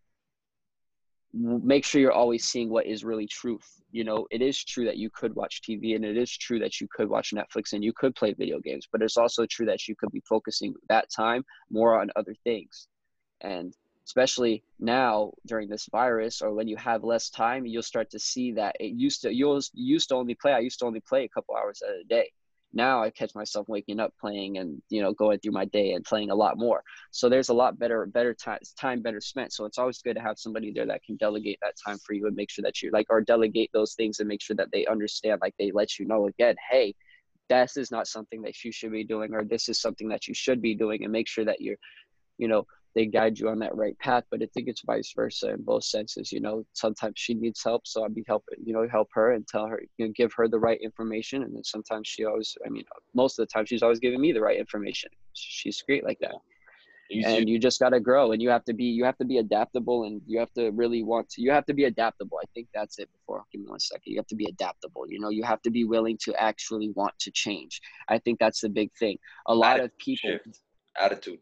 [1.33, 3.81] make sure you're always seeing what is really truth.
[3.91, 6.79] You know, it is true that you could watch TV and it is true that
[6.79, 9.87] you could watch Netflix and you could play video games, but it's also true that
[9.87, 12.87] you could be focusing that time more on other things.
[13.41, 13.73] And
[14.05, 18.51] especially now during this virus or when you have less time, you'll start to see
[18.53, 21.29] that it used to, you'll used to only play, I used to only play a
[21.29, 22.31] couple hours a day
[22.73, 26.03] now I catch myself waking up playing and you know going through my day and
[26.03, 26.83] playing a lot more.
[27.11, 29.53] So there's a lot better better time time better spent.
[29.53, 32.27] So it's always good to have somebody there that can delegate that time for you
[32.27, 34.85] and make sure that you like or delegate those things and make sure that they
[34.85, 36.93] understand like they let you know again, hey,
[37.49, 40.33] this is not something that you should be doing or this is something that you
[40.33, 41.77] should be doing and make sure that you're
[42.37, 42.65] you know
[42.97, 44.23] they guide you on that right path.
[44.31, 46.31] But I think it's vice versa in both senses.
[46.31, 49.47] You know, sometimes she needs help, so I'll be helping, you know, help her and
[49.47, 51.43] tell her, you know, give her the right information.
[51.43, 54.31] And then sometimes she always, I mean, most of the time she's always giving me
[54.31, 55.11] the right information.
[55.33, 56.31] She's great like that.
[57.23, 59.37] and you just got to grow and you have to be you have to be
[59.37, 62.67] adaptable and you have to really want to you have to be adaptable i think
[62.73, 65.41] that's it before give me one second you have to be adaptable you know you
[65.41, 67.79] have to be willing to actually want to change
[68.09, 70.31] i think that's the big thing a lot of people
[70.99, 71.39] attitude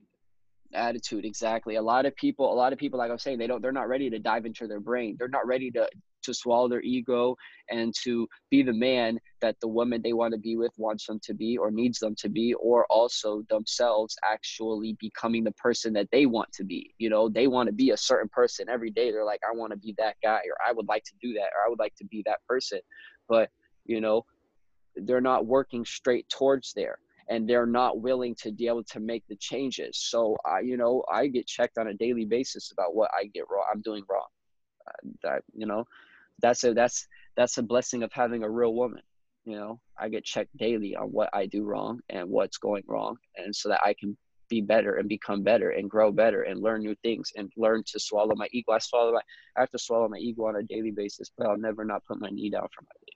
[0.76, 1.76] attitude exactly.
[1.76, 3.88] A lot of people a lot of people like i'm saying they don't they're not
[3.88, 5.15] ready to dive into their brain.
[5.17, 5.88] They're not ready to
[6.23, 7.36] to swallow their ego
[7.69, 11.19] and to be the man that the woman they want to be with wants them
[11.23, 16.07] to be or needs them to be or also themselves actually becoming the person that
[16.11, 16.93] they want to be.
[16.97, 19.11] You know they want to be a certain person every day.
[19.11, 21.49] They're like i want to be that guy or i would like to do that
[21.55, 22.80] or i would like to be that person.
[23.30, 23.49] But
[23.86, 24.26] you know
[24.95, 26.97] they're not working straight towards there
[27.30, 29.97] and they're not willing to be able to make the changes.
[29.97, 33.45] So I, you know, I get checked on a daily basis about what I get
[33.49, 33.65] wrong.
[33.71, 34.28] I'm doing wrong.
[34.88, 35.86] Uh, that you know,
[36.41, 39.01] that's a that's that's a blessing of having a real woman.
[39.45, 43.17] You know, I get checked daily on what I do wrong and what's going wrong,
[43.36, 44.17] and so that I can
[44.47, 47.99] be better and become better and grow better and learn new things and learn to
[47.99, 48.73] swallow my ego.
[48.73, 49.21] I swallow my
[49.57, 52.19] I have to swallow my ego on a daily basis, but I'll never not put
[52.19, 53.14] my knee down for my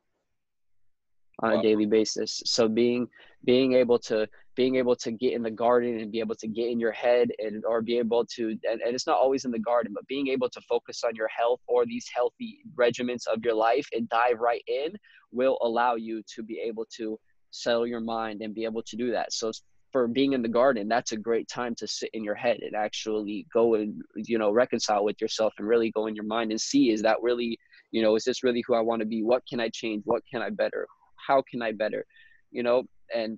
[1.41, 1.59] on wow.
[1.59, 2.41] a daily basis.
[2.45, 3.07] So being
[3.45, 6.69] being able to being able to get in the garden and be able to get
[6.69, 9.59] in your head and or be able to and, and it's not always in the
[9.59, 13.53] garden, but being able to focus on your health or these healthy regimens of your
[13.53, 14.93] life and dive right in
[15.31, 17.17] will allow you to be able to
[17.51, 19.31] settle your mind and be able to do that.
[19.33, 19.51] So
[19.91, 22.75] for being in the garden, that's a great time to sit in your head and
[22.75, 26.61] actually go and you know reconcile with yourself and really go in your mind and
[26.61, 27.57] see is that really
[27.91, 29.23] you know is this really who I want to be?
[29.23, 30.03] What can I change?
[30.05, 30.87] What can I better?
[31.29, 32.03] How can I better?
[32.51, 32.83] You know,
[33.15, 33.37] and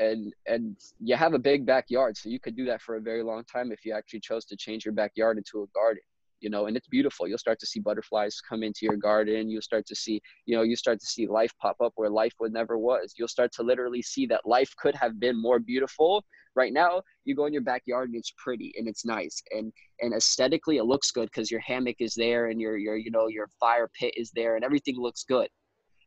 [0.00, 3.22] and and you have a big backyard, so you could do that for a very
[3.22, 6.02] long time if you actually chose to change your backyard into a garden
[6.42, 6.66] you know?
[6.66, 7.26] And it's beautiful.
[7.26, 9.48] You'll start to see butterflies come into your garden.
[9.48, 12.34] You'll start to see you know you start to see life pop up where life
[12.40, 13.14] would never was.
[13.16, 16.24] You'll start to literally see that life could have been more beautiful.
[16.54, 20.12] Right now you go in your backyard and it's pretty and it's nice and and
[20.12, 23.48] aesthetically it looks good because your hammock is there and your your you know your
[23.58, 25.48] fire pit is there and everything looks good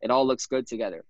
[0.06, 1.04] it all looks good together.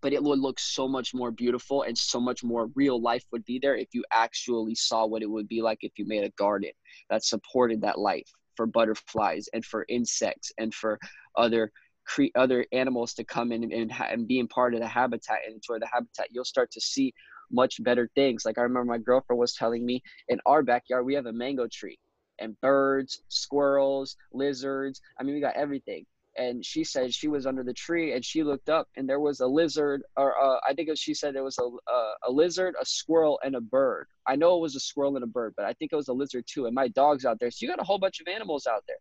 [0.00, 3.44] But it would look so much more beautiful and so much more real life would
[3.44, 6.30] be there if you actually saw what it would be like if you made a
[6.30, 6.70] garden
[7.10, 10.98] that supported that life for butterflies and for insects and for
[11.36, 11.70] other
[12.06, 15.56] cre- other animals to come in and, and, and being part of the habitat and
[15.56, 16.28] enjoy the habitat.
[16.30, 17.12] You'll start to see
[17.52, 18.46] much better things.
[18.46, 21.68] Like i remember my girlfriend was telling me in our backyard we have a mango
[21.70, 21.98] tree
[22.38, 25.02] and birds squirrels lizards.
[25.20, 26.06] I mean we got everything
[26.36, 29.40] and she said she was under the tree and she looked up and there was
[29.40, 32.84] a lizard or uh, i think she said there was a, a, a, lizard a
[32.84, 34.06] squirrel and a bird.
[34.26, 36.12] I know it was a squirrel and a bird but i think it was a
[36.12, 37.50] lizard too and my dog's out there.
[37.50, 38.96] So you got a whole bunch of animals out there.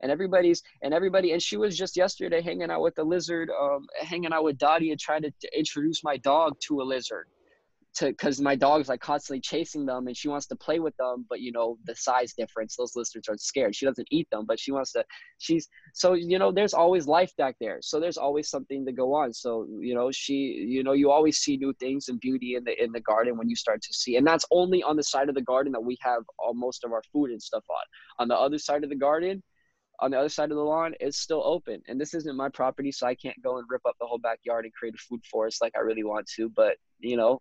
[0.00, 3.86] And everybody's and everybody and she was just yesterday hanging out with the lizard um,
[4.00, 7.28] hanging out with dottie and trying to, to introduce my dog to a lizard
[7.94, 11.26] to because my dog's like constantly chasing them and she wants to play with them
[11.28, 13.74] but you know the size difference those lizards are scared.
[13.74, 15.04] She doesn't eat them but she wants to
[15.38, 17.78] she's so you know there's always life back there.
[17.82, 19.32] So there's always something to go on.
[19.32, 22.82] So you know she you know you always see new things and beauty in the
[22.82, 25.34] in the garden when you start to see and that's only on the side of
[25.34, 28.22] the garden that we have all most of our food and stuff on.
[28.22, 29.42] On the other side of the garden
[29.98, 31.82] on the other side of the lawn it's still open.
[31.88, 34.64] And this isn't my property so i can't go and rip up the whole backyard
[34.64, 37.40] and create a food forest like i really want to but you know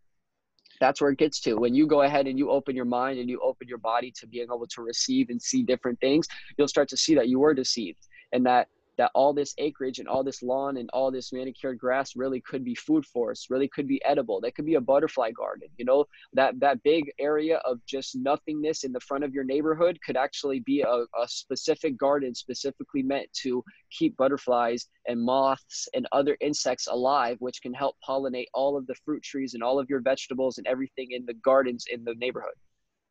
[0.80, 1.56] that's where it gets to.
[1.56, 4.28] When you go ahead and you open your mind and you open your body to
[4.28, 6.28] being able to receive and see different things
[6.58, 8.68] you'll start to see that you were deceived and that
[9.00, 12.66] that all this acreage and all this lawn and all this manicured grass really could
[12.66, 14.42] be food for us, really could be edible.
[14.42, 15.70] That could be a butterfly garden.
[15.78, 19.98] You know, that that big area of just nothingness in the front of your neighborhood
[20.06, 26.06] could actually be a, a specific garden specifically meant to keep butterflies and moths and
[26.12, 29.90] other insects alive, which can help pollinate all of the fruit trees and all of
[29.90, 32.52] your vegetables and everything in the gardens in the neighborhood.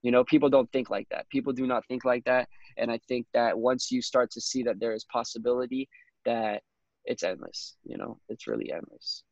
[0.02, 1.28] You know, people don't think like that.
[1.28, 2.48] People do not think like that.
[2.76, 5.88] And I think that once you start to see that there is possibility,
[6.24, 6.62] that
[7.04, 7.76] it's endless.
[7.84, 9.24] You know, it's really endless.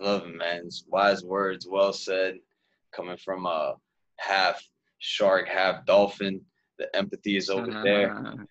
[0.00, 0.62] love it, man.
[0.64, 2.38] It's wise words, well said,
[2.94, 3.74] coming from a
[4.18, 4.62] half
[4.98, 6.40] shark, half dolphin.
[6.78, 8.46] The empathy is always there.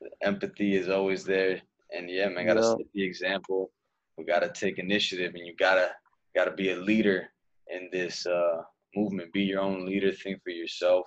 [0.00, 1.60] The empathy is always there.
[1.94, 3.70] And yeah, man, gotta set the example.
[4.16, 5.90] We gotta take initiative, and you gotta
[6.34, 7.28] gotta be a leader
[7.68, 8.62] in this uh,
[8.96, 9.32] movement.
[9.32, 10.12] Be your own leader.
[10.12, 11.06] Think for yourself.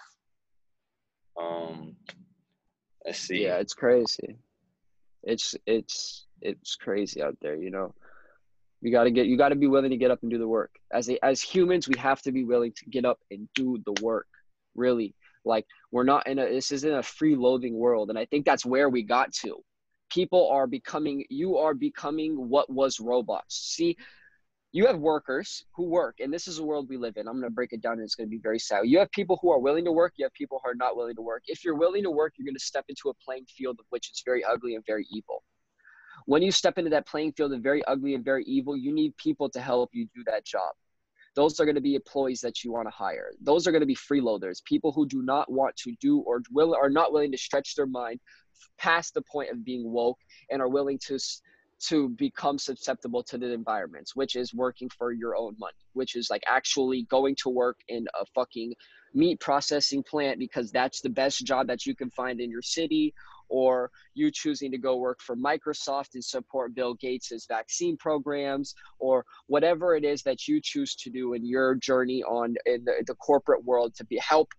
[1.40, 1.96] Um,
[3.06, 3.44] let's see.
[3.44, 4.38] Yeah, it's crazy.
[5.24, 7.56] It's it's it's crazy out there.
[7.56, 7.94] You know,
[8.82, 10.48] you got to get you got to be willing to get up and do the
[10.48, 10.72] work.
[10.92, 14.02] As a, as humans, we have to be willing to get up and do the
[14.02, 14.28] work.
[14.76, 18.46] Really, like we're not in a this isn't a free loathing world, and I think
[18.46, 19.58] that's where we got to.
[20.10, 21.26] People are becoming.
[21.30, 23.56] You are becoming what was robots.
[23.56, 23.98] See,
[24.72, 27.28] you have workers who work, and this is the world we live in.
[27.28, 28.82] I'm going to break it down, and it's going to be very sad.
[28.86, 30.14] You have people who are willing to work.
[30.18, 31.44] You have people who are not willing to work.
[31.48, 34.12] If you're willing to work, you're going to step into a playing field of which
[34.12, 35.44] is very ugly and very evil.
[36.26, 39.18] When you step into that playing field of very ugly and very evil, you need
[39.18, 40.70] people to help you do that job.
[41.36, 43.32] Those are going to be employees that you want to hire.
[43.42, 46.76] Those are going to be freeloaders, people who do not want to do or will
[46.76, 48.20] are not willing to stretch their mind
[48.78, 50.20] past the point of being woke
[50.52, 51.18] and are willing to
[51.88, 56.30] to become susceptible to the environments, which is working for your own money, which is
[56.30, 58.74] like actually going to work in a fucking
[59.14, 63.14] meat processing plant because that's the best job that you can find in your city,
[63.48, 69.26] or you choosing to go work for Microsoft and support Bill Gates's vaccine programs, or
[69.48, 73.16] whatever it is that you choose to do in your journey on in the, the
[73.16, 74.50] corporate world to be help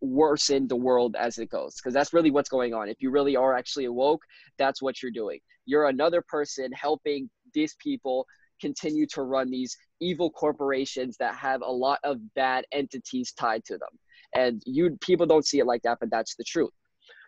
[0.00, 3.36] worsen the world as it goes because that's really what's going on if you really
[3.36, 4.22] are actually awoke
[4.58, 8.26] that's what you're doing you're another person helping these people
[8.60, 13.74] continue to run these evil corporations that have a lot of bad entities tied to
[13.74, 13.88] them
[14.34, 16.72] and you people don't see it like that but that's the truth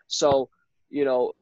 [0.07, 0.49] so
[0.91, 1.33] you know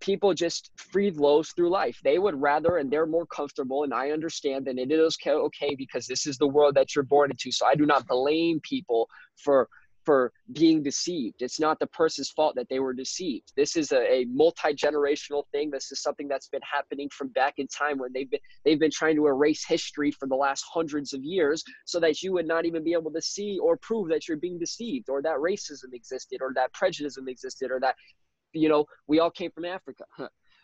[0.00, 1.98] people just free flows through life.
[2.02, 6.06] They would rather, and they're more comfortable, and I understand that it is okay because
[6.06, 7.50] this is the world that you're born into.
[7.50, 9.68] So I do not blame people for
[10.52, 11.42] being deceived.
[11.42, 13.52] It's not the person's fault that they were deceived.
[13.56, 15.70] This is a, a multi-generational thing.
[15.70, 18.90] This is something that's been happening from back in time when they've been they've been
[18.90, 22.64] trying to erase history for the last hundreds of years so that you would not
[22.64, 26.40] even be able to see or prove that you're being deceived or that racism existed
[26.40, 27.94] or that prejudice existed or that
[28.52, 30.04] you know we all came from Africa.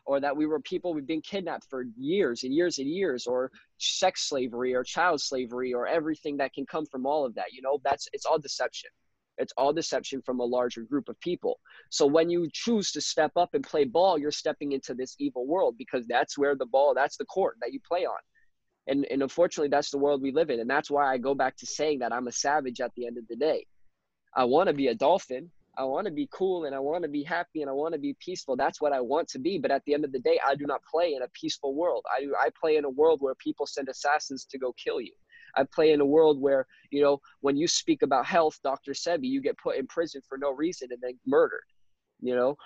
[0.07, 3.51] or that we were people we've been kidnapped for years and years and years or
[3.79, 7.63] sex slavery or child slavery or everything that can come from all of that you
[7.63, 8.91] know that's it's all deception
[9.39, 11.59] it's all deception from a larger group of people.
[11.91, 15.47] So when you choose to step up and play ball, you're stepping into this evil
[15.47, 18.19] world because that's where the ball, that's the court that you play on.
[18.87, 20.61] And, and unfortunately, that's the world we live in.
[20.61, 23.19] And that's why I go back to saying that I'm a savage at the end
[23.19, 23.67] of the day.
[24.37, 25.51] I want to be a dolphin.
[25.77, 28.01] I want to be cool and I want to be happy and I want to
[28.01, 28.57] be peaceful.
[28.57, 29.59] That's what I want to be.
[29.59, 32.05] But at the end of the day, I do not play in a peaceful world.
[32.17, 35.13] I, do, I play in a world where people send assassins to go kill you.
[35.57, 38.93] I play in a world where, you know, when you speak about health, Dr.
[38.93, 41.65] Sebi, you get put in prison for no reason and then murdered.
[42.21, 42.57] You know,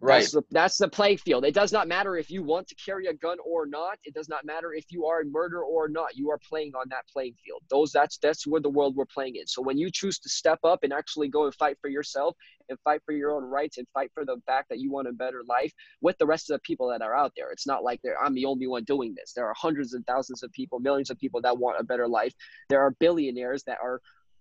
[0.00, 0.20] Right.
[0.20, 1.44] That's the, that's the playing field.
[1.44, 3.98] It does not matter if you want to carry a gun or not.
[4.04, 6.16] It does not matter if you are a murderer or not.
[6.16, 7.62] You are playing on that playing field.
[7.68, 9.46] Those that's that's where the world we're playing in.
[9.46, 12.36] So when you choose to step up and actually go and fight for yourself
[12.68, 15.12] and fight for your own rights and fight for the fact that you want a
[15.12, 17.50] better life with the rest of the people that are out there.
[17.50, 19.32] It's not like I'm the only one doing this.
[19.32, 22.34] There are hundreds and thousands of people, millions of people that want a better life.
[22.68, 24.00] There are billionaires that are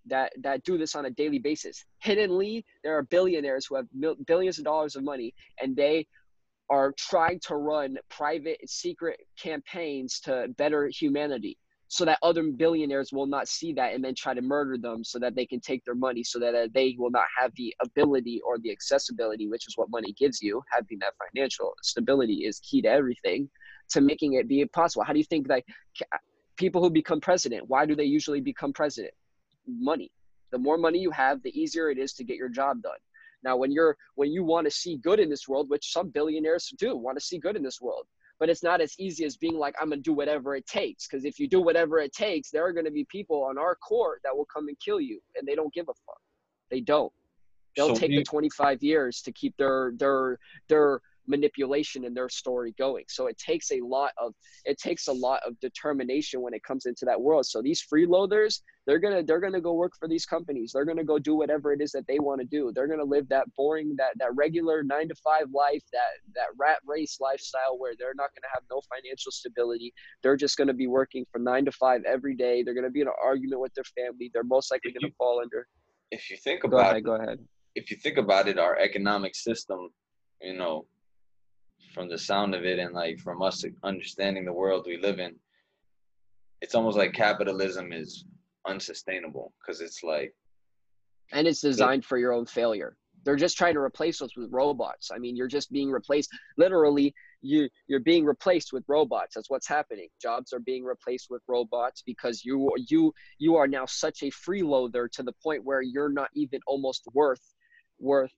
[0.09, 1.85] that that do this on a daily basis.
[1.99, 6.07] Hiddenly, there are billionaires who have mil- billions of dollars of money, and they
[6.69, 13.25] are trying to run private, secret campaigns to better humanity, so that other billionaires will
[13.25, 15.95] not see that and then try to murder them, so that they can take their
[15.95, 19.77] money, so that uh, they will not have the ability or the accessibility, which is
[19.77, 20.61] what money gives you.
[20.71, 23.49] Having that financial stability is key to everything,
[23.89, 25.03] to making it be possible.
[25.03, 25.63] How do you think that?
[26.57, 29.13] People who become president, why do they usually become president?
[29.67, 30.11] Money.
[30.51, 32.97] The more money you have, the easier it is to get your job done.
[33.43, 36.73] Now, when you're when you want to see good in this world, which some billionaires
[36.77, 38.07] do want to see good in this world,
[38.39, 41.07] but it's not as easy as being like I'm gonna do whatever it takes.
[41.07, 44.21] Because if you do whatever it takes, there are gonna be people on our court
[44.23, 46.21] that will come and kill you, and they don't give a fuck.
[46.71, 47.13] They don't.
[47.75, 52.29] They'll so take you, the 25 years to keep their their their manipulation in their
[52.29, 53.05] story going.
[53.09, 54.33] So it takes a lot of
[54.65, 57.45] it takes a lot of determination when it comes into that world.
[57.45, 60.71] So these freeloaders, they're gonna they're gonna go work for these companies.
[60.73, 62.71] They're gonna go do whatever it is that they want to do.
[62.73, 66.79] They're gonna live that boring, that that regular nine to five life, that that rat
[66.85, 69.93] race lifestyle where they're not gonna have no financial stability.
[70.23, 72.63] They're just gonna be working from nine to five every day.
[72.63, 74.31] They're gonna be in an argument with their family.
[74.33, 75.67] They're most likely gonna fall under.
[76.11, 77.39] If you think go about ahead, it, go ahead.
[77.75, 79.89] If you think about it, our economic system,
[80.41, 80.87] you know,
[81.97, 85.35] from the sound of it and like from us understanding the world we live in,
[86.61, 88.23] it's almost like capitalism is
[88.67, 90.31] unsustainable because it's like
[91.33, 92.95] and it's designed for your own failure.
[93.23, 95.09] They're just trying to replace us with robots.
[95.11, 99.33] I mean you're just being replaced literally you you're being replaced with robots.
[99.33, 100.07] That's what's happening.
[100.21, 105.09] Jobs are being replaced with robots because you you you are now such a freeloader
[105.13, 107.55] to the point where you're not even almost worth
[107.99, 108.33] worth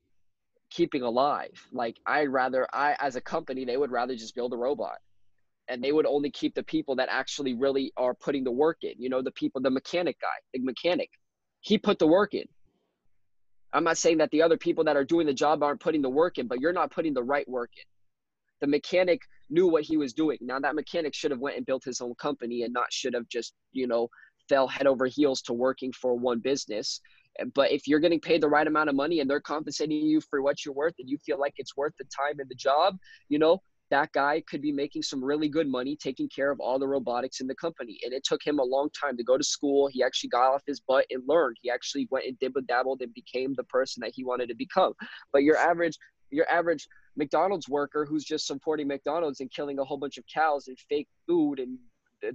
[0.69, 1.51] keeping alive.
[1.71, 4.97] Like I'd rather I as a company they would rather just build a robot.
[5.67, 8.93] And they would only keep the people that actually really are putting the work in.
[8.97, 11.11] You know, the people, the mechanic guy, the mechanic.
[11.61, 12.45] He put the work in.
[13.71, 16.09] I'm not saying that the other people that are doing the job aren't putting the
[16.09, 17.83] work in, but you're not putting the right work in.
[18.61, 20.39] The mechanic knew what he was doing.
[20.41, 23.27] Now that mechanic should have went and built his own company and not should have
[23.27, 24.09] just, you know,
[24.47, 26.99] fell head over heels to working for one business
[27.53, 30.41] but if you're getting paid the right amount of money and they're compensating you for
[30.41, 32.97] what you're worth and you feel like it's worth the time and the job,
[33.29, 33.61] you know,
[33.91, 37.41] that guy could be making some really good money taking care of all the robotics
[37.41, 37.97] in the company.
[38.03, 39.89] And it took him a long time to go to school.
[39.91, 41.57] He actually got off his butt and learned.
[41.61, 44.93] He actually went and dibble dabbled and became the person that he wanted to become.
[45.33, 45.97] But your average,
[46.29, 46.87] your average
[47.17, 51.07] McDonald's worker who's just supporting McDonald's and killing a whole bunch of cows and fake
[51.27, 51.77] food and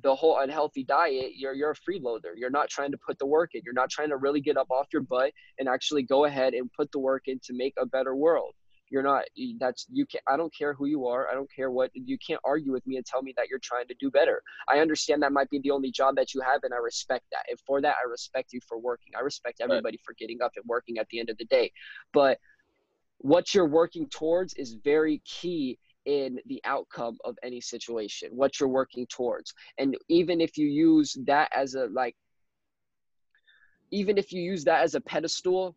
[0.02, 2.32] the whole unhealthy diet, you're you're a freeloader.
[2.36, 3.62] You're not trying to put the work in.
[3.64, 6.70] You're not trying to really get up off your butt and actually go ahead and
[6.72, 8.54] put the work in to make a better world.
[8.90, 9.24] You're not.
[9.58, 10.06] That's you.
[10.06, 11.28] Can I don't care who you are.
[11.28, 13.88] I don't care what you can't argue with me and tell me that you're trying
[13.88, 14.42] to do better.
[14.68, 17.44] I understand that might be the only job that you have, and I respect that.
[17.48, 19.12] And for that, I respect you for working.
[19.16, 21.72] I respect everybody for getting up and working at the end of the day.
[22.12, 22.38] But
[23.18, 28.68] what you're working towards is very key in the outcome of any situation, what you're
[28.68, 29.54] working towards.
[29.78, 32.16] And even if you use that as a like,
[33.90, 35.76] even if you use that as a pedestal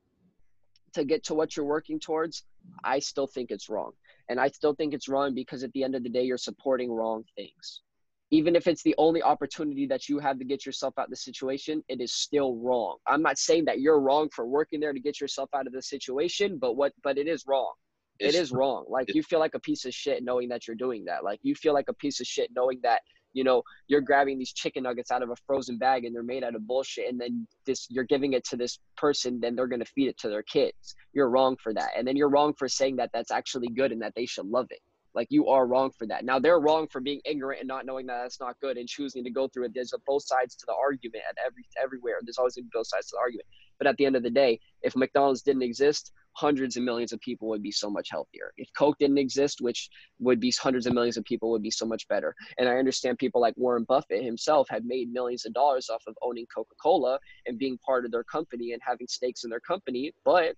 [0.94, 2.44] to get to what you're working towards,
[2.84, 3.92] I still think it's wrong.
[4.30, 6.92] And I still think it's wrong because at the end of the day, you're supporting
[6.92, 7.82] wrong things.
[8.30, 11.16] Even if it's the only opportunity that you have to get yourself out of the
[11.16, 12.98] situation, it is still wrong.
[13.08, 15.82] I'm not saying that you're wrong for working there to get yourself out of the
[15.82, 17.72] situation, but what but it is wrong.
[18.20, 18.86] It's, it is wrong.
[18.90, 21.24] Like you feel like a piece of shit knowing that you're doing that.
[21.24, 23.02] Like you feel like a piece of shit knowing that
[23.34, 26.44] you know you're grabbing these chicken nuggets out of a frozen bag and they're made
[26.44, 29.80] out of bullshit and then this you're giving it to this person then they're going
[29.80, 30.96] to feed it to their kids.
[31.14, 34.02] You're wrong for that and then you're wrong for saying that that's actually good and
[34.02, 34.80] that they should love it.
[35.14, 36.26] Like you are wrong for that.
[36.26, 39.24] Now they're wrong for being ignorant and not knowing that that's not good and choosing
[39.24, 39.72] to go through it.
[39.74, 42.20] There's a both sides to the argument at every everywhere.
[42.24, 43.48] There's always both sides to the argument.
[43.78, 47.20] But at the end of the day if mcdonald's didn't exist hundreds of millions of
[47.20, 48.54] people would be so much healthier.
[48.58, 51.86] If Coke didn't exist, which would be hundreds of millions of people would be so
[51.86, 52.36] much better.
[52.60, 56.16] And I understand people like Warren Buffett himself had made millions of dollars off of
[56.22, 60.56] owning Coca-Cola and being part of their company and having stakes in their company, but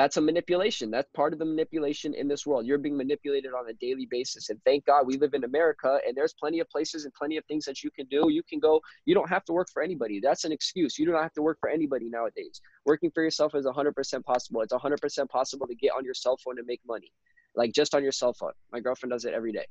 [0.00, 0.90] that's a manipulation.
[0.90, 2.64] That's part of the manipulation in this world.
[2.64, 4.48] You're being manipulated on a daily basis.
[4.48, 7.44] And thank God we live in America and there's plenty of places and plenty of
[7.44, 8.30] things that you can do.
[8.30, 10.18] You can go, you don't have to work for anybody.
[10.18, 10.98] That's an excuse.
[10.98, 12.62] You don't have to work for anybody nowadays.
[12.86, 14.62] Working for yourself is 100% possible.
[14.62, 17.12] It's 100% possible to get on your cell phone and make money.
[17.54, 18.52] Like just on your cell phone.
[18.72, 19.66] My girlfriend does it every day.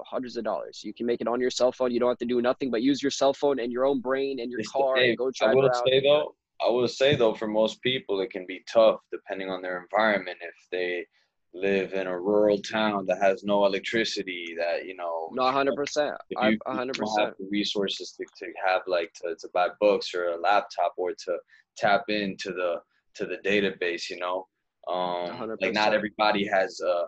[0.00, 0.82] Hundreds of dollars.
[0.84, 1.92] You can make it on your cell phone.
[1.92, 4.38] You don't have to do nothing but use your cell phone and your own brain
[4.38, 5.82] and your car and go drive I will around.
[5.86, 6.34] say uh, though,
[6.64, 10.38] I will say though, for most people, it can be tough depending on their environment.
[10.40, 11.06] If they
[11.54, 16.14] live in a rural town that has no electricity, that you know, no, hundred percent,
[16.36, 21.12] hundred percent, resources to, to have like to, to buy books or a laptop or
[21.12, 21.36] to
[21.76, 22.76] tap into the
[23.14, 24.46] to the database, you know,
[24.88, 25.56] um, 100%.
[25.60, 27.04] like not everybody has uh,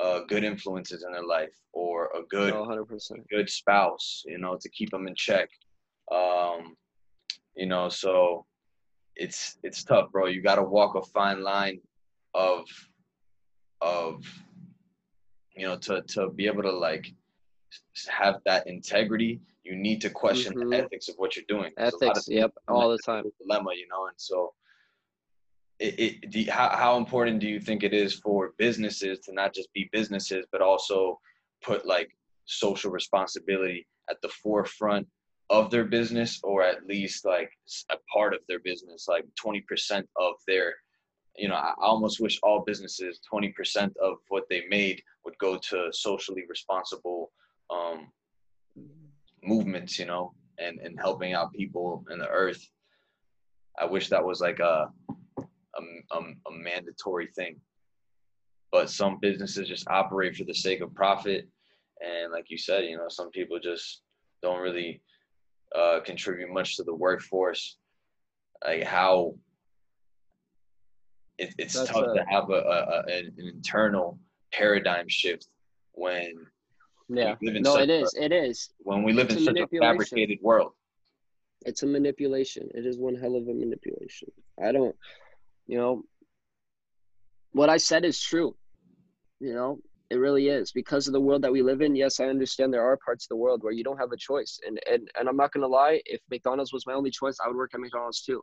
[0.00, 3.10] uh, good influences in their life or a good, no, 100%.
[3.10, 5.48] A good spouse, you know, to keep them in check.
[6.12, 6.76] Um,
[7.56, 8.46] you know, so
[9.18, 10.26] it's it's tough, bro.
[10.26, 11.80] You got to walk a fine line
[12.34, 12.66] of
[13.80, 14.24] of
[15.54, 17.12] you know to to be able to like
[18.08, 19.40] have that integrity.
[19.64, 20.70] You need to question mm-hmm.
[20.70, 21.72] the ethics of what you're doing.
[21.76, 23.24] Ethics, yep, all the time.
[23.40, 24.54] Dilemma, you know, and so.
[25.80, 29.54] It, it the, how, how important do you think it is for businesses to not
[29.54, 31.20] just be businesses but also
[31.62, 32.10] put like
[32.46, 35.06] social responsibility at the forefront
[35.50, 37.50] of their business or at least like
[37.90, 40.74] a part of their business like 20% of their
[41.36, 45.88] you know i almost wish all businesses 20% of what they made would go to
[45.92, 47.30] socially responsible
[47.70, 48.08] um,
[49.42, 52.64] movements you know and and helping out people in the earth.
[53.78, 54.90] I wish that was like a
[55.38, 55.82] a,
[56.12, 57.60] a, a mandatory thing.
[58.72, 61.48] But some businesses just operate for the sake of profit
[62.00, 64.02] and like you said you know some people just
[64.42, 65.02] don't really
[65.74, 67.76] uh, contribute much to the workforce.
[68.64, 69.34] Like how
[71.38, 74.18] it, it's That's tough a, to have a, a, an internal
[74.52, 75.46] paradigm shift
[75.92, 76.32] when
[77.08, 77.36] yeah.
[77.40, 78.70] no it is it is.
[78.78, 80.72] when we live it's in such a fabricated world.
[81.66, 82.68] It's a manipulation.
[82.74, 84.30] It is one hell of a manipulation.
[84.62, 84.94] I don't
[85.68, 86.02] you know
[87.52, 88.56] what i said is true
[89.38, 89.78] you know
[90.10, 91.94] it really is because of the world that we live in.
[91.94, 94.58] Yes, I understand there are parts of the world where you don't have a choice.
[94.66, 97.56] And and, and I'm not gonna lie, if McDonald's was my only choice, I would
[97.56, 98.42] work at McDonald's too.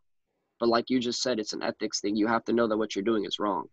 [0.59, 2.15] But like you just said, it's an ethics thing.
[2.15, 3.67] You have to know that what you're doing is wrong.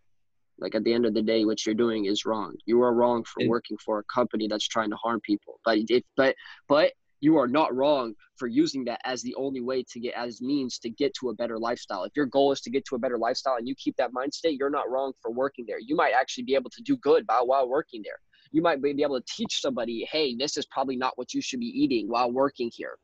[0.59, 2.55] Like at the end of the day, what you're doing is wrong.
[2.67, 5.61] You are wrong for working for a company that's trying to harm people.
[5.65, 6.35] But if but
[6.69, 10.43] but you are not wrong for using that as the only way to get as
[10.43, 12.03] means to get to a better lifestyle.
[12.03, 14.35] If your goal is to get to a better lifestyle and you keep that mind
[14.35, 15.79] state, you're not wrong for working there.
[15.79, 18.19] You might actually be able to do good by, while working there.
[18.51, 21.61] You might be able to teach somebody, hey, this is probably not what you should
[21.61, 22.99] be eating while working here.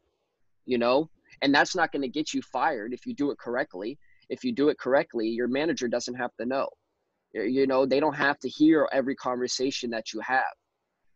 [0.66, 1.08] You know?
[1.40, 3.98] And that's not going to get you fired if you do it correctly.
[4.28, 6.68] If you do it correctly, your manager doesn't have to know.
[7.32, 10.42] You know, they don't have to hear every conversation that you have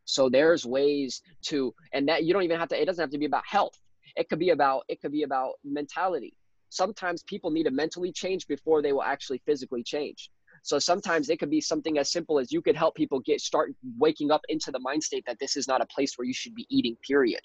[0.05, 3.19] so there's ways to, and that you don't even have to, it doesn't have to
[3.19, 3.79] be about health.
[4.17, 6.35] It could be about, it could be about mentality.
[6.69, 10.31] Sometimes people need to mentally change before they will actually physically change.
[10.63, 13.75] So sometimes it could be something as simple as you could help people get start
[13.99, 16.55] waking up into the mind state that this is not a place where you should
[16.55, 17.41] be eating, period.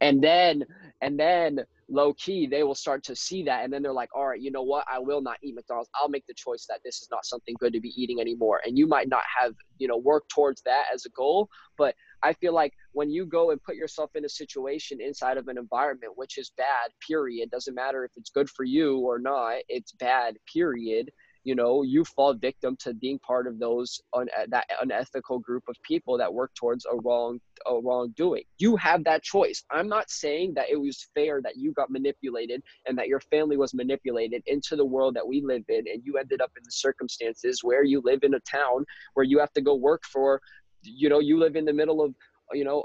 [0.00, 0.64] And then,
[1.00, 3.64] and then low key, they will start to see that.
[3.64, 4.84] And then they're like, all right, you know what?
[4.92, 5.90] I will not eat McDonald's.
[5.94, 8.60] I'll make the choice that this is not something good to be eating anymore.
[8.64, 11.48] And you might not have, you know, worked towards that as a goal.
[11.76, 15.48] But I feel like when you go and put yourself in a situation inside of
[15.48, 19.58] an environment, which is bad, period, doesn't matter if it's good for you or not,
[19.68, 21.10] it's bad, period
[21.48, 25.64] you know you fall victim to being part of those un- uh, that unethical group
[25.66, 28.44] of people that work towards a wrong a wrongdoing.
[28.58, 29.64] You have that choice.
[29.70, 33.56] I'm not saying that it was fair that you got manipulated and that your family
[33.56, 36.70] was manipulated into the world that we live in and you ended up in the
[36.86, 38.84] circumstances where you live in a town
[39.14, 40.42] where you have to go work for
[40.82, 42.14] you know you live in the middle of
[42.52, 42.84] you know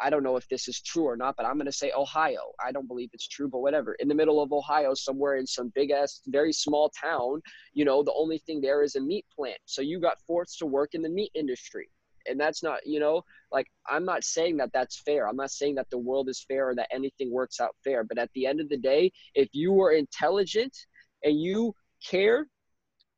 [0.00, 2.52] I don't know if this is true or not, but I'm going to say Ohio.
[2.64, 3.94] I don't believe it's true, but whatever.
[3.94, 7.40] In the middle of Ohio, somewhere in some big ass, very small town,
[7.72, 9.58] you know, the only thing there is a meat plant.
[9.66, 11.88] So you got forced to work in the meat industry.
[12.26, 13.22] And that's not, you know,
[13.52, 15.28] like I'm not saying that that's fair.
[15.28, 18.02] I'm not saying that the world is fair or that anything works out fair.
[18.02, 20.74] But at the end of the day, if you were intelligent
[21.22, 21.74] and you
[22.04, 22.46] care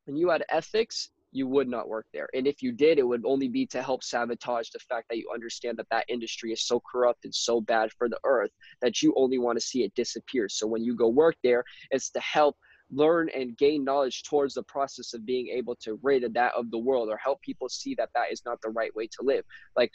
[0.07, 2.27] and you had ethics, you would not work there.
[2.33, 5.29] And if you did, it would only be to help sabotage the fact that you
[5.33, 9.13] understand that that industry is so corrupt and so bad for the earth that you
[9.15, 10.49] only want to see it disappear.
[10.49, 12.57] So when you go work there, it's to help
[12.89, 16.77] learn and gain knowledge towards the process of being able to rid that of the
[16.77, 19.43] world or help people see that that is not the right way to live.
[19.75, 19.91] Like,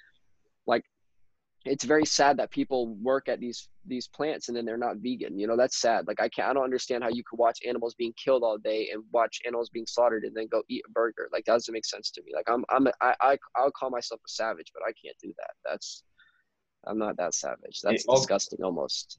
[0.66, 0.84] like
[1.64, 5.38] it's very sad that people work at these these plants and then they're not vegan
[5.38, 7.94] you know that's sad like i can't i don't understand how you could watch animals
[7.94, 11.28] being killed all day and watch animals being slaughtered and then go eat a burger
[11.32, 14.20] like that doesn't make sense to me like i'm i'm I, I i'll call myself
[14.24, 16.02] a savage but i can't do that that's
[16.86, 19.18] i'm not that savage that's all, disgusting almost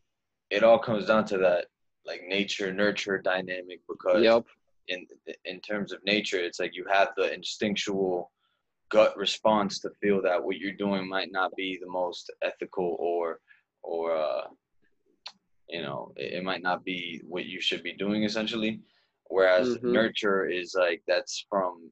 [0.49, 1.65] it all comes down to that
[2.05, 4.45] like nature nurture dynamic because yep.
[4.87, 5.05] in
[5.45, 8.31] in terms of nature it's like you have the instinctual
[8.93, 13.39] gut response to feel that what you're doing might not be the most ethical or
[13.81, 14.43] or uh,
[15.67, 18.79] you know it, it, might not be what you should be doing essentially.
[19.29, 19.91] Whereas mm-hmm.
[19.91, 21.89] nurture is like that's from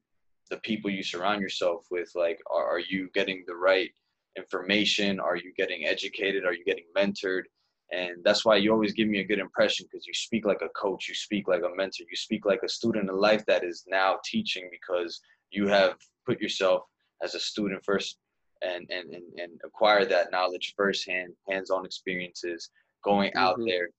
[0.51, 3.89] the people you surround yourself with like are, are you getting the right
[4.37, 5.19] information?
[5.19, 6.45] Are you getting educated?
[6.45, 7.45] Are you getting mentored?
[7.91, 10.69] And that's why you always give me a good impression because you speak like a
[10.69, 13.85] coach you speak like a mentor you speak like a student of life that is
[13.87, 15.95] now teaching because you have
[16.25, 16.83] put yourself
[17.23, 18.17] as a student first
[18.61, 22.69] and, and, and, and acquire that knowledge firsthand, hands-on experiences,
[23.03, 23.67] going out mm-hmm.
[23.67, 23.89] there,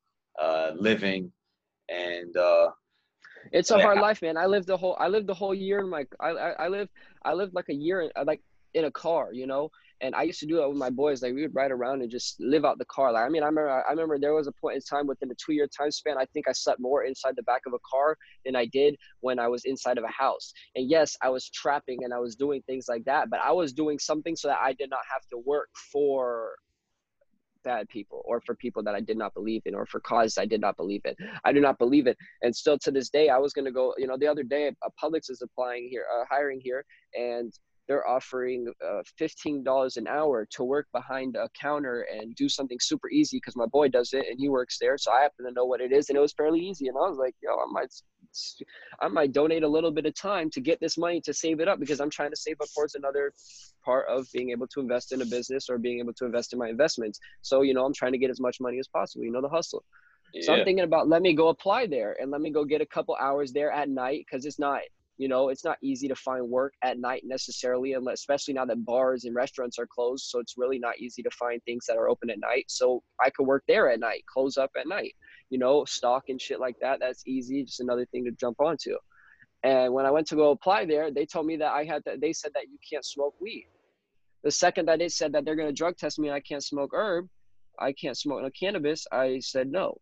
[0.41, 1.33] uh, living,
[1.89, 2.69] and uh,
[3.51, 4.37] it's a hard life, man.
[4.37, 6.91] I lived the whole I lived the whole year in my I I, I lived
[7.25, 8.41] I lived like a year like
[8.75, 9.71] in a car, you know.
[10.03, 11.23] And I used to do that with my boys.
[11.23, 13.13] Like we would ride around and just live out the car.
[13.13, 15.35] Like I mean, I remember I remember there was a point in time within a
[15.35, 16.19] two year time span.
[16.19, 19.39] I think I slept more inside the back of a car than I did when
[19.39, 20.53] I was inside of a house.
[20.75, 23.73] And yes, I was trapping and I was doing things like that, but I was
[23.73, 26.57] doing something so that I did not have to work for
[27.63, 30.47] bad people or for people that I did not believe in or for causes I
[30.47, 31.15] did not believe in.
[31.45, 32.17] I do not believe it.
[32.43, 34.69] And still to this day, I was going to go, you know, the other day,
[34.69, 36.85] a Publix is applying here, uh, hiring here.
[37.15, 37.53] And
[37.93, 43.11] they're offering uh, $15 an hour to work behind a counter and do something super
[43.11, 44.97] easy because my boy does it and he works there.
[44.97, 46.89] So I happen to know what it is and it was fairly easy.
[46.89, 47.93] And I was like, yo, I might,
[49.03, 51.69] I might donate a little bit of time to get this money to save it
[51.69, 53.35] up because I'm trying to save up towards another
[53.85, 56.59] part of being able to invest in a business or being able to invest in
[56.59, 57.21] my investments.
[57.43, 59.51] So, you know, I'm trying to get as much money as possible, you know, the
[59.51, 59.85] hustle.
[60.33, 60.47] Yeah.
[60.47, 62.87] So I'm thinking about let me go apply there and let me go get a
[62.87, 64.81] couple hours there at night because it's not
[65.23, 68.85] you know, it's not easy to find work at night necessarily, unless, especially now that
[68.85, 70.25] bars and restaurants are closed.
[70.25, 72.65] So it's really not easy to find things that are open at night.
[72.67, 75.15] So I could work there at night, close up at night,
[75.49, 76.99] you know, stock and shit like that.
[76.99, 77.63] That's easy.
[77.63, 78.97] Just another thing to jump onto.
[79.63, 82.17] And when I went to go apply there, they told me that I had to,
[82.21, 83.69] they said that you can't smoke weed.
[84.43, 86.65] The second that they said that they're going to drug test me and I can't
[86.65, 87.29] smoke herb,
[87.79, 89.99] I can't smoke no cannabis, I said no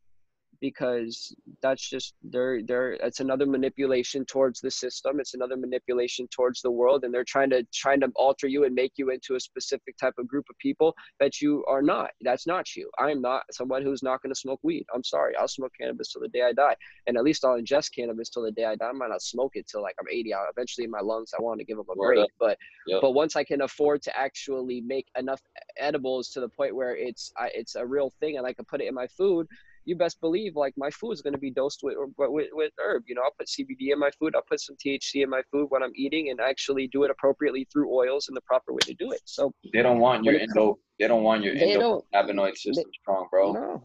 [0.60, 5.20] because that's just they're they're it's another manipulation towards the system.
[5.20, 8.74] It's another manipulation towards the world and they're trying to trying to alter you and
[8.74, 12.10] make you into a specific type of group of people that you are not.
[12.20, 12.90] That's not you.
[12.98, 14.84] I am not someone who's not going to smoke weed.
[14.94, 15.34] I'm sorry.
[15.36, 16.76] I'll smoke cannabis till the day i die.
[17.06, 18.88] And at least i'll ingest cannabis till the day i die.
[18.88, 21.42] I might not smoke it till like i'm 80 I'll eventually in my lungs i
[21.42, 22.28] want to give them a break.
[22.38, 23.00] but yep.
[23.00, 25.40] but once i can afford to actually make enough
[25.78, 28.80] edibles to the point where it's I, it's a real thing and i can put
[28.80, 29.46] it in my food
[29.84, 33.04] you best believe like my food is going to be dosed with, with with herb.
[33.06, 34.34] You know, I'll put CBD in my food.
[34.34, 37.66] I'll put some THC in my food when I'm eating, and actually do it appropriately
[37.72, 39.20] through oils and the proper way to do it.
[39.24, 40.78] So they don't want your endo.
[40.98, 43.52] They don't want your endocannabinoid system they, strong, bro.
[43.52, 43.82] No,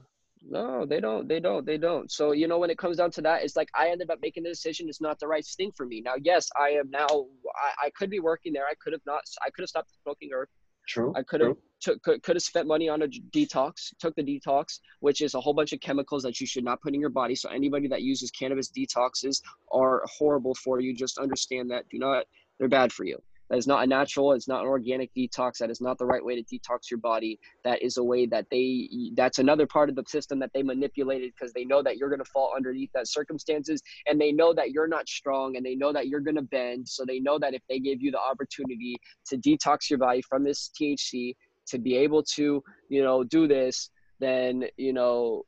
[0.48, 1.28] no, they don't.
[1.28, 1.66] They don't.
[1.66, 2.12] They don't.
[2.12, 4.44] So you know, when it comes down to that, it's like I ended up making
[4.44, 4.88] the decision.
[4.90, 6.02] It's not the right thing for me.
[6.02, 7.08] Now, yes, I am now.
[7.10, 8.66] I, I could be working there.
[8.66, 9.22] I could have not.
[9.42, 10.50] I could have stopped smoking herb.
[10.88, 11.14] True.
[11.16, 13.94] I could have took could, could have spent money on a detox.
[14.00, 16.94] Took the detox, which is a whole bunch of chemicals that you should not put
[16.94, 17.36] in your body.
[17.36, 20.96] So anybody that uses cannabis detoxes are horrible for you.
[20.96, 21.86] Just understand that.
[21.90, 22.26] Do not.
[22.60, 23.22] They're bad for you.
[23.50, 24.32] That is not a natural.
[24.32, 25.60] It's not an organic detox.
[25.60, 27.40] That is not the right way to detox your body.
[27.64, 28.90] That is a way that they.
[29.16, 32.24] That's another part of the system that they manipulated because they know that you're going
[32.24, 35.94] to fall underneath that circumstances, and they know that you're not strong, and they know
[35.94, 36.88] that you're going to bend.
[36.88, 38.96] So they know that if they give you the opportunity
[39.28, 41.36] to detox your body from this THC,
[41.68, 43.90] to be able to, you know, do this,
[44.20, 45.44] then you know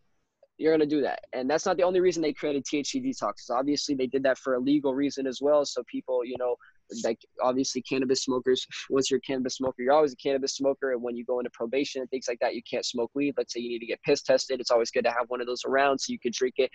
[0.58, 1.20] you're going to do that.
[1.34, 3.52] And that's not the only reason they created THC detoxes.
[3.52, 5.66] Obviously, they did that for a legal reason as well.
[5.66, 6.56] So people, you know,
[7.04, 11.02] like obviously cannabis smokers once you're a cannabis smoker you're always a cannabis smoker and
[11.02, 13.34] when you go into probation and things like that you can't smoke weed.
[13.38, 15.48] Let's say you need to get piss tested it's always good to have one of
[15.48, 16.72] those around so you can drink it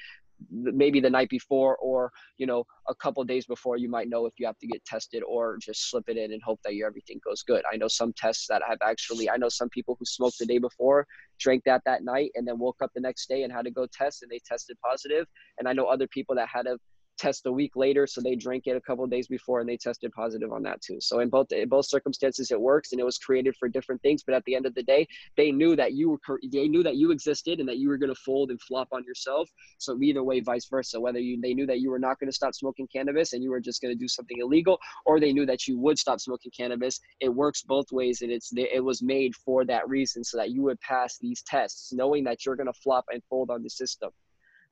[0.51, 4.33] maybe the night before or you know a couple days before you might know if
[4.39, 7.21] you have to get tested or just slip it in and hope that your everything
[7.25, 7.63] goes good.
[7.73, 10.59] I know some tests that have actually i know some people who smoked the day
[10.59, 11.07] before
[11.39, 13.87] drank that that night and then woke up the next day and had to go
[13.93, 15.27] test and they tested positive.
[15.59, 16.79] And i know other people that had to
[17.19, 20.13] test a week later so they drank it a couple days before and they tested
[20.13, 20.99] positive on that too.
[21.01, 24.23] So in both in both circumstances it works and it was created for different things
[24.23, 25.07] but at the end of the day
[25.37, 28.15] they knew that you were they knew that you existed and that you were going
[28.15, 29.49] to fold and flop on yourself.
[29.79, 32.35] So either way vice versa whether you they knew that you were not going to
[32.35, 35.47] stop smoking cannabis and you were just going to do something illegal or they knew
[35.47, 39.35] that you would stop smoking cannabis it works both ways and it's it was made
[39.35, 42.81] for that reason so that you would pass these tests knowing that you're going to
[42.83, 44.11] flop and fold on the system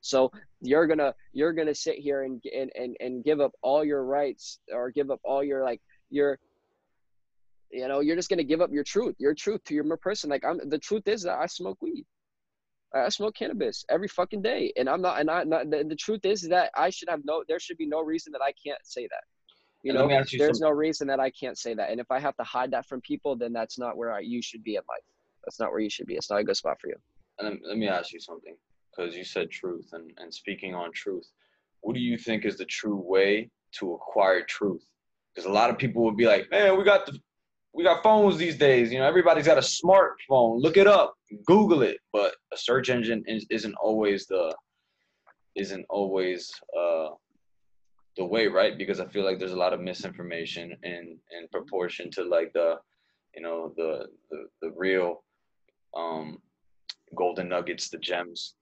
[0.01, 0.31] so
[0.61, 4.59] you're gonna you're gonna sit here and and and, and give up all your rights
[4.73, 5.81] or give up all your like
[6.11, 6.39] your
[7.71, 10.31] you know you're just gonna give up your truth your truth to your person.
[10.31, 12.05] Like i'm the truth is that i smoke weed.
[12.95, 14.73] I smoke cannabis every fucking day.
[14.77, 17.45] And i'm not and i not the, the truth is that i should have no
[17.47, 19.25] there should be no reason that i can't say that.
[19.83, 20.61] You know you there's something.
[20.63, 21.91] no reason that i can't say that.
[21.91, 24.41] And if i have to hide that from people then that's not where I, you
[24.41, 25.05] should be in life.
[25.45, 26.15] That's not where you should be.
[26.15, 26.97] It's not a good spot for you.
[27.39, 28.57] And let me ask you something
[28.91, 31.27] because you said truth and, and speaking on truth.
[31.81, 34.85] What do you think is the true way to acquire truth?
[35.35, 37.19] Because a lot of people would be like, man, we got the
[37.73, 38.93] we got phones these days.
[38.93, 40.61] You know, everybody's got a smartphone.
[40.61, 41.15] Look it up,
[41.47, 41.99] Google it.
[42.13, 44.55] But a search engine is, isn't always the
[45.55, 47.11] isn't always uh,
[48.17, 48.77] the way, right?
[48.77, 52.77] Because I feel like there's a lot of misinformation in in proportion to like the
[53.35, 55.23] you know the the, the real
[55.97, 56.39] um,
[57.15, 58.55] golden nuggets, the gems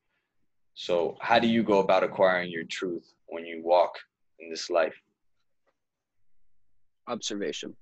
[0.81, 3.99] so, how do you go about acquiring your truth when you walk
[4.39, 4.95] in this life?
[7.09, 7.75] Observation.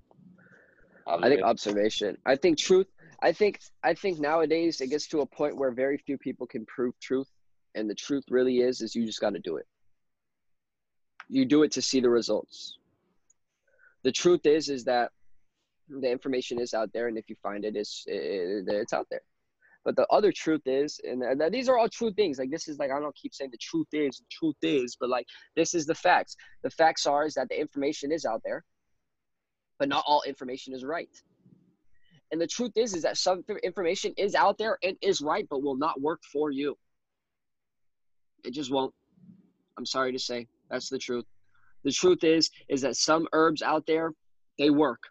[1.07, 1.22] observation.
[1.22, 2.16] I think observation.
[2.24, 2.86] I think truth.
[3.20, 6.64] I think I think nowadays it gets to a point where very few people can
[6.64, 7.28] prove truth,
[7.74, 9.66] and the truth really is is you just got to do it.
[11.28, 12.78] You do it to see the results.
[14.05, 15.11] The truth is is that
[15.90, 19.20] the information is out there, and if you find it, it's it, it's out there.
[19.87, 22.41] But the other truth is, and, and these are all true things.
[22.41, 25.09] Like this is like I don't keep saying the truth is, the truth is, but
[25.09, 26.34] like this is the facts.
[26.64, 28.64] The facts are is that the information is out there,
[29.78, 31.09] but not all information is right.
[32.32, 35.62] And the truth is, is that some information is out there and is right, but
[35.62, 36.76] will not work for you.
[38.43, 38.93] It just won't.
[39.78, 41.26] I'm sorry to say, that's the truth.
[41.84, 44.11] The truth is, is that some herbs out there,
[44.59, 45.05] they work.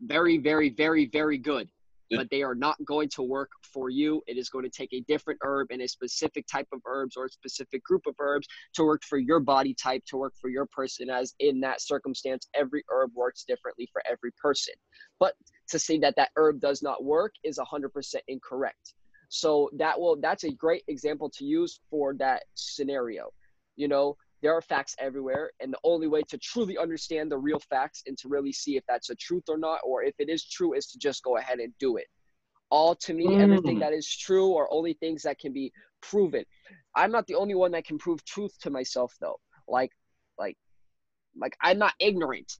[0.00, 1.68] Very, very, very, very good
[2.16, 4.22] but they are not going to work for you.
[4.26, 7.26] It is going to take a different herb and a specific type of herbs or
[7.26, 10.66] a specific group of herbs to work for your body type, to work for your
[10.66, 14.74] person, as in that circumstance, every herb works differently for every person.
[15.18, 15.34] But
[15.68, 18.94] to say that that herb does not work is 100% incorrect.
[19.28, 23.30] So that will that's a great example to use for that scenario.
[23.76, 27.58] You know, there are facts everywhere and the only way to truly understand the real
[27.58, 30.44] facts and to really see if that's a truth or not or if it is
[30.44, 32.06] true is to just go ahead and do it.
[32.70, 33.40] All to me mm.
[33.40, 35.72] everything that is true are only things that can be
[36.02, 36.44] proven.
[36.94, 39.40] I'm not the only one that can prove truth to myself though.
[39.66, 39.92] Like
[40.38, 40.56] like
[41.36, 42.52] like i'm not ignorant.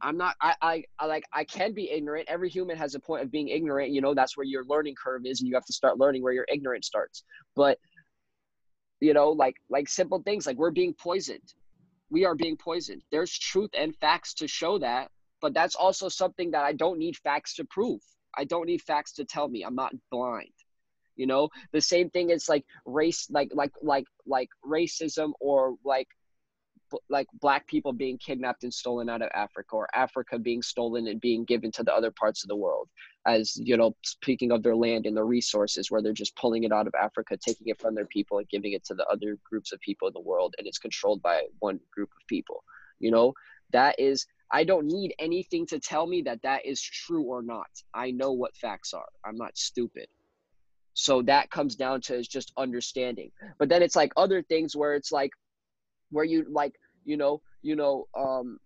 [0.00, 2.28] I'm not I, I i like i can be ignorant.
[2.28, 3.90] Every human has a point of being ignorant.
[3.90, 6.34] You know that's where your learning curve is and you have to start learning where
[6.34, 7.24] your ignorance starts.
[7.56, 7.78] But
[9.00, 11.54] you know like like simple things like we're being poisoned.
[12.10, 13.02] We are being poisoned.
[13.10, 17.16] There's truth and facts to show that but that's also something that i don't need
[17.16, 18.00] facts to prove.
[18.36, 19.62] I don't need facts to tell me.
[19.62, 20.52] I'm not blind
[21.18, 21.50] you know?
[21.72, 26.08] The same thing is like race like like like like racism or like
[27.10, 31.20] like black people being kidnapped and stolen out of Africa or Africa being stolen and
[31.20, 32.88] being given to the other parts of the world
[33.26, 36.72] as you know speaking of their land and their resources where they're just pulling it
[36.72, 39.72] out of Africa taking it from their people and giving it to the other groups
[39.72, 42.62] of people in the world and it's controlled by one group of people
[42.98, 43.34] you know?
[43.72, 47.68] That is I don't need anything to tell me that that is true or not.
[47.92, 49.08] I know what facts are.
[49.24, 50.06] I'm not stupid.
[50.94, 53.30] So that comes down to is just understanding.
[53.58, 55.30] But then it's like other things where it's like
[56.10, 56.74] where you like
[57.04, 58.58] you know you know um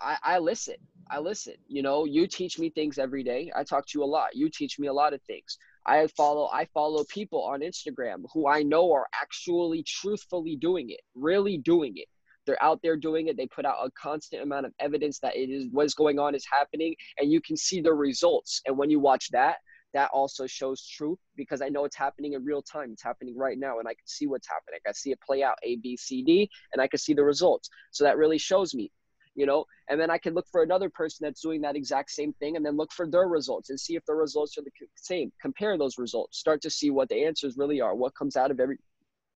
[0.00, 0.76] I, I listen.
[1.10, 1.54] I listen.
[1.66, 3.50] You know, you teach me things every day.
[3.54, 4.34] I talk to you a lot.
[4.34, 5.58] You teach me a lot of things.
[5.86, 11.00] I follow I follow people on Instagram who I know are actually truthfully doing it,
[11.14, 12.06] really doing it.
[12.46, 13.36] They're out there doing it.
[13.36, 16.44] They put out a constant amount of evidence that it is what's going on is
[16.50, 18.62] happening, and you can see the results.
[18.66, 19.56] And when you watch that,
[19.94, 22.92] that also shows truth because I know it's happening in real time.
[22.92, 24.80] It's happening right now, and I can see what's happening.
[24.86, 27.70] I see it play out A, B, C, D, and I can see the results.
[27.90, 28.90] So that really shows me
[29.38, 29.64] you know?
[29.88, 32.66] And then i can look for another person that's doing that exact same thing and
[32.66, 35.32] then look for their results and see if the results are the same.
[35.40, 36.38] Compare those results.
[36.38, 38.78] Start to see what the answers really are what comes out of every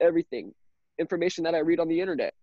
[0.01, 0.53] everything.
[0.99, 2.35] Information that i read on the internet.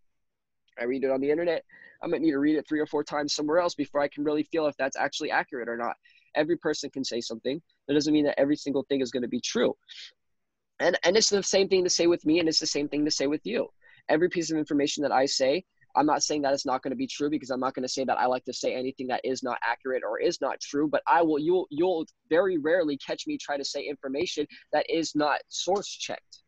[0.80, 1.65] I read it on the internet.
[2.02, 4.23] I might need to read it three or four times somewhere else before i can
[4.23, 5.98] really feel if that's actually accurate or not
[6.35, 9.30] every person can say something that doesn't mean that every single thing is going to
[9.30, 9.76] be true
[10.80, 13.06] and and it's the same thing to say with me and it's the same thing
[13.06, 13.68] to say with you
[14.10, 15.64] every piece of information that i say
[15.95, 17.89] I'm not saying that it's not going to be true because I'm not going to
[17.89, 20.88] say that I like to say anything that is not accurate or is not true,
[20.88, 25.15] but I will you'll you'll very rarely catch me try to say information that is
[25.15, 26.43] not source checked.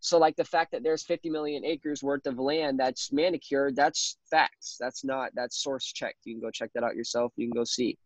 [0.00, 4.18] So like the fact that there's 50 million acres worth of land that's manicured, that's
[4.30, 4.76] facts.
[4.78, 6.18] That's not that's source checked.
[6.24, 7.32] You can go check that out yourself.
[7.36, 7.96] You can go see.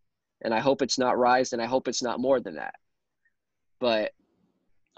[0.43, 2.75] And I hope it's not rise and I hope it's not more than that.
[3.79, 4.13] But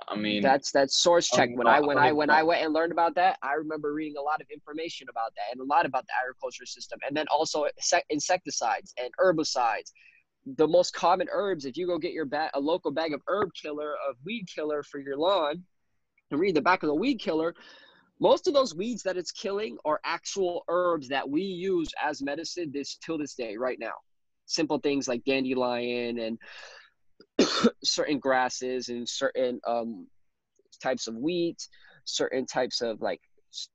[0.08, 1.50] I mean, that's that's source check.
[1.50, 3.54] Um, when I uh, when I when uh, I went and learned about that, I
[3.54, 6.98] remember reading a lot of information about that and a lot about the agriculture system,
[7.06, 7.66] and then also
[8.10, 9.92] insecticides and herbicides.
[10.56, 13.50] The most common herbs, if you go get your bag, a local bag of herb
[13.54, 15.62] killer of weed killer for your lawn,
[16.30, 17.54] and read the back of the weed killer,
[18.18, 22.70] most of those weeds that it's killing are actual herbs that we use as medicine
[22.72, 23.94] this till this day right now.
[24.52, 26.38] Simple things like dandelion and
[27.82, 30.06] certain grasses and certain um,
[30.82, 31.66] types of wheat,
[32.04, 33.20] certain types of like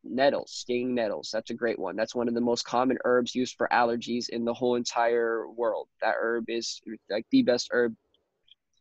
[0.03, 1.29] nettles, stinging nettles.
[1.33, 1.95] That's a great one.
[1.95, 5.87] That's one of the most common herbs used for allergies in the whole entire world.
[6.01, 6.79] That herb is
[7.09, 7.95] like the best herb.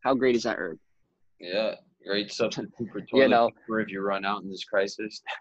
[0.04, 0.78] How great is that herb?
[1.40, 5.22] Yeah, great substitute for toilet you know, paper if you run out in this crisis.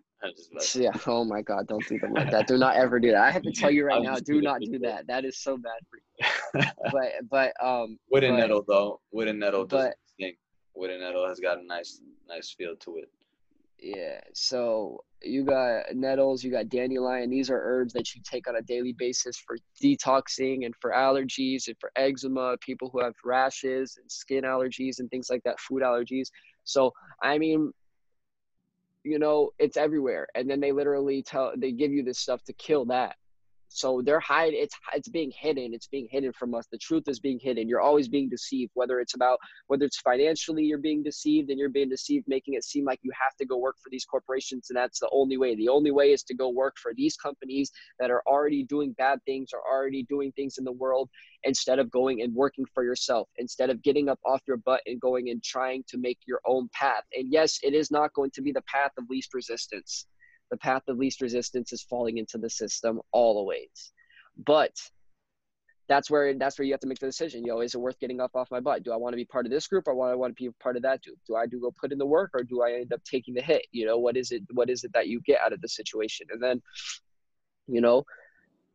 [0.75, 0.91] yeah.
[1.07, 1.67] Oh my God!
[1.67, 2.47] Don't do them like that.
[2.47, 3.21] Do not ever do that.
[3.21, 4.15] I have to tell you right now.
[4.15, 5.07] Do not do that.
[5.07, 6.63] That is so bad for you.
[6.91, 7.97] but but um.
[8.11, 9.01] Wooden but, nettle though.
[9.11, 10.37] Wooden nettle doesn't but, stink.
[10.75, 13.09] Wooden nettle has got a nice nice feel to it.
[13.79, 14.21] Yeah.
[14.33, 16.43] So you got nettles.
[16.43, 17.29] You got dandelion.
[17.29, 21.67] These are herbs that you take on a daily basis for detoxing and for allergies
[21.67, 22.57] and for eczema.
[22.61, 25.59] People who have rashes and skin allergies and things like that.
[25.59, 26.29] Food allergies.
[26.63, 26.91] So
[27.21, 27.71] I mean,
[29.05, 30.27] you know, it's everywhere.
[30.35, 33.15] And then they literally tell, they give you this stuff to kill that.
[33.75, 34.57] So they're hiding.
[34.61, 35.73] It's it's being hidden.
[35.73, 36.65] It's being hidden from us.
[36.71, 37.67] The truth is being hidden.
[37.67, 38.71] You're always being deceived.
[38.73, 39.37] Whether it's about
[39.67, 43.11] whether it's financially, you're being deceived, and you're being deceived, making it seem like you
[43.11, 45.55] have to go work for these corporations, and that's the only way.
[45.55, 47.69] The only way is to go work for these companies
[47.99, 51.09] that are already doing bad things, or already doing things in the world,
[51.43, 53.27] instead of going and working for yourself.
[53.35, 56.69] Instead of getting up off your butt and going and trying to make your own
[56.71, 57.03] path.
[57.13, 60.05] And yes, it is not going to be the path of least resistance
[60.51, 63.91] the path of least resistance is falling into the system all the ways.
[64.37, 64.71] But
[65.87, 67.43] that's where that's where you have to make the decision.
[67.43, 68.83] You know, is it worth getting up off my butt?
[68.83, 70.49] Do I want to be part of this group or do I want to be
[70.61, 71.17] part of that group?
[71.27, 73.41] Do I do go put in the work or do I end up taking the
[73.41, 73.65] hit?
[73.71, 76.27] You know, what is it what is it that you get out of the situation?
[76.31, 76.61] And then,
[77.67, 78.03] you know,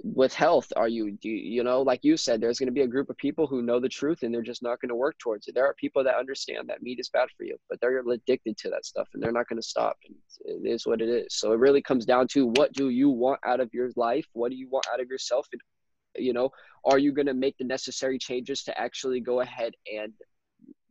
[0.02, 2.81] with health are you do you, you know like you said there's going to be
[2.82, 5.18] a group of people who know the truth and they're just not going to work
[5.18, 5.55] towards it.
[5.55, 8.70] There are people that understand that meat is bad for you but they're addicted to
[8.70, 11.27] that stuff and they're not going to stop and it is what it is.
[11.31, 14.27] So it really comes down to what do you want out of your life?
[14.32, 15.48] What do you want out of yourself?
[15.52, 15.60] And
[16.16, 16.51] you know
[16.85, 20.12] are you going to make the necessary changes to actually go ahead and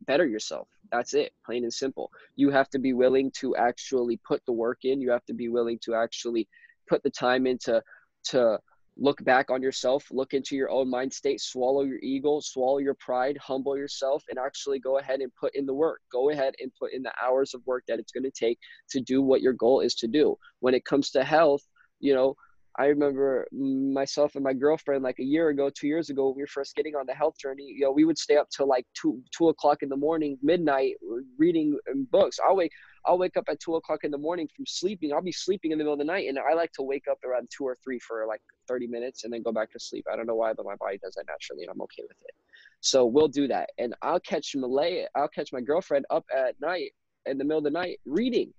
[0.06, 0.68] better yourself?
[0.92, 2.10] That's it plain and simple.
[2.36, 5.00] You have to be willing to actually put the work in.
[5.00, 6.48] You have to be willing to actually
[6.88, 7.82] put the time into
[8.22, 8.58] to
[9.00, 12.94] look back on yourself, look into your own mind state, swallow your ego, swallow your
[12.94, 16.02] pride, humble yourself, and actually go ahead and put in the work.
[16.12, 18.58] Go ahead and put in the hours of work that it's going to take
[18.90, 20.36] to do what your goal is to do.
[20.60, 21.62] When it comes to health,
[21.98, 22.34] you know,
[22.78, 26.42] I remember myself and my girlfriend like a year ago, two years ago, when we
[26.42, 27.64] were first getting on the health journey.
[27.64, 30.94] You know, we would stay up till like two two o'clock in the morning, midnight,
[31.36, 32.38] reading um, books.
[32.44, 32.72] I'll wake
[33.06, 35.12] I'll wake up at two o'clock in the morning from sleeping.
[35.12, 37.18] I'll be sleeping in the middle of the night, and I like to wake up
[37.24, 40.04] around two or three for like thirty minutes and then go back to sleep.
[40.10, 42.34] I don't know why, but my body does that naturally, and I'm okay with it.
[42.80, 45.06] So we'll do that, and I'll catch Malay.
[45.16, 46.92] I'll catch my girlfriend up at night
[47.26, 48.52] in the middle of the night reading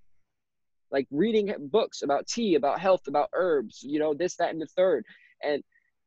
[0.92, 4.66] like reading books about tea, about health, about herbs, you know, this, that, and the
[4.66, 5.04] third.
[5.42, 5.62] And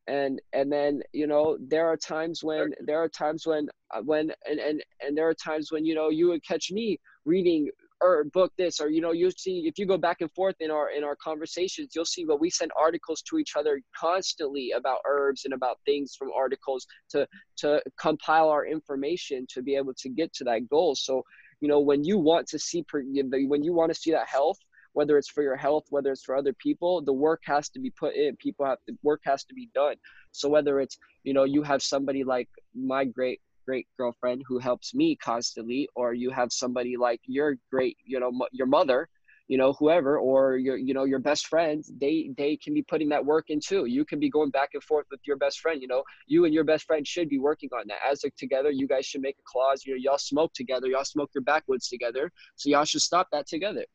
[0.08, 4.32] and and then you know there are times when there are times when uh, when
[4.50, 7.70] and and and there are times when you know you would catch me reading
[8.02, 10.70] herb book this or you know you see if you go back and forth in
[10.70, 15.00] our in our conversations you'll see what we send articles to each other constantly about
[15.08, 17.26] herbs and about things from articles to
[17.56, 21.24] to compile our information to be able to get to that goal so
[21.62, 24.60] you know when you want to see when you want to see that health
[24.96, 27.92] whether it's for your health whether it's for other people the work has to be
[27.92, 29.96] put in people have the work has to be done.
[30.32, 34.94] So whether it's you know you have somebody like my great great girlfriend who helps
[34.94, 39.10] me constantly or you have somebody like your great you know your mother
[39.48, 43.10] you know whoever or your you know your best friend they they can be putting
[43.10, 43.86] that work in too.
[43.86, 46.04] You can be going back and forth with your best friend you know.
[46.28, 48.00] You and your best friend should be working on that.
[48.10, 51.04] As a together you guys should make a clause you know y'all smoke together y'all
[51.16, 52.32] smoke your backwoods together.
[52.56, 53.86] So y'all should stop that together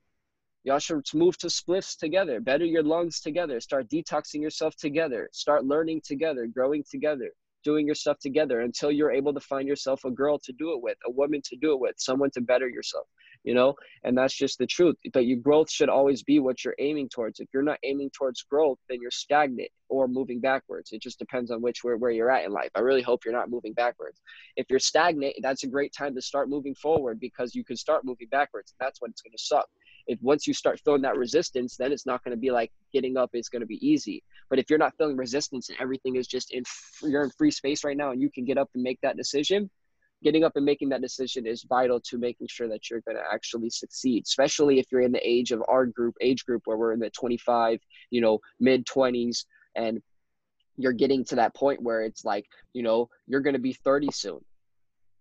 [0.65, 5.65] y'all should move to spliffs together better your lungs together start detoxing yourself together start
[5.65, 7.31] learning together growing together
[7.65, 10.83] doing your stuff together until you're able to find yourself a girl to do it
[10.83, 13.07] with, a woman to do it with, someone to better yourself,
[13.45, 13.75] you know?
[14.05, 14.97] And that's just the truth.
[15.13, 17.41] But your growth should always be what you're aiming towards.
[17.41, 20.93] If you're not aiming towards growth, then you're stagnant or moving backwards.
[20.93, 22.71] It just depends on which where, where you're at in life.
[22.75, 24.21] I really hope you're not moving backwards.
[24.57, 28.05] If you're stagnant, that's a great time to start moving forward because you can start
[28.05, 28.73] moving backwards.
[28.73, 29.69] And that's when it's going to suck
[30.11, 33.17] if once you start feeling that resistance, then it's not going to be like getting
[33.17, 34.25] up is going to be easy.
[34.49, 36.65] But if you're not feeling resistance and everything is just in
[37.03, 39.71] you're in free space right now and you can get up and make that decision,
[40.25, 43.23] getting up and making that decision is vital to making sure that you're going to
[43.33, 46.93] actually succeed especially if you're in the age of our group age group where we're
[46.93, 47.81] in the 25
[48.11, 49.47] you know mid 20s
[49.77, 50.03] and
[50.77, 54.11] you're getting to that point where it's like you know you're going to be 30
[54.13, 54.41] soon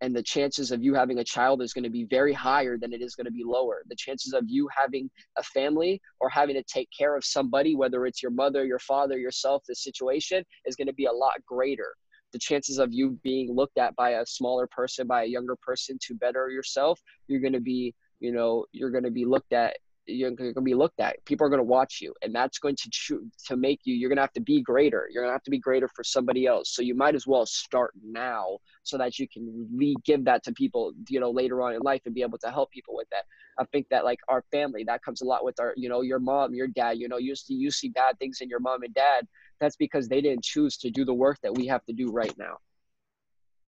[0.01, 2.93] and the chances of you having a child is going to be very higher than
[2.93, 3.84] it is going to be lower.
[3.88, 8.05] The chances of you having a family or having to take care of somebody whether
[8.05, 11.93] it's your mother your father yourself the situation is going to be a lot greater.
[12.31, 15.97] The chances of you being looked at by a smaller person by a younger person
[16.07, 19.77] to better yourself you're going to be you know you're going to be looked at
[20.10, 21.23] you're going to be looked at.
[21.26, 23.95] People are going to watch you, and that's going to cho- to make you.
[23.95, 25.07] You're going to have to be greater.
[25.11, 26.76] You're going to have to be greater for somebody else.
[26.76, 30.53] So you might as well start now, so that you can re- give that to
[30.53, 33.23] people, you know, later on in life, and be able to help people with that.
[33.57, 36.19] I think that like our family, that comes a lot with our, you know, your
[36.19, 36.98] mom, your dad.
[36.98, 39.27] You know, you see you see bad things in your mom and dad.
[39.60, 42.34] That's because they didn't choose to do the work that we have to do right
[42.38, 42.57] now.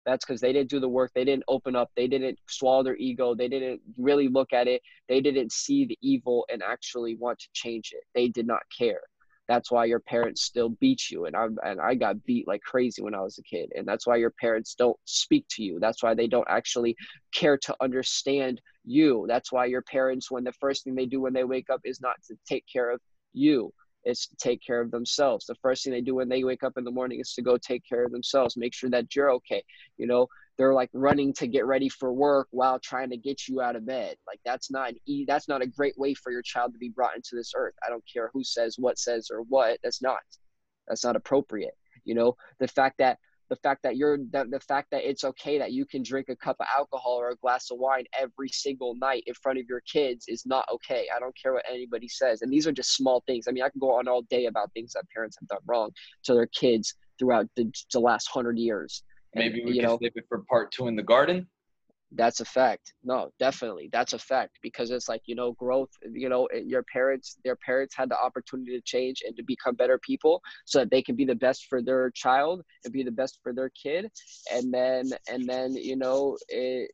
[0.05, 1.11] That's because they didn't do the work.
[1.13, 1.91] They didn't open up.
[1.95, 3.35] They didn't swallow their ego.
[3.35, 4.81] They didn't really look at it.
[5.07, 8.03] They didn't see the evil and actually want to change it.
[8.15, 9.01] They did not care.
[9.47, 11.25] That's why your parents still beat you.
[11.25, 13.71] And I and I got beat like crazy when I was a kid.
[13.75, 15.77] And that's why your parents don't speak to you.
[15.79, 16.95] That's why they don't actually
[17.33, 19.25] care to understand you.
[19.27, 22.01] That's why your parents, when the first thing they do when they wake up is
[22.01, 23.01] not to take care of
[23.33, 23.73] you
[24.05, 25.45] is to take care of themselves.
[25.45, 27.57] The first thing they do when they wake up in the morning is to go
[27.57, 29.63] take care of themselves, make sure that you're okay.
[29.97, 33.61] You know, they're like running to get ready for work while trying to get you
[33.61, 34.15] out of bed.
[34.27, 37.15] Like that's not e- that's not a great way for your child to be brought
[37.15, 37.73] into this earth.
[37.85, 39.79] I don't care who says what says or what.
[39.83, 40.19] That's not.
[40.87, 41.75] That's not appropriate.
[42.03, 43.19] You know, the fact that
[43.51, 46.35] the fact that you're the, the fact that it's okay that you can drink a
[46.37, 49.81] cup of alcohol or a glass of wine every single night in front of your
[49.81, 51.07] kids is not okay.
[51.13, 52.43] I don't care what anybody says.
[52.43, 53.47] And these are just small things.
[53.49, 55.89] I mean i can go on all day about things that parents have done wrong
[56.23, 59.03] to their kids throughout the, the last hundred years.
[59.35, 61.45] Maybe and, we you can know, save it for part two in the garden
[62.13, 62.93] that's a fact.
[63.03, 67.37] No definitely that's a fact because it's like you know growth you know your parents
[67.43, 71.01] their parents had the opportunity to change and to become better people so that they
[71.01, 74.09] can be the best for their child and be the best for their kid.
[74.51, 76.91] And then and then you know it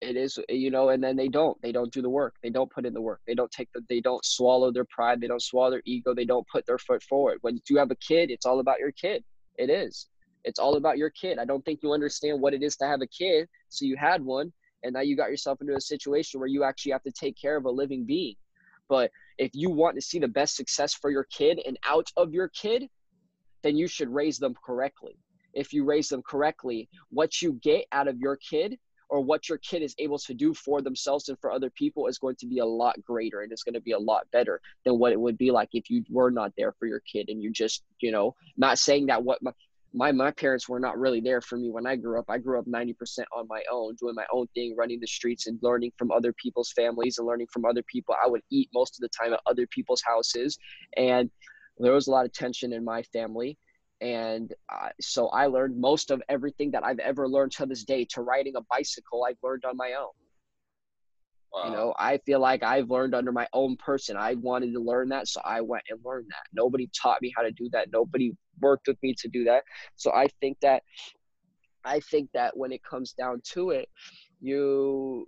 [0.00, 2.70] it is you know and then they don't they don't do the work they don't
[2.70, 5.42] put in the work they don't take the they don't swallow their pride they don't
[5.42, 7.38] swallow their ego they don't put their foot forward.
[7.40, 9.24] When you have a kid it's all about your kid
[9.56, 10.06] it is
[10.44, 11.38] it's all about your kid.
[11.38, 13.48] I don't think you understand what it is to have a kid.
[13.68, 14.52] So you had one,
[14.82, 17.56] and now you got yourself into a situation where you actually have to take care
[17.56, 18.36] of a living being.
[18.88, 22.32] But if you want to see the best success for your kid and out of
[22.32, 22.88] your kid,
[23.62, 25.16] then you should raise them correctly.
[25.52, 28.78] If you raise them correctly, what you get out of your kid
[29.08, 32.18] or what your kid is able to do for themselves and for other people is
[32.18, 34.98] going to be a lot greater and it's going to be a lot better than
[34.98, 37.50] what it would be like if you were not there for your kid and you
[37.50, 39.50] just you know not saying that what my,
[39.94, 42.26] my my parents were not really there for me when I grew up.
[42.28, 42.94] I grew up 90%
[43.36, 46.72] on my own, doing my own thing, running the streets and learning from other people's
[46.72, 48.14] families and learning from other people.
[48.22, 50.58] I would eat most of the time at other people's houses,
[50.96, 51.30] and
[51.78, 53.58] there was a lot of tension in my family.
[54.00, 58.04] And uh, so I learned most of everything that I've ever learned to this day.
[58.12, 60.12] To riding a bicycle, I've learned on my own.
[61.52, 61.64] Wow.
[61.64, 64.16] You know, I feel like I've learned under my own person.
[64.16, 66.44] I wanted to learn that, so I went and learned that.
[66.52, 67.90] Nobody taught me how to do that.
[67.90, 69.62] Nobody worked with me to do that.
[69.96, 70.82] So I think that
[71.84, 73.88] I think that when it comes down to it,
[74.40, 75.26] you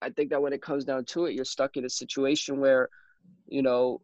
[0.00, 2.88] I think that when it comes down to it, you're stuck in a situation where,
[3.46, 4.00] you know,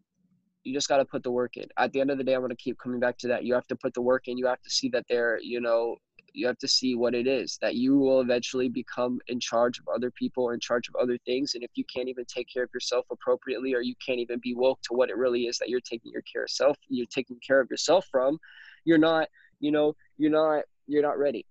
[0.63, 1.67] you just got to put the work in.
[1.77, 3.45] At the end of the day, I'm going to keep coming back to that.
[3.45, 4.39] You have to put the work in.
[4.39, 5.97] You have to see that they're, you know,
[6.33, 9.89] you have to see what it is that you will eventually become in charge of
[9.95, 11.55] other people in charge of other things.
[11.55, 14.55] And if you can't even take care of yourself appropriately, or you can't even be
[14.55, 17.39] woke to what it really is that you're taking your care of self, you're taking
[17.47, 18.39] care of yourself from,
[18.85, 19.29] you're not,
[19.61, 21.47] you know, you're not, you're not ready.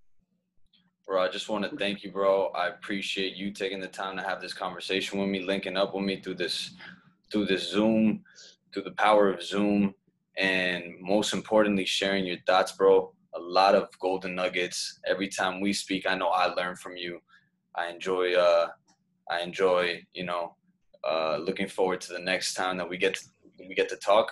[1.05, 2.47] Bro, I just want to thank you, bro.
[2.47, 6.03] I appreciate you taking the time to have this conversation with me, linking up with
[6.03, 6.71] me through this,
[7.31, 8.23] through this Zoom,
[8.73, 9.93] through the power of Zoom,
[10.37, 13.13] and most importantly, sharing your thoughts, bro.
[13.37, 14.99] A lot of golden nuggets.
[15.07, 17.19] Every time we speak, I know I learn from you.
[17.75, 18.67] I enjoy, uh,
[19.29, 20.55] I enjoy, you know,
[21.07, 23.25] uh, looking forward to the next time that we get to,
[23.67, 24.31] we get to talk.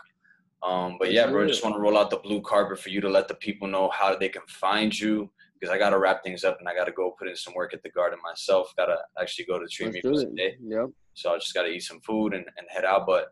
[0.64, 3.10] Um, but yeah, bro, just want to roll out the blue carpet for you to
[3.10, 6.44] let the people know how they can find you because I got to wrap things
[6.44, 8.74] up and I got to go put in some work at the garden myself.
[8.76, 10.56] Got to actually go to tree meet today.
[10.62, 10.90] Yep.
[11.14, 13.06] So I just got to eat some food and, and head out.
[13.06, 13.28] But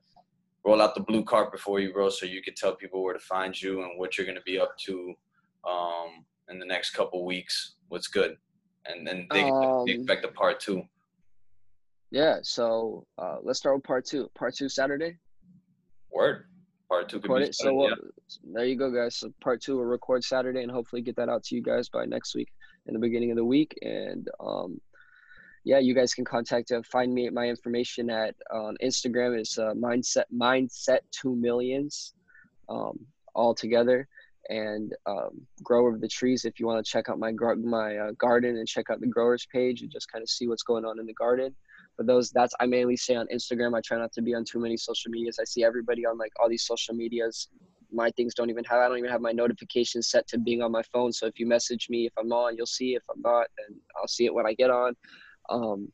[0.63, 3.19] roll out the blue carpet for you, bro, so you can tell people where to
[3.19, 5.13] find you and what you're going to be up to
[5.68, 7.76] um, in the next couple weeks.
[7.90, 8.38] What's good,
[8.85, 10.84] and then they, um, they expect a part two.
[12.11, 12.40] Yeah.
[12.44, 14.30] So uh, let's start with part two.
[14.35, 15.18] Part two Saturday.
[16.11, 16.45] Word.
[16.90, 17.95] Part two could be so yeah.
[18.53, 19.15] there you go, guys.
[19.15, 22.06] So part two will record Saturday and hopefully get that out to you guys by
[22.06, 22.49] next week
[22.85, 23.77] in the beginning of the week.
[23.81, 24.80] And um,
[25.64, 29.57] yeah, you guys can contact uh, find me at my information at on Instagram is
[29.57, 32.14] uh, mindset mindset to millions
[32.69, 32.99] um,
[33.34, 34.07] all together
[34.49, 38.11] and um, grower of the trees if you want to check out my my uh,
[38.18, 40.99] garden and check out the growers page and just kind of see what's going on
[40.99, 41.56] in the garden.
[41.98, 43.78] But those that's i mainly say on instagram.
[43.78, 45.38] I try not to be on too many social medias.
[45.40, 47.49] I see everybody on like all these social medias.
[47.91, 50.72] My things don't even have i don't even have my notifications set to being on
[50.72, 51.14] my phone.
[51.14, 52.95] So if you message me if i'm on you'll see.
[52.95, 54.95] If i'm not and i'll see it when i get on.
[55.49, 55.91] Um,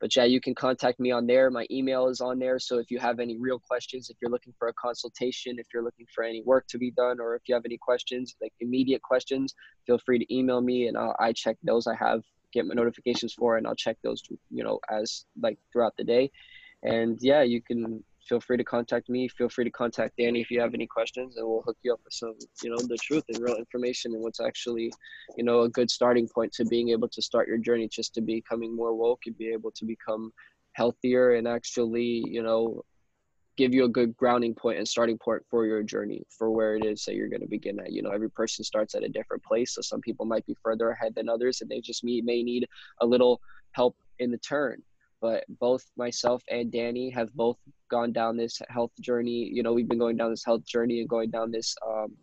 [0.00, 1.50] but yeah you can contact me on there.
[1.50, 2.58] My email is on there.
[2.58, 5.84] So if you have any real questions if you're looking for a consultation if you're
[5.84, 9.02] looking for any work to be done or if you have any questions like immediate
[9.02, 9.54] questions
[9.86, 12.22] feel free to email me and I'll, i check those i have
[12.52, 16.30] get my notifications for and I'll check those you know as like throughout the day.
[16.82, 19.28] And yeah you can feel free to contact me.
[19.28, 22.00] Feel free to contact Danny if you have any questions and we'll hook you up
[22.04, 24.92] with some you know the truth and real information and what's actually
[25.36, 28.20] you know a good starting point to being able to start your journey just to
[28.20, 30.32] becoming more woke and be able to become
[30.72, 32.82] healthier and actually you know
[33.56, 36.84] give you a good grounding point and starting point for your journey for where it
[36.84, 37.92] is that you're going to begin at.
[37.92, 40.90] You know every person starts at a different place so some people might be further
[40.90, 42.66] ahead than others and they just may, may need
[43.00, 43.40] a little
[43.72, 44.82] help in the turn
[45.20, 47.58] but both myself and danny have both
[47.90, 49.50] gone down this health journey.
[49.52, 52.16] You know we've been going down this health journey and going down this um,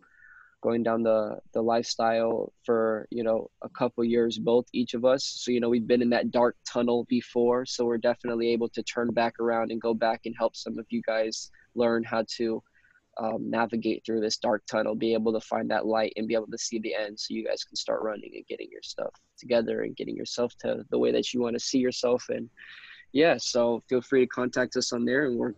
[0.60, 5.24] going down the the lifestyle for you know a couple years both each of us.
[5.24, 7.66] So you know we've been in that dark tunnel before.
[7.66, 10.86] So we're definitely able to turn back around and go back and help some of
[10.88, 12.62] you guys learn how to
[13.18, 16.46] um, navigate through this dark tunnel be able to find that light and be able
[16.46, 19.82] to see the end so you guys can start running and getting your stuff together
[19.82, 22.48] and getting yourself to the way that you want to see yourself and
[23.12, 25.54] yeah so feel free to contact us on there and we're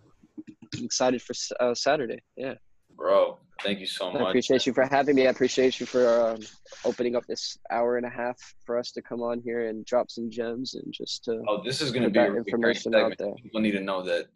[0.79, 2.55] excited for uh, saturday yeah
[2.97, 4.23] bro Thank you so much.
[4.23, 5.27] I appreciate you for having me.
[5.27, 6.41] I appreciate you for um,
[6.85, 10.11] opening up this hour and a half for us to come on here and drop
[10.11, 11.43] some gems and just to.
[11.47, 13.35] Oh, this is going to be information out there.
[13.43, 14.29] People need to know that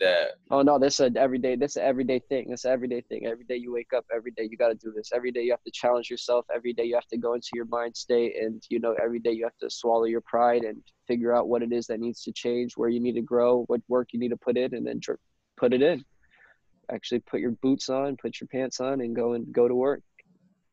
[0.00, 0.36] that.
[0.50, 1.56] Oh no, this is an everyday.
[1.56, 2.50] This is an everyday thing.
[2.50, 3.26] This is an everyday thing.
[3.26, 5.10] Every day you wake up, every day you got to do this.
[5.14, 6.46] Every day you have to challenge yourself.
[6.54, 9.32] Every day you have to go into your mind state, and you know every day
[9.32, 12.32] you have to swallow your pride and figure out what it is that needs to
[12.32, 15.00] change, where you need to grow, what work you need to put in, and then
[15.56, 16.04] put it in
[16.90, 20.02] actually put your boots on, put your pants on, and go and go to work.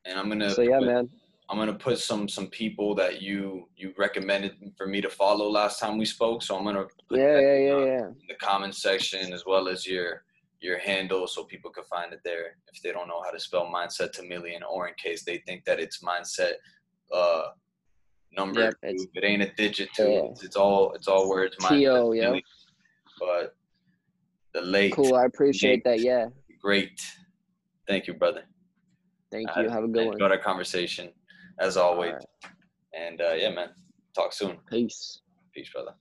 [0.06, 0.52] And I'm gonna.
[0.52, 1.10] So yeah, man.
[1.50, 5.80] I'm gonna put some some people that you you recommended for me to follow last
[5.80, 6.42] time we spoke.
[6.42, 9.86] So I'm gonna put yeah yeah yeah yeah in the comment section as well as
[9.86, 10.24] your
[10.60, 13.72] your handle so people can find it there if they don't know how to spell
[13.72, 16.54] mindset to million or in case they think that it's mindset
[17.14, 17.50] uh
[18.36, 20.22] number yep, it ain't a digit two yeah.
[20.32, 22.40] it's, it's, all it's all words T-O, yeah
[23.20, 23.56] but
[24.56, 24.94] the late.
[24.94, 25.16] Cool.
[25.16, 26.00] I appreciate that.
[26.00, 26.28] Yeah.
[26.62, 27.02] Great.
[27.88, 28.44] Thank you, brother.
[29.32, 29.70] Thank you.
[29.70, 30.18] Have a good one.
[30.18, 31.10] Got our conversation
[31.60, 32.14] as always.
[32.14, 32.52] Right.
[32.94, 33.69] And uh, yeah, man.
[34.15, 34.57] Talk soon.
[34.69, 35.22] Peace.
[35.53, 35.94] Peace, brother.